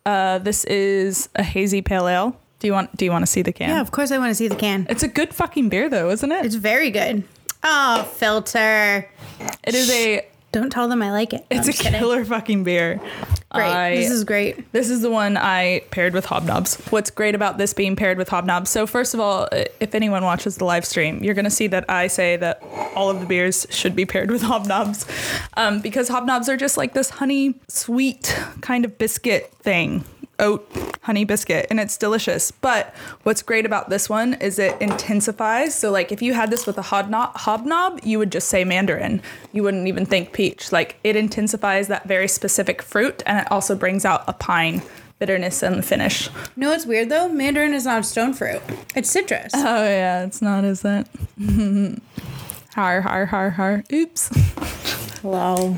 Uh, 0.05 0.37
this 0.37 0.63
is 0.65 1.29
a 1.35 1.41
hazy 1.43 1.81
pale 1.81 2.07
ale. 2.07 2.39
Do 2.59 2.67
you 2.67 2.73
want 2.73 2.95
do 2.95 3.05
you 3.05 3.11
want 3.11 3.23
to 3.23 3.27
see 3.31 3.41
the 3.41 3.51
can? 3.51 3.69
Yeah, 3.69 3.81
of 3.81 3.89
course 3.91 4.11
I 4.11 4.17
want 4.19 4.29
to 4.29 4.35
see 4.35 4.47
the 4.47 4.55
can. 4.55 4.85
It's 4.89 5.03
a 5.03 5.07
good 5.07 5.33
fucking 5.33 5.69
beer 5.69 5.89
though, 5.89 6.09
isn't 6.11 6.31
it? 6.31 6.45
It's 6.45 6.55
very 6.55 6.91
good. 6.91 7.23
Oh, 7.67 8.03
filter. 8.15 9.09
It 9.63 9.73
is 9.75 9.89
a 9.89 10.25
Don't 10.51 10.69
tell 10.69 10.87
them 10.87 11.01
I 11.01 11.11
like 11.11 11.33
it. 11.33 11.45
It's 11.49 11.67
I'm 11.67 11.69
a 11.69 11.73
kidding. 11.73 11.99
killer 11.99 12.23
fucking 12.23 12.63
beer. 12.63 13.01
Great. 13.51 13.71
I- 13.71 13.95
this 13.95 14.11
is 14.11 14.23
great. 14.23 14.71
This 14.71 14.89
is 14.89 15.01
the 15.01 15.09
one 15.09 15.35
I 15.37 15.81
paired 15.91 16.13
with 16.13 16.25
hobnobs. 16.27 16.91
What's 16.91 17.09
great 17.09 17.33
about 17.35 17.57
this 17.57 17.73
being 17.73 17.95
paired 17.95 18.17
with 18.17 18.29
hobnobs? 18.29 18.67
So 18.67 18.85
first 18.85 19.13
of 19.13 19.19
all, 19.19 19.47
if 19.79 19.95
anyone 19.95 20.23
watches 20.23 20.57
the 20.57 20.65
live 20.65 20.85
stream, 20.85 21.23
you're 21.23 21.33
gonna 21.33 21.49
see 21.49 21.67
that 21.67 21.85
I 21.89 22.07
say 22.07 22.37
that 22.37 22.61
all 22.95 23.09
of 23.09 23.19
the 23.19 23.25
beers 23.25 23.65
should 23.69 23.95
be 23.95 24.05
paired 24.05 24.29
with 24.29 24.41
hobnobs, 24.51 25.05
um, 25.57 25.79
because 25.81 26.09
hobnobs 26.09 26.47
are 26.49 26.57
just 26.57 26.77
like 26.77 26.93
this 26.93 27.09
honey 27.09 27.55
sweet 27.67 28.37
kind 28.61 28.85
of 28.85 28.97
biscuit 28.97 29.51
thing. 29.61 30.03
Oat 30.39 30.69
honey 31.03 31.23
biscuit, 31.23 31.67
and 31.69 31.79
it's 31.79 31.97
delicious. 31.97 32.51
But 32.51 32.93
what's 33.23 33.41
great 33.41 33.65
about 33.65 33.89
this 33.89 34.09
one 34.09 34.33
is 34.35 34.57
it 34.59 34.79
intensifies. 34.81 35.75
So, 35.75 35.91
like, 35.91 36.11
if 36.11 36.21
you 36.21 36.33
had 36.33 36.49
this 36.49 36.65
with 36.65 36.77
a 36.77 36.81
hobnob, 36.81 37.35
hobnob, 37.35 37.99
you 38.03 38.17
would 38.19 38.31
just 38.31 38.47
say 38.49 38.63
mandarin. 38.63 39.21
You 39.53 39.63
wouldn't 39.63 39.87
even 39.87 40.05
think 40.05 40.33
peach. 40.33 40.71
Like, 40.71 40.97
it 41.03 41.15
intensifies 41.15 41.87
that 41.87 42.07
very 42.07 42.27
specific 42.27 42.81
fruit, 42.81 43.21
and 43.25 43.39
it 43.39 43.51
also 43.51 43.75
brings 43.75 44.03
out 44.03 44.23
a 44.27 44.33
pine 44.33 44.81
bitterness 45.19 45.63
in 45.63 45.77
the 45.77 45.83
finish. 45.83 46.27
You 46.27 46.33
know 46.57 46.69
what's 46.69 46.85
weird 46.85 47.09
though? 47.09 47.29
Mandarin 47.29 47.73
is 47.73 47.85
not 47.85 48.01
a 48.01 48.03
stone 48.03 48.33
fruit. 48.33 48.61
It's 48.95 49.09
citrus. 49.09 49.51
Oh 49.55 49.83
yeah, 49.83 50.25
it's 50.25 50.41
not, 50.41 50.63
is 50.63 50.83
it? 50.83 51.07
har 52.75 53.01
har 53.01 53.25
har 53.25 53.49
har. 53.51 53.83
Oops. 53.91 54.29
Hello. 55.25 55.75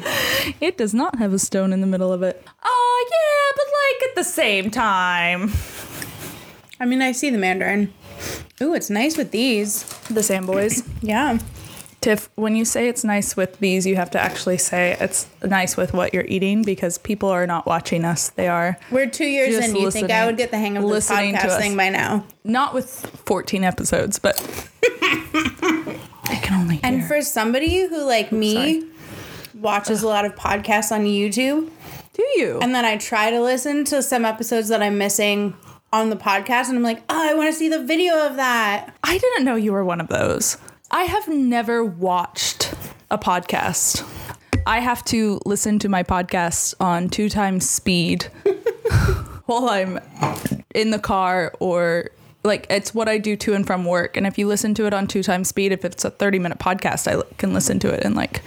It 0.59 0.75
does 0.77 0.93
not 0.93 1.19
have 1.19 1.31
a 1.31 1.39
stone 1.39 1.71
in 1.71 1.79
the 1.79 1.87
middle 1.87 2.11
of 2.11 2.21
it. 2.21 2.45
Oh 2.65 3.07
yeah, 3.09 3.55
but 3.55 3.65
like 4.03 4.09
at 4.09 4.15
the 4.15 4.23
same 4.29 4.69
time. 4.69 5.53
I 6.81 6.85
mean, 6.85 7.01
I 7.01 7.13
see 7.13 7.29
the 7.29 7.37
mandarin. 7.37 7.93
Ooh, 8.61 8.73
it's 8.73 8.89
nice 8.89 9.15
with 9.15 9.31
these. 9.31 9.83
The 10.09 10.19
Samboys. 10.19 10.85
Yeah. 11.01 11.39
Tif, 12.01 12.27
when 12.35 12.57
you 12.57 12.65
say 12.65 12.89
it's 12.89 13.05
nice 13.05 13.37
with 13.37 13.57
these, 13.59 13.85
you 13.85 13.95
have 13.95 14.11
to 14.11 14.19
actually 14.19 14.57
say 14.57 14.97
it's 14.99 15.27
nice 15.41 15.77
with 15.77 15.93
what 15.93 16.13
you're 16.13 16.25
eating 16.27 16.63
because 16.63 16.97
people 16.97 17.29
are 17.29 17.47
not 17.47 17.65
watching 17.65 18.03
us. 18.03 18.29
They 18.31 18.49
are 18.49 18.77
We're 18.91 19.09
two 19.09 19.23
years 19.23 19.55
Just 19.55 19.69
in. 19.69 19.75
You 19.77 19.89
think 19.91 20.11
I 20.11 20.25
would 20.25 20.35
get 20.35 20.51
the 20.51 20.57
hang 20.57 20.75
of 20.75 20.83
this 20.83 21.09
listening 21.09 21.35
to 21.35 21.39
podcast 21.39 21.57
thing 21.59 21.77
by 21.77 21.87
now? 21.87 22.25
not 22.43 22.73
with 22.73 22.89
14 23.25 23.63
episodes, 23.63 24.19
but 24.19 24.35
I 24.83 26.37
can 26.43 26.61
only 26.61 26.75
hear. 26.75 26.81
And 26.83 27.05
for 27.05 27.21
somebody 27.21 27.87
who, 27.87 28.05
like 28.05 28.33
me, 28.33 28.81
Sorry. 28.81 28.91
Watches 29.59 30.03
a 30.03 30.07
lot 30.07 30.25
of 30.25 30.35
podcasts 30.35 30.91
on 30.91 31.05
YouTube, 31.05 31.69
Do 32.13 32.23
you? 32.35 32.59
and 32.61 32.73
then 32.73 32.85
I 32.85 32.97
try 32.97 33.31
to 33.31 33.41
listen 33.41 33.85
to 33.85 34.01
some 34.01 34.25
episodes 34.25 34.67
that 34.69 34.81
I'm 34.81 34.97
missing 34.97 35.55
on 35.93 36.09
the 36.09 36.15
podcast, 36.17 36.67
and 36.69 36.77
I'm 36.77 36.83
like, 36.83 37.01
oh, 37.09 37.29
I 37.31 37.33
want 37.33 37.47
to 37.51 37.53
see 37.57 37.69
the 37.69 37.83
video 37.83 38.25
of 38.27 38.35
that. 38.35 38.93
I 39.03 39.17
didn't 39.17 39.45
know 39.45 39.55
you 39.55 39.71
were 39.71 39.85
one 39.85 40.01
of 40.01 40.07
those. 40.09 40.57
I 40.91 41.03
have 41.03 41.27
never 41.27 41.83
watched 41.83 42.73
a 43.09 43.17
podcast. 43.17 44.05
I 44.65 44.79
have 44.81 45.03
to 45.05 45.39
listen 45.45 45.79
to 45.79 45.89
my 45.89 46.03
podcast 46.03 46.73
on 46.81 47.07
two 47.09 47.29
times 47.29 47.69
speed 47.69 48.23
while 49.45 49.69
I'm 49.69 49.99
in 50.75 50.91
the 50.91 50.99
car 50.99 51.53
or 51.61 52.09
like 52.43 52.67
it's 52.69 52.93
what 52.93 53.07
I 53.07 53.17
do 53.17 53.35
to 53.37 53.53
and 53.53 53.65
from 53.65 53.85
work. 53.85 54.17
And 54.17 54.27
if 54.27 54.37
you 54.37 54.45
listen 54.47 54.73
to 54.75 54.85
it 54.85 54.93
on 54.93 55.07
two 55.07 55.23
times 55.23 55.47
speed, 55.47 55.71
if 55.71 55.85
it's 55.85 56.03
a 56.03 56.09
30 56.09 56.39
minute 56.39 56.59
podcast, 56.59 57.07
I 57.07 57.23
can 57.37 57.53
listen 57.53 57.79
to 57.79 57.93
it 57.93 58.03
in 58.03 58.13
like 58.13 58.41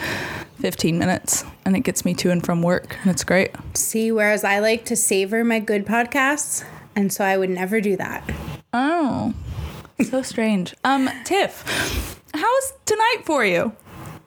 15 0.60 0.98
minutes 0.98 1.44
and 1.64 1.76
it 1.76 1.80
gets 1.80 2.04
me 2.04 2.14
to 2.14 2.30
and 2.30 2.44
from 2.44 2.62
work. 2.62 2.96
And 3.02 3.10
it's 3.10 3.24
great. 3.24 3.50
See, 3.74 4.12
whereas 4.12 4.44
I 4.44 4.58
like 4.58 4.84
to 4.86 4.96
savor 4.96 5.44
my 5.44 5.58
good 5.58 5.86
podcasts, 5.86 6.64
and 6.94 7.12
so 7.12 7.24
I 7.24 7.36
would 7.36 7.50
never 7.50 7.80
do 7.80 7.96
that. 7.96 8.28
Oh, 8.72 9.34
so 10.02 10.22
strange. 10.22 10.74
Um, 10.84 11.08
Tif, 11.24 12.18
how's 12.34 12.72
tonight 12.84 13.22
for 13.24 13.44
you? 13.44 13.72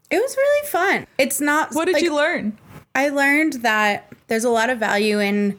It 0.09 0.17
was 0.17 0.37
really 0.37 0.67
fun. 0.67 1.07
It's 1.17 1.41
not. 1.41 1.73
What 1.73 1.85
did 1.85 1.93
like, 1.93 2.03
you 2.03 2.15
learn? 2.15 2.57
I 2.95 3.09
learned 3.09 3.53
that 3.63 4.11
there's 4.27 4.43
a 4.43 4.49
lot 4.49 4.69
of 4.69 4.77
value 4.77 5.19
in 5.19 5.57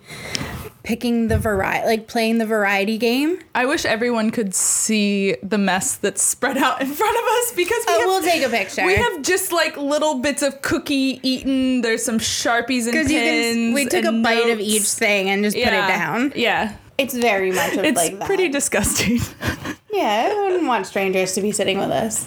picking 0.84 1.28
the 1.28 1.38
variety, 1.38 1.86
like 1.86 2.06
playing 2.06 2.38
the 2.38 2.46
variety 2.46 2.96
game. 2.98 3.38
I 3.54 3.64
wish 3.66 3.84
everyone 3.84 4.30
could 4.30 4.54
see 4.54 5.34
the 5.42 5.58
mess 5.58 5.96
that's 5.96 6.22
spread 6.22 6.56
out 6.58 6.80
in 6.80 6.86
front 6.88 7.16
of 7.16 7.24
us 7.24 7.52
because 7.56 7.84
we 7.88 7.94
Oh, 7.94 7.98
have, 8.00 8.06
we'll 8.06 8.22
take 8.22 8.42
a 8.42 8.48
picture. 8.50 8.84
we 8.86 8.94
have 8.94 9.22
just 9.22 9.50
like 9.50 9.76
little 9.76 10.16
bits 10.20 10.42
of 10.42 10.62
cookie 10.62 11.18
eaten. 11.22 11.80
There's 11.80 12.04
some 12.04 12.18
sharpies 12.18 12.82
and 12.84 12.92
because 12.92 13.10
you 13.10 13.18
pins. 13.18 13.56
can. 13.56 13.72
We 13.74 13.86
took 13.86 14.04
a 14.04 14.08
and 14.08 14.22
bite 14.22 14.50
of 14.50 14.60
each 14.60 14.82
thing 14.84 15.28
and 15.30 15.42
just 15.42 15.56
put 15.56 15.66
it 15.66 15.70
down. 15.88 16.32
Yeah, 16.36 16.76
It's 16.98 17.14
very 17.14 17.50
much 17.50 17.72
of 17.76 17.84
it's 17.84 17.96
like 17.96 18.18
that. 18.18 18.26
pretty 18.26 18.48
disgusting. 18.50 19.18
yeah, 19.92 20.28
I 20.30 20.42
wouldn't 20.44 20.66
want 20.66 20.86
strangers 20.86 21.32
to 21.32 21.40
be 21.40 21.50
sitting 21.52 21.78
with 21.78 21.90
us. 21.90 22.26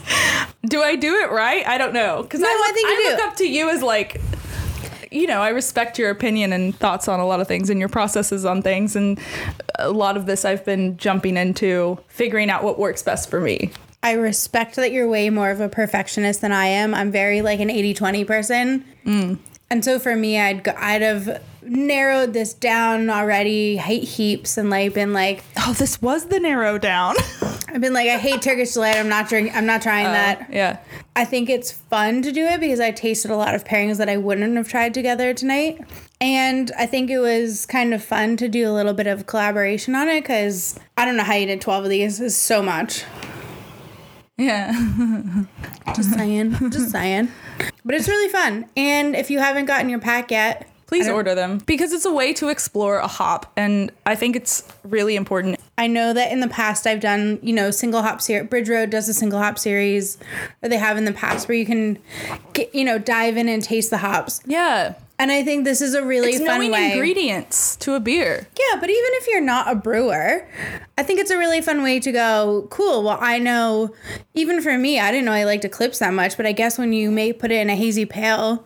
do 0.65 0.81
I 0.81 0.95
do 0.95 1.13
it 1.17 1.29
right? 1.31 1.65
I 1.67 1.77
don't 1.77 1.93
know 1.93 2.23
because 2.23 2.39
No, 2.39 2.47
I, 2.47 2.51
I 2.51 2.55
look, 2.57 2.73
think 2.73 2.87
you 2.89 2.93
I 2.95 2.97
do. 2.97 3.11
look 3.17 3.27
up 3.31 3.35
to 3.37 3.47
you 3.47 3.69
as 3.69 3.83
like. 3.83 4.19
You 5.11 5.27
know, 5.27 5.41
I 5.41 5.49
respect 5.49 5.97
your 5.97 6.09
opinion 6.09 6.53
and 6.53 6.75
thoughts 6.75 7.07
on 7.07 7.19
a 7.19 7.25
lot 7.25 7.39
of 7.39 7.47
things 7.47 7.69
and 7.69 7.79
your 7.79 7.89
processes 7.89 8.45
on 8.45 8.61
things. 8.61 8.95
And 8.95 9.19
a 9.79 9.89
lot 9.89 10.17
of 10.17 10.25
this 10.25 10.45
I've 10.45 10.65
been 10.65 10.97
jumping 10.97 11.37
into 11.37 11.97
figuring 12.07 12.49
out 12.49 12.63
what 12.63 12.77
works 12.77 13.03
best 13.03 13.29
for 13.29 13.39
me. 13.39 13.71
I 14.03 14.13
respect 14.13 14.75
that 14.75 14.91
you're 14.91 15.07
way 15.07 15.29
more 15.29 15.49
of 15.49 15.59
a 15.59 15.69
perfectionist 15.69 16.41
than 16.41 16.51
I 16.51 16.67
am. 16.67 16.93
I'm 16.93 17.11
very 17.11 17.41
like 17.41 17.59
an 17.59 17.69
80-20 17.69 18.27
person. 18.27 18.85
Mm. 19.05 19.37
And 19.69 19.83
so 19.83 19.99
for 19.99 20.15
me, 20.15 20.39
I'd 20.39 20.63
go, 20.63 20.73
I'd 20.77 21.01
have 21.01 21.41
narrowed 21.61 22.33
this 22.33 22.53
down 22.53 23.09
already, 23.09 23.77
hate 23.77 24.03
heaps, 24.03 24.57
and 24.57 24.69
like 24.69 24.93
been 24.93 25.13
like, 25.13 25.43
Oh, 25.57 25.73
this 25.73 26.01
was 26.01 26.27
the 26.27 26.39
narrow 26.39 26.77
down. 26.77 27.15
I've 27.67 27.81
been 27.81 27.93
like, 27.93 28.09
I 28.09 28.17
hate 28.17 28.41
Turkish 28.41 28.73
delight. 28.73 28.95
I'm 28.95 29.09
not 29.09 29.27
drink. 29.27 29.53
I'm 29.53 29.65
not 29.65 29.81
trying 29.81 30.07
oh, 30.07 30.11
that. 30.11 30.49
yeah. 30.51 30.77
I 31.15 31.25
think 31.25 31.49
it's 31.49 31.71
fun 31.71 32.21
to 32.21 32.31
do 32.31 32.45
it 32.45 32.59
because 32.59 32.79
I 32.79 32.91
tasted 32.91 33.29
a 33.29 33.35
lot 33.35 33.55
of 33.55 33.65
pairings 33.65 33.97
that 33.97 34.07
I 34.07 34.17
wouldn't 34.17 34.55
have 34.55 34.69
tried 34.69 34.93
together 34.93 35.33
tonight. 35.33 35.79
And 36.21 36.71
I 36.77 36.85
think 36.85 37.09
it 37.09 37.19
was 37.19 37.65
kind 37.65 37.93
of 37.93 38.03
fun 38.03 38.37
to 38.37 38.47
do 38.47 38.69
a 38.69 38.71
little 38.71 38.93
bit 38.93 39.07
of 39.07 39.27
collaboration 39.27 39.95
on 39.95 40.07
it 40.07 40.21
because 40.21 40.79
I 40.95 41.05
don't 41.05 41.17
know 41.17 41.23
how 41.23 41.33
you 41.33 41.45
did 41.45 41.59
12 41.61 41.83
of 41.83 41.89
these. 41.89 42.21
It's 42.21 42.35
so 42.35 42.61
much. 42.61 43.03
Yeah. 44.37 44.71
Just 45.95 46.13
saying. 46.13 46.51
just 46.69 46.91
saying. 46.91 47.31
But 47.83 47.95
it's 47.95 48.07
really 48.07 48.29
fun. 48.29 48.65
And 48.75 49.15
if 49.15 49.31
you 49.31 49.39
haven't 49.39 49.65
gotten 49.65 49.89
your 49.89 49.99
pack 49.99 50.31
yet, 50.31 50.69
Please 50.85 51.09
order 51.09 51.35
them 51.35 51.57
because 51.65 51.91
it's 51.91 52.05
a 52.05 52.13
way 52.13 52.33
to 52.33 52.47
explore 52.47 52.97
a 52.97 53.07
hop. 53.07 53.51
And 53.57 53.91
I 54.05 54.15
think 54.15 54.37
it's 54.37 54.63
really 54.83 55.17
important. 55.17 55.59
I 55.77 55.87
know 55.87 56.11
that 56.13 56.31
in 56.31 56.39
the 56.39 56.47
past 56.47 56.87
I've 56.87 56.99
done, 56.99 57.39
you 57.41 57.53
know, 57.53 57.69
single 57.71 58.01
hop 58.01 58.19
series. 58.21 58.49
Bridge 58.49 58.67
Road 58.69 58.89
does 58.89 59.07
a 59.07 59.13
single 59.13 59.39
hop 59.39 59.59
series, 59.59 60.17
or 60.63 60.69
they 60.69 60.77
have 60.77 60.97
in 60.97 61.05
the 61.05 61.13
past 61.13 61.47
where 61.47 61.57
you 61.57 61.65
can, 61.65 61.99
get, 62.53 62.73
you 62.73 62.83
know, 62.83 62.97
dive 62.97 63.37
in 63.37 63.47
and 63.47 63.63
taste 63.63 63.89
the 63.91 63.97
hops. 63.99 64.41
Yeah. 64.45 64.95
And 65.19 65.31
I 65.31 65.43
think 65.43 65.65
this 65.65 65.81
is 65.81 65.95
a 65.95 66.03
really 66.05 66.29
It's 66.33 66.37
fun 66.39 66.47
knowing 66.59 66.71
way. 66.71 66.91
ingredients 66.93 67.75
to 67.77 67.95
a 67.95 67.99
beer. 67.99 68.47
Yeah, 68.57 68.79
but 68.79 68.89
even 68.89 69.09
if 69.13 69.27
you're 69.27 69.41
not 69.41 69.71
a 69.71 69.73
brewer, 69.73 70.47
I 70.97 71.01
think 71.03 71.19
it's 71.19 71.31
a 71.31 71.37
really 71.37 71.59
fun 71.61 71.81
way 71.81 71.99
to 71.99 72.11
go, 72.11 72.67
cool. 72.69 73.01
Well, 73.03 73.17
I 73.19 73.39
know, 73.39 73.95
even 74.35 74.61
for 74.61 74.77
me, 74.77 74.99
I 74.99 75.11
didn't 75.11 75.25
know 75.25 75.31
I 75.31 75.43
liked 75.43 75.65
Eclipse 75.65 75.99
that 75.99 76.13
much, 76.13 76.37
but 76.37 76.45
I 76.45 76.51
guess 76.51 76.77
when 76.77 76.93
you 76.93 77.09
may 77.09 77.33
put 77.33 77.51
it 77.51 77.55
in 77.61 77.69
a 77.71 77.75
hazy 77.75 78.05
pale, 78.05 78.63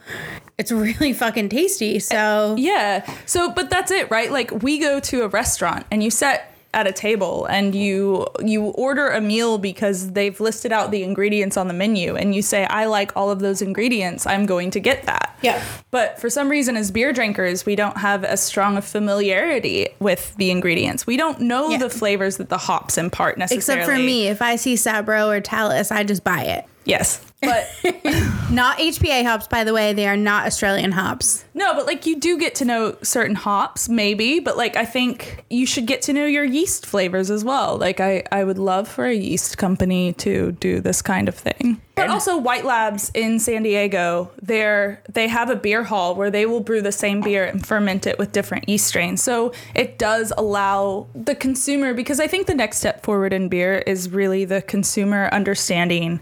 it's 0.57 0.72
really 0.74 1.14
fucking 1.14 1.47
tasty. 1.49 1.99
So, 1.99 2.55
Yeah. 2.57 3.09
So, 3.26 3.49
but 3.51 3.70
that's 3.70 3.89
it, 3.91 4.12
right? 4.12 4.30
Like 4.30 4.62
we 4.64 4.78
go 4.78 4.99
to 4.99 5.24
a 5.24 5.30
restaurant 5.30 5.86
and 5.89 6.03
you 6.03 6.12
sit 6.12 6.41
at 6.74 6.88
a 6.88 6.91
table 6.93 7.45
and 7.47 7.76
you 7.76 8.26
you 8.43 8.63
order 8.63 9.09
a 9.09 9.19
meal 9.19 9.57
because 9.57 10.11
they've 10.13 10.39
listed 10.39 10.72
out 10.72 10.89
the 10.89 11.03
ingredients 11.03 11.57
on 11.57 11.67
the 11.67 11.74
menu 11.74 12.15
and 12.15 12.34
you 12.34 12.41
say 12.41 12.63
I 12.65 12.86
like 12.86 13.11
all 13.17 13.30
of 13.30 13.39
those 13.39 13.61
ingredients. 13.61 14.26
I'm 14.26 14.45
going 14.45 14.72
to 14.72 14.80
get 14.80 15.03
that. 15.05 15.38
yeah. 15.41 15.61
But 15.91 16.19
for 16.22 16.30
some 16.30 16.47
reason, 16.49 16.78
as 16.78 16.89
beer 16.91 17.11
drinkers, 17.11 17.65
we 17.65 17.76
don't 17.76 17.97
have 17.97 18.24
as 18.24 18.41
strong 18.41 18.78
a 18.78 18.82
familiarity 18.82 19.89
with 19.99 20.34
the 20.38 20.49
ingredients. 20.51 21.05
We 21.05 21.17
don't 21.17 21.41
know 21.41 21.69
Yeah. 21.69 21.78
the 21.80 21.89
flavors 21.89 22.38
that 22.38 22.49
the 22.49 22.57
hops 22.57 22.97
impart 22.97 23.38
necessarily. 23.38 23.82
Except 23.82 23.97
for 23.97 24.01
me, 24.01 24.28
if 24.28 24.41
I 24.41 24.55
see 24.55 24.76
Sabro 24.76 25.28
or 25.28 25.41
Talus, 25.41 25.91
I 25.91 26.03
just 26.03 26.24
buy 26.24 26.43
it. 26.43 26.65
Yes. 26.86 27.22
But 27.41 27.69
Not 28.51 28.79
HPA 28.79 29.23
hops, 29.23 29.47
by 29.47 29.63
the 29.63 29.73
way. 29.73 29.93
They 29.93 30.07
are 30.07 30.17
not 30.17 30.45
Australian 30.45 30.91
hops. 30.91 31.45
no, 31.53 31.73
but 31.73 31.85
like 31.85 32.05
you 32.05 32.19
do 32.19 32.37
get 32.37 32.55
to 32.55 32.65
know 32.65 32.97
certain 33.01 33.35
hops, 33.35 33.87
maybe. 33.87 34.41
But 34.41 34.57
like 34.57 34.75
I 34.75 34.83
think 34.83 35.45
you 35.49 35.65
should 35.65 35.85
get 35.85 36.01
to 36.03 36.13
know 36.13 36.25
your 36.25 36.43
yeast 36.43 36.85
flavors 36.85 37.31
as 37.31 37.45
well. 37.45 37.77
Like 37.77 38.01
I, 38.01 38.23
I 38.29 38.43
would 38.43 38.57
love 38.57 38.89
for 38.89 39.05
a 39.05 39.13
yeast 39.13 39.57
company 39.57 40.11
to 40.13 40.51
do 40.53 40.81
this 40.81 41.01
kind 41.01 41.29
of 41.29 41.35
thing. 41.35 41.81
But 41.95 42.09
also 42.09 42.37
White 42.37 42.65
Labs 42.65 43.11
in 43.13 43.39
San 43.39 43.63
Diego, 43.63 44.31
they're 44.41 45.01
they 45.07 45.27
have 45.27 45.49
a 45.49 45.55
beer 45.55 45.83
hall 45.83 46.15
where 46.15 46.31
they 46.31 46.45
will 46.45 46.61
brew 46.61 46.81
the 46.81 46.91
same 46.91 47.21
beer 47.21 47.45
and 47.45 47.65
ferment 47.65 48.05
it 48.05 48.17
with 48.17 48.33
different 48.33 48.67
yeast 48.67 48.87
strains. 48.87 49.21
So 49.21 49.53
it 49.75 49.97
does 49.97 50.33
allow 50.37 51.07
the 51.13 51.35
consumer 51.35 51.93
because 51.93 52.19
I 52.19 52.27
think 52.27 52.47
the 52.47 52.55
next 52.55 52.79
step 52.79 53.03
forward 53.03 53.31
in 53.31 53.47
beer 53.49 53.77
is 53.85 54.09
really 54.09 54.43
the 54.43 54.61
consumer 54.61 55.29
understanding 55.31 56.19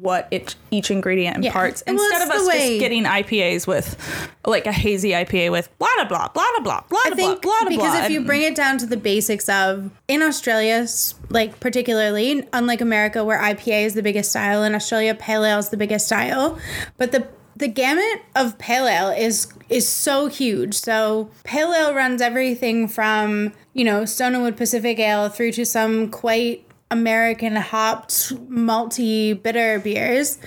what 0.00 0.28
it, 0.30 0.54
each 0.70 0.90
ingredient 0.90 1.42
Yeah. 1.42 1.48
imparts 1.48 1.82
Well, 1.86 1.96
instead 1.96 2.22
of 2.22 2.28
us 2.28 2.46
the 2.46 2.52
just 2.52 2.80
getting 2.80 3.04
IPAs 3.04 3.66
with 3.66 3.96
like 4.44 4.66
a 4.66 4.72
hazy 4.72 5.10
IPA 5.12 5.50
with 5.50 5.68
blah 5.78 5.88
blah 5.96 6.04
blah 6.04 6.28
blah 6.28 6.44
blah 6.62 6.82
blah 6.88 6.98
I 7.04 7.08
blah 7.10 7.16
think 7.16 7.42
blah 7.42 7.60
blah 7.62 7.68
because 7.70 7.92
blah. 7.92 8.04
if 8.04 8.10
you 8.10 8.20
bring 8.22 8.42
it 8.42 8.54
down 8.54 8.76
to 8.78 8.86
the 8.86 8.98
basics 8.98 9.48
of 9.48 9.90
in 10.08 10.20
Australia, 10.22 10.86
like 11.30 11.58
particularly 11.60 12.46
unlike 12.52 12.80
America, 12.82 13.24
where 13.24 13.38
IPA 13.40 13.86
is 13.86 13.94
the 13.94 14.02
biggest 14.02 14.30
style, 14.30 14.62
in 14.62 14.74
Australia, 14.74 15.14
pale 15.14 15.44
ale 15.44 15.58
is 15.58 15.70
the 15.70 15.76
biggest 15.78 16.06
style, 16.06 16.58
but 16.98 17.12
the 17.12 17.26
the 17.56 17.68
gamut 17.68 18.22
of 18.36 18.56
pale 18.58 18.86
ale 18.86 19.08
is 19.08 19.48
is 19.70 19.88
so 19.88 20.26
huge. 20.26 20.74
So 20.74 21.30
pale 21.44 21.72
ale 21.72 21.94
runs 21.94 22.20
everything 22.20 22.88
from 22.88 23.52
you 23.72 23.84
know 23.84 24.02
Stonewood 24.02 24.56
Pacific 24.58 24.98
Ale 24.98 25.30
through 25.30 25.52
to 25.52 25.64
some 25.64 26.10
quite 26.10 26.64
American 26.90 27.56
hopped 27.56 28.32
malty 28.50 29.40
bitter 29.42 29.78
beers, 29.78 30.38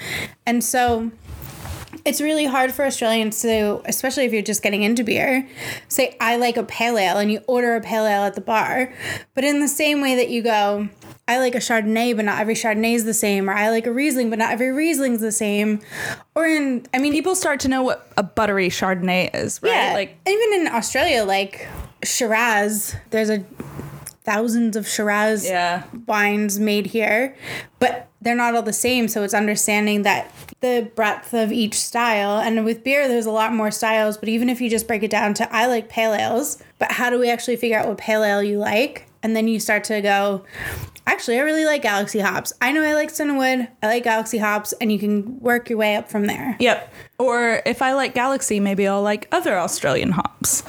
and 0.46 0.64
so 0.64 1.12
it's 2.06 2.20
really 2.22 2.46
hard 2.46 2.72
for 2.72 2.86
Australians 2.86 3.42
to, 3.42 3.82
especially 3.86 4.26
if 4.26 4.34
you're 4.34 4.42
just 4.42 4.64
getting 4.64 4.82
into 4.82 5.04
beer, 5.04 5.48
say, 5.88 6.16
I 6.20 6.38
like 6.38 6.58
a 6.58 6.64
pale 6.64 6.98
ale 6.98 7.18
and 7.18 7.32
you 7.32 7.42
order 7.48 7.76
a 7.76 7.82
pale 7.82 8.06
ale 8.06 8.24
at 8.24 8.34
the 8.34 8.42
bar. 8.42 8.92
But 9.36 9.44
in 9.44 9.60
the 9.60 9.68
same 9.68 10.02
way 10.02 10.16
that 10.16 10.30
you 10.30 10.42
go, 10.42 10.90
I 11.28 11.38
like 11.38 11.54
a 11.54 11.60
Chardonnay, 11.60 12.16
but 12.16 12.26
not 12.26 12.40
every 12.40 12.56
Chardonnay 12.56 12.96
is 12.96 13.06
the 13.06 13.14
same, 13.14 13.50
or 13.50 13.54
I 13.54 13.70
like 13.70 13.86
a 13.86 13.92
Riesling, 13.92 14.30
but 14.30 14.40
not 14.40 14.52
every 14.52 14.72
Riesling's 14.72 15.22
the 15.22 15.32
same. 15.32 15.80
Or 16.34 16.46
in, 16.48 16.86
I 16.94 16.98
mean, 16.98 17.14
People 17.14 17.36
start 17.36 17.60
to 17.62 17.68
know 17.68 17.84
what 17.84 18.12
a 18.18 18.24
buttery 18.24 18.70
Chardonnay 18.70 19.36
is, 19.36 19.62
right? 19.62 19.72
yeah, 19.72 19.94
Like 19.94 20.18
even 20.28 20.62
in 20.62 20.68
Australia, 20.74 21.24
like 21.24 21.68
Shiraz, 22.04 22.96
there's 23.12 23.30
a 23.30 23.46
thousands 24.24 24.76
of 24.76 24.88
Shiraz 24.88 25.46
Yeah. 25.48 25.84
wines 26.08 26.60
made 26.60 26.88
here, 26.88 27.36
but 27.80 28.08
they're 28.22 28.36
not 28.36 28.54
all 28.56 28.62
the 28.62 28.72
same. 28.74 29.08
So 29.08 29.24
it's 29.24 29.34
understanding 29.34 30.04
that 30.04 30.32
the 30.60 30.92
breadth 30.96 31.34
of 31.34 31.52
each 31.52 31.74
style. 31.74 32.40
And 32.40 32.64
with 32.64 32.84
beer, 32.84 33.08
there's 33.08 33.26
a 33.26 33.32
lot 33.32 33.54
more 33.54 33.72
styles. 33.72 34.18
But 34.18 34.30
even 34.30 34.48
if 34.50 34.62
you 34.62 34.70
just 34.70 34.88
break 34.88 35.02
it 35.04 35.10
down 35.12 35.34
to 35.36 35.56
I 35.56 35.66
like 35.66 35.90
pale 35.90 36.14
ales, 36.14 36.62
but 36.78 36.92
how 36.92 37.10
do 37.10 37.18
we 37.20 37.30
actually 37.30 37.56
figure 37.56 37.80
out 37.80 37.88
what 37.88 37.98
pale 37.98 38.24
ale 38.24 38.44
you 38.44 38.60
like? 38.60 39.08
And 39.24 39.36
then 39.36 39.48
you 39.48 39.60
start 39.60 39.84
to 39.86 40.02
go, 40.02 40.44
actually, 41.06 41.38
I 41.38 41.42
really 41.42 41.66
like 41.66 41.84
Galaxy 41.84 42.20
hops. 42.20 42.54
I 42.62 42.72
know 42.72 42.84
I 42.84 42.94
like 42.94 43.12
Cinnamon. 43.12 43.68
I 43.84 43.88
like 43.88 44.04
Galaxy 44.04 44.40
hops, 44.40 44.74
and 44.82 44.92
you 44.92 44.98
can 44.98 45.40
work 45.40 45.70
your 45.70 45.78
way 45.78 45.96
up 45.96 46.10
from 46.10 46.26
there. 46.26 46.56
Yep. 46.60 46.92
Or 47.22 47.62
if 47.66 47.82
I 47.84 47.94
like 47.94 48.16
Galaxy, 48.16 48.60
maybe 48.60 48.88
I'll 48.88 49.04
like 49.04 49.28
other 49.32 49.58
Australian 49.60 50.12
hops. 50.12 50.64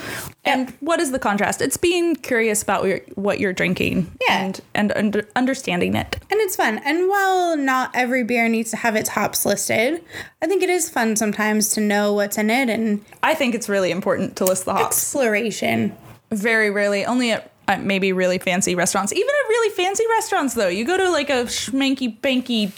And 0.44 0.70
what 0.80 1.00
is 1.00 1.12
the 1.12 1.18
contrast? 1.18 1.62
It's 1.62 1.76
being 1.78 2.14
curious 2.16 2.62
about 2.62 2.82
what 2.82 2.88
you're, 2.88 3.00
what 3.14 3.40
you're 3.40 3.53
drinking 3.55 4.11
Yeah. 4.28 4.40
and 4.44 4.61
and 4.74 4.92
under, 4.94 5.28
understanding 5.34 5.94
it. 5.94 6.16
And 6.30 6.40
it's 6.40 6.57
fun. 6.57 6.78
And 6.84 7.09
while 7.09 7.57
not 7.57 7.90
every 7.94 8.22
beer 8.24 8.48
needs 8.48 8.70
to 8.72 8.76
have 8.76 8.96
its 8.96 9.11
hops 9.11 9.46
listed, 9.46 10.03
I 10.42 10.46
think 10.46 10.62
it 10.62 10.68
is 10.68 10.90
fun 10.90 11.16
sometimes 11.16 11.70
to 11.74 11.80
know 11.80 12.12
what's 12.12 12.36
in 12.36 12.50
it 12.50 12.68
and 12.68 13.03
I 13.22 13.34
think 13.34 13.55
it's 13.55 13.68
really 13.68 13.90
important 13.90 14.36
to 14.36 14.44
list 14.44 14.64
the 14.66 14.74
hops. 14.74 14.96
exploration. 14.98 15.96
Very 16.30 16.70
rarely, 16.70 17.05
only 17.05 17.30
at 17.30 17.51
uh, 17.69 17.79
maybe 17.79 18.13
really 18.13 18.39
fancy 18.39 18.75
restaurants. 18.75 19.13
Even 19.13 19.29
at 19.29 19.49
really 19.49 19.71
fancy 19.75 20.05
restaurants, 20.11 20.55
though, 20.55 20.69
you 20.69 20.85
go 20.85 20.97
to 20.97 21.11
like 21.11 21.31
a 21.31 21.45
schmanky 21.45 22.19
banky. 22.21 22.73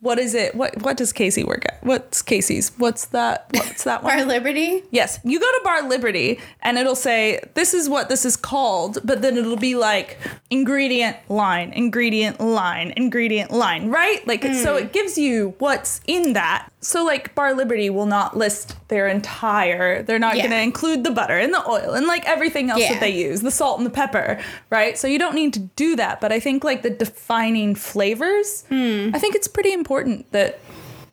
What 0.00 0.18
is 0.18 0.34
it? 0.34 0.54
What 0.54 0.82
what 0.82 0.96
does 0.96 1.12
Casey 1.12 1.44
work 1.44 1.64
at? 1.64 1.82
What's 1.82 2.22
Casey's? 2.22 2.70
What's 2.78 3.06
that? 3.06 3.46
What's 3.52 3.84
that 3.84 4.02
one? 4.02 4.16
Bar 4.16 4.26
Liberty. 4.26 4.82
Yes, 4.90 5.18
you 5.24 5.40
go 5.40 5.46
to 5.46 5.60
Bar 5.64 5.88
Liberty 5.88 6.38
and 6.62 6.78
it'll 6.78 6.94
say 6.94 7.40
this 7.54 7.74
is 7.74 7.88
what 7.88 8.08
this 8.08 8.24
is 8.24 8.36
called, 8.36 8.98
but 9.04 9.22
then 9.22 9.36
it'll 9.36 9.56
be 9.56 9.74
like 9.74 10.18
ingredient 10.50 11.16
line, 11.28 11.72
ingredient 11.72 12.40
line, 12.40 12.92
ingredient 12.96 13.50
line, 13.50 13.88
right? 13.88 14.26
Like 14.26 14.44
it's 14.44 14.62
so 14.62 14.76
it 14.76 14.92
gives 14.92 15.18
you 15.18 15.54
what's 15.58 16.00
in 16.06 16.34
that. 16.34 16.68
So 16.88 17.04
like 17.04 17.34
Bar 17.34 17.52
Liberty 17.52 17.90
will 17.90 18.06
not 18.06 18.34
list 18.34 18.74
their 18.88 19.08
entire. 19.08 20.02
They're 20.02 20.18
not 20.18 20.36
Yeah. 20.36 20.44
going 20.44 20.52
to 20.52 20.62
include 20.62 21.04
the 21.04 21.10
butter 21.10 21.36
and 21.36 21.52
the 21.52 21.62
oil 21.68 21.92
and 21.92 22.06
like 22.06 22.26
everything 22.26 22.70
else 22.70 22.80
Yeah. 22.80 22.94
that 22.94 23.00
they 23.00 23.10
use, 23.10 23.42
the 23.42 23.50
salt 23.50 23.76
and 23.76 23.84
the 23.84 23.90
pepper, 23.90 24.38
right? 24.70 24.96
So 24.96 25.06
you 25.06 25.18
don't 25.18 25.34
need 25.34 25.52
to 25.52 25.60
do 25.60 25.96
that, 25.96 26.18
but 26.18 26.32
I 26.32 26.40
think 26.40 26.64
like 26.64 26.80
the 26.80 26.88
defining 26.88 27.74
flavors, 27.74 28.64
hmm. 28.70 29.10
I 29.12 29.18
think 29.18 29.34
it's 29.34 29.46
pretty 29.48 29.74
important 29.74 30.32
that 30.32 30.60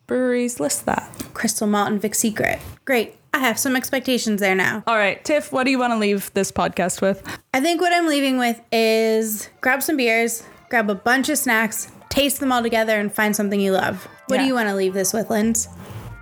breweries 0.06 0.58
list 0.60 0.86
that. 0.86 1.10
Crystal 1.34 1.66
Malt 1.66 1.90
and 1.90 2.00
Vic 2.00 2.14
Secret. 2.14 2.58
Great. 2.86 3.14
I 3.34 3.40
have 3.40 3.58
some 3.58 3.76
expectations 3.76 4.40
there 4.40 4.54
now. 4.54 4.82
All 4.86 4.96
right, 4.96 5.22
Tif, 5.24 5.52
what 5.52 5.64
do 5.64 5.70
you 5.70 5.78
want 5.78 5.92
to 5.92 5.98
leave 5.98 6.32
this 6.32 6.50
podcast 6.50 7.02
with? 7.02 7.22
I 7.52 7.60
think 7.60 7.82
what 7.82 7.92
I'm 7.92 8.06
leaving 8.06 8.38
with 8.38 8.58
is 8.72 9.50
grab 9.60 9.82
some 9.82 9.98
beers, 9.98 10.42
grab 10.70 10.88
a 10.88 10.94
bunch 10.94 11.28
of 11.28 11.36
snacks, 11.36 11.88
taste 12.16 12.40
them 12.40 12.50
all 12.50 12.62
together, 12.62 12.98
and 12.98 13.12
find 13.12 13.36
something 13.36 13.60
you 13.60 13.72
love. 13.72 14.08
What 14.28 14.36
Yeah. 14.36 14.42
do 14.42 14.48
you 14.48 14.54
want 14.54 14.68
to 14.70 14.74
leave 14.74 14.94
this 14.94 15.12
with, 15.12 15.28
Linds? 15.28 15.68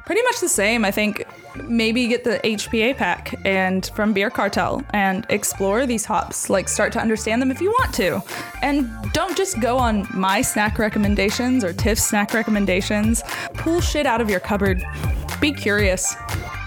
Pretty 0.04 0.22
much 0.22 0.40
the 0.40 0.48
same. 0.48 0.84
I 0.84 0.90
think 0.90 1.24
maybe 1.68 2.08
get 2.08 2.24
the 2.24 2.44
HPA 2.44 2.92
pack 2.92 3.32
and 3.44 3.88
from 3.94 4.12
Beer 4.12 4.28
Cartel 4.28 4.82
and 4.90 5.24
explore 5.28 5.86
these 5.86 6.04
hops. 6.04 6.50
Like 6.50 6.68
start 6.68 6.92
to 6.94 7.00
understand 7.00 7.40
them 7.40 7.50
if 7.52 7.60
you 7.60 7.70
want 7.78 7.94
to. 7.94 8.20
And 8.60 8.90
don't 9.12 9.36
just 9.36 9.60
go 9.60 9.78
on 9.78 10.06
my 10.12 10.42
snack 10.42 10.78
recommendations 10.80 11.62
or 11.62 11.72
Tif's 11.72 12.02
snack 12.02 12.34
recommendations. 12.34 13.22
Pull 13.54 13.80
shit 13.80 14.04
out 14.04 14.20
of 14.20 14.28
your 14.28 14.40
cupboard. 14.40 14.84
Be 15.40 15.52
curious. 15.52 16.16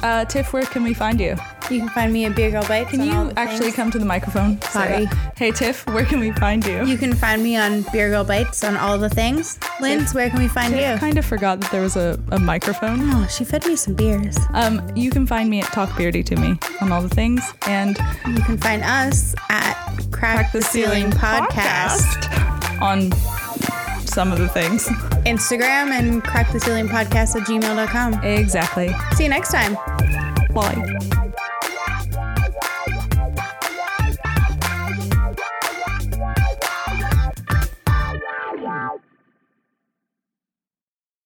Uh, 0.04 0.24
Tif, 0.26 0.54
where 0.54 0.64
can 0.64 0.84
we 0.84 0.94
find 0.94 1.20
you? 1.20 1.36
You 1.70 1.80
can 1.80 1.90
find 1.90 2.14
me 2.14 2.24
at 2.26 2.36
Beer 2.36 2.50
Girl 2.52 2.66
Bites. 2.68 2.92
Can 2.92 3.02
on 3.02 3.10
all 3.10 3.24
you 3.26 3.32
the 3.32 3.40
actually 3.40 3.60
things. 3.66 3.76
come 3.76 3.92
to 3.92 4.00
the 4.00 4.06
microphone? 4.06 4.62
Sorry. 4.62 5.06
Hey 5.36 5.52
Tif, 5.52 5.92
where 5.94 6.06
can 6.06 6.20
we 6.20 6.32
find 6.32 6.66
you? 6.66 6.86
You 6.86 6.98
can 6.98 7.14
find 7.14 7.44
me 7.44 7.58
on 7.58 7.82
Beer 7.92 8.10
Girl 8.10 8.24
Bites 8.24 8.64
on 8.64 8.78
all 8.78 8.98
the 8.98 9.10
things. 9.10 9.58
Linds, 9.80 10.14
where 10.14 10.30
can 10.30 10.40
we 10.40 10.48
find 10.48 10.74
you? 10.74 10.80
I 10.82 10.94
you? 10.94 11.00
kind 11.00 11.18
of 11.18 11.26
forgot 11.26 11.60
that 11.60 11.72
there 11.72 11.82
was 11.82 11.96
a, 11.98 12.18
a 12.32 12.40
microphone. 12.40 13.00
Oh, 13.12 13.28
she 13.28 13.44
fed 13.44 13.66
me 13.66 13.76
some 13.76 13.96
beers. 13.96 14.38
Um, 14.54 14.82
you 14.96 15.10
can 15.10 15.28
find 15.28 15.50
me 15.50 15.60
at 15.62 15.68
Talk 15.74 15.90
Beerdy 15.90 16.24
to 16.28 16.36
Me 16.38 16.58
on 16.80 16.92
all 16.92 17.02
the 17.02 17.10
things. 17.10 17.42
And 17.68 17.98
You 18.28 18.42
can 18.44 18.58
find 18.58 18.84
us 18.84 19.36
at 19.50 19.74
Crack, 20.12 20.52
the, 20.54 20.62
Ceiling, 20.62 21.10
Podcast. 21.12 21.98
Podcast 22.00 22.82
on 22.82 23.10
some 24.18 24.32
of 24.32 24.40
the 24.40 24.50
things. 24.50 24.88
Instagram 25.28 25.92
and 25.92 26.24
Crack 26.24 26.52
the 26.52 26.60
Ceiling 26.60 26.88
Podcast 26.88 27.40
at 27.40 27.46
gmail.com. 27.48 28.24
Exactly. 28.24 28.90
See 29.16 29.26
you 29.26 29.30
next 29.30 29.52
time. 29.52 29.76
Bye. 30.56 31.38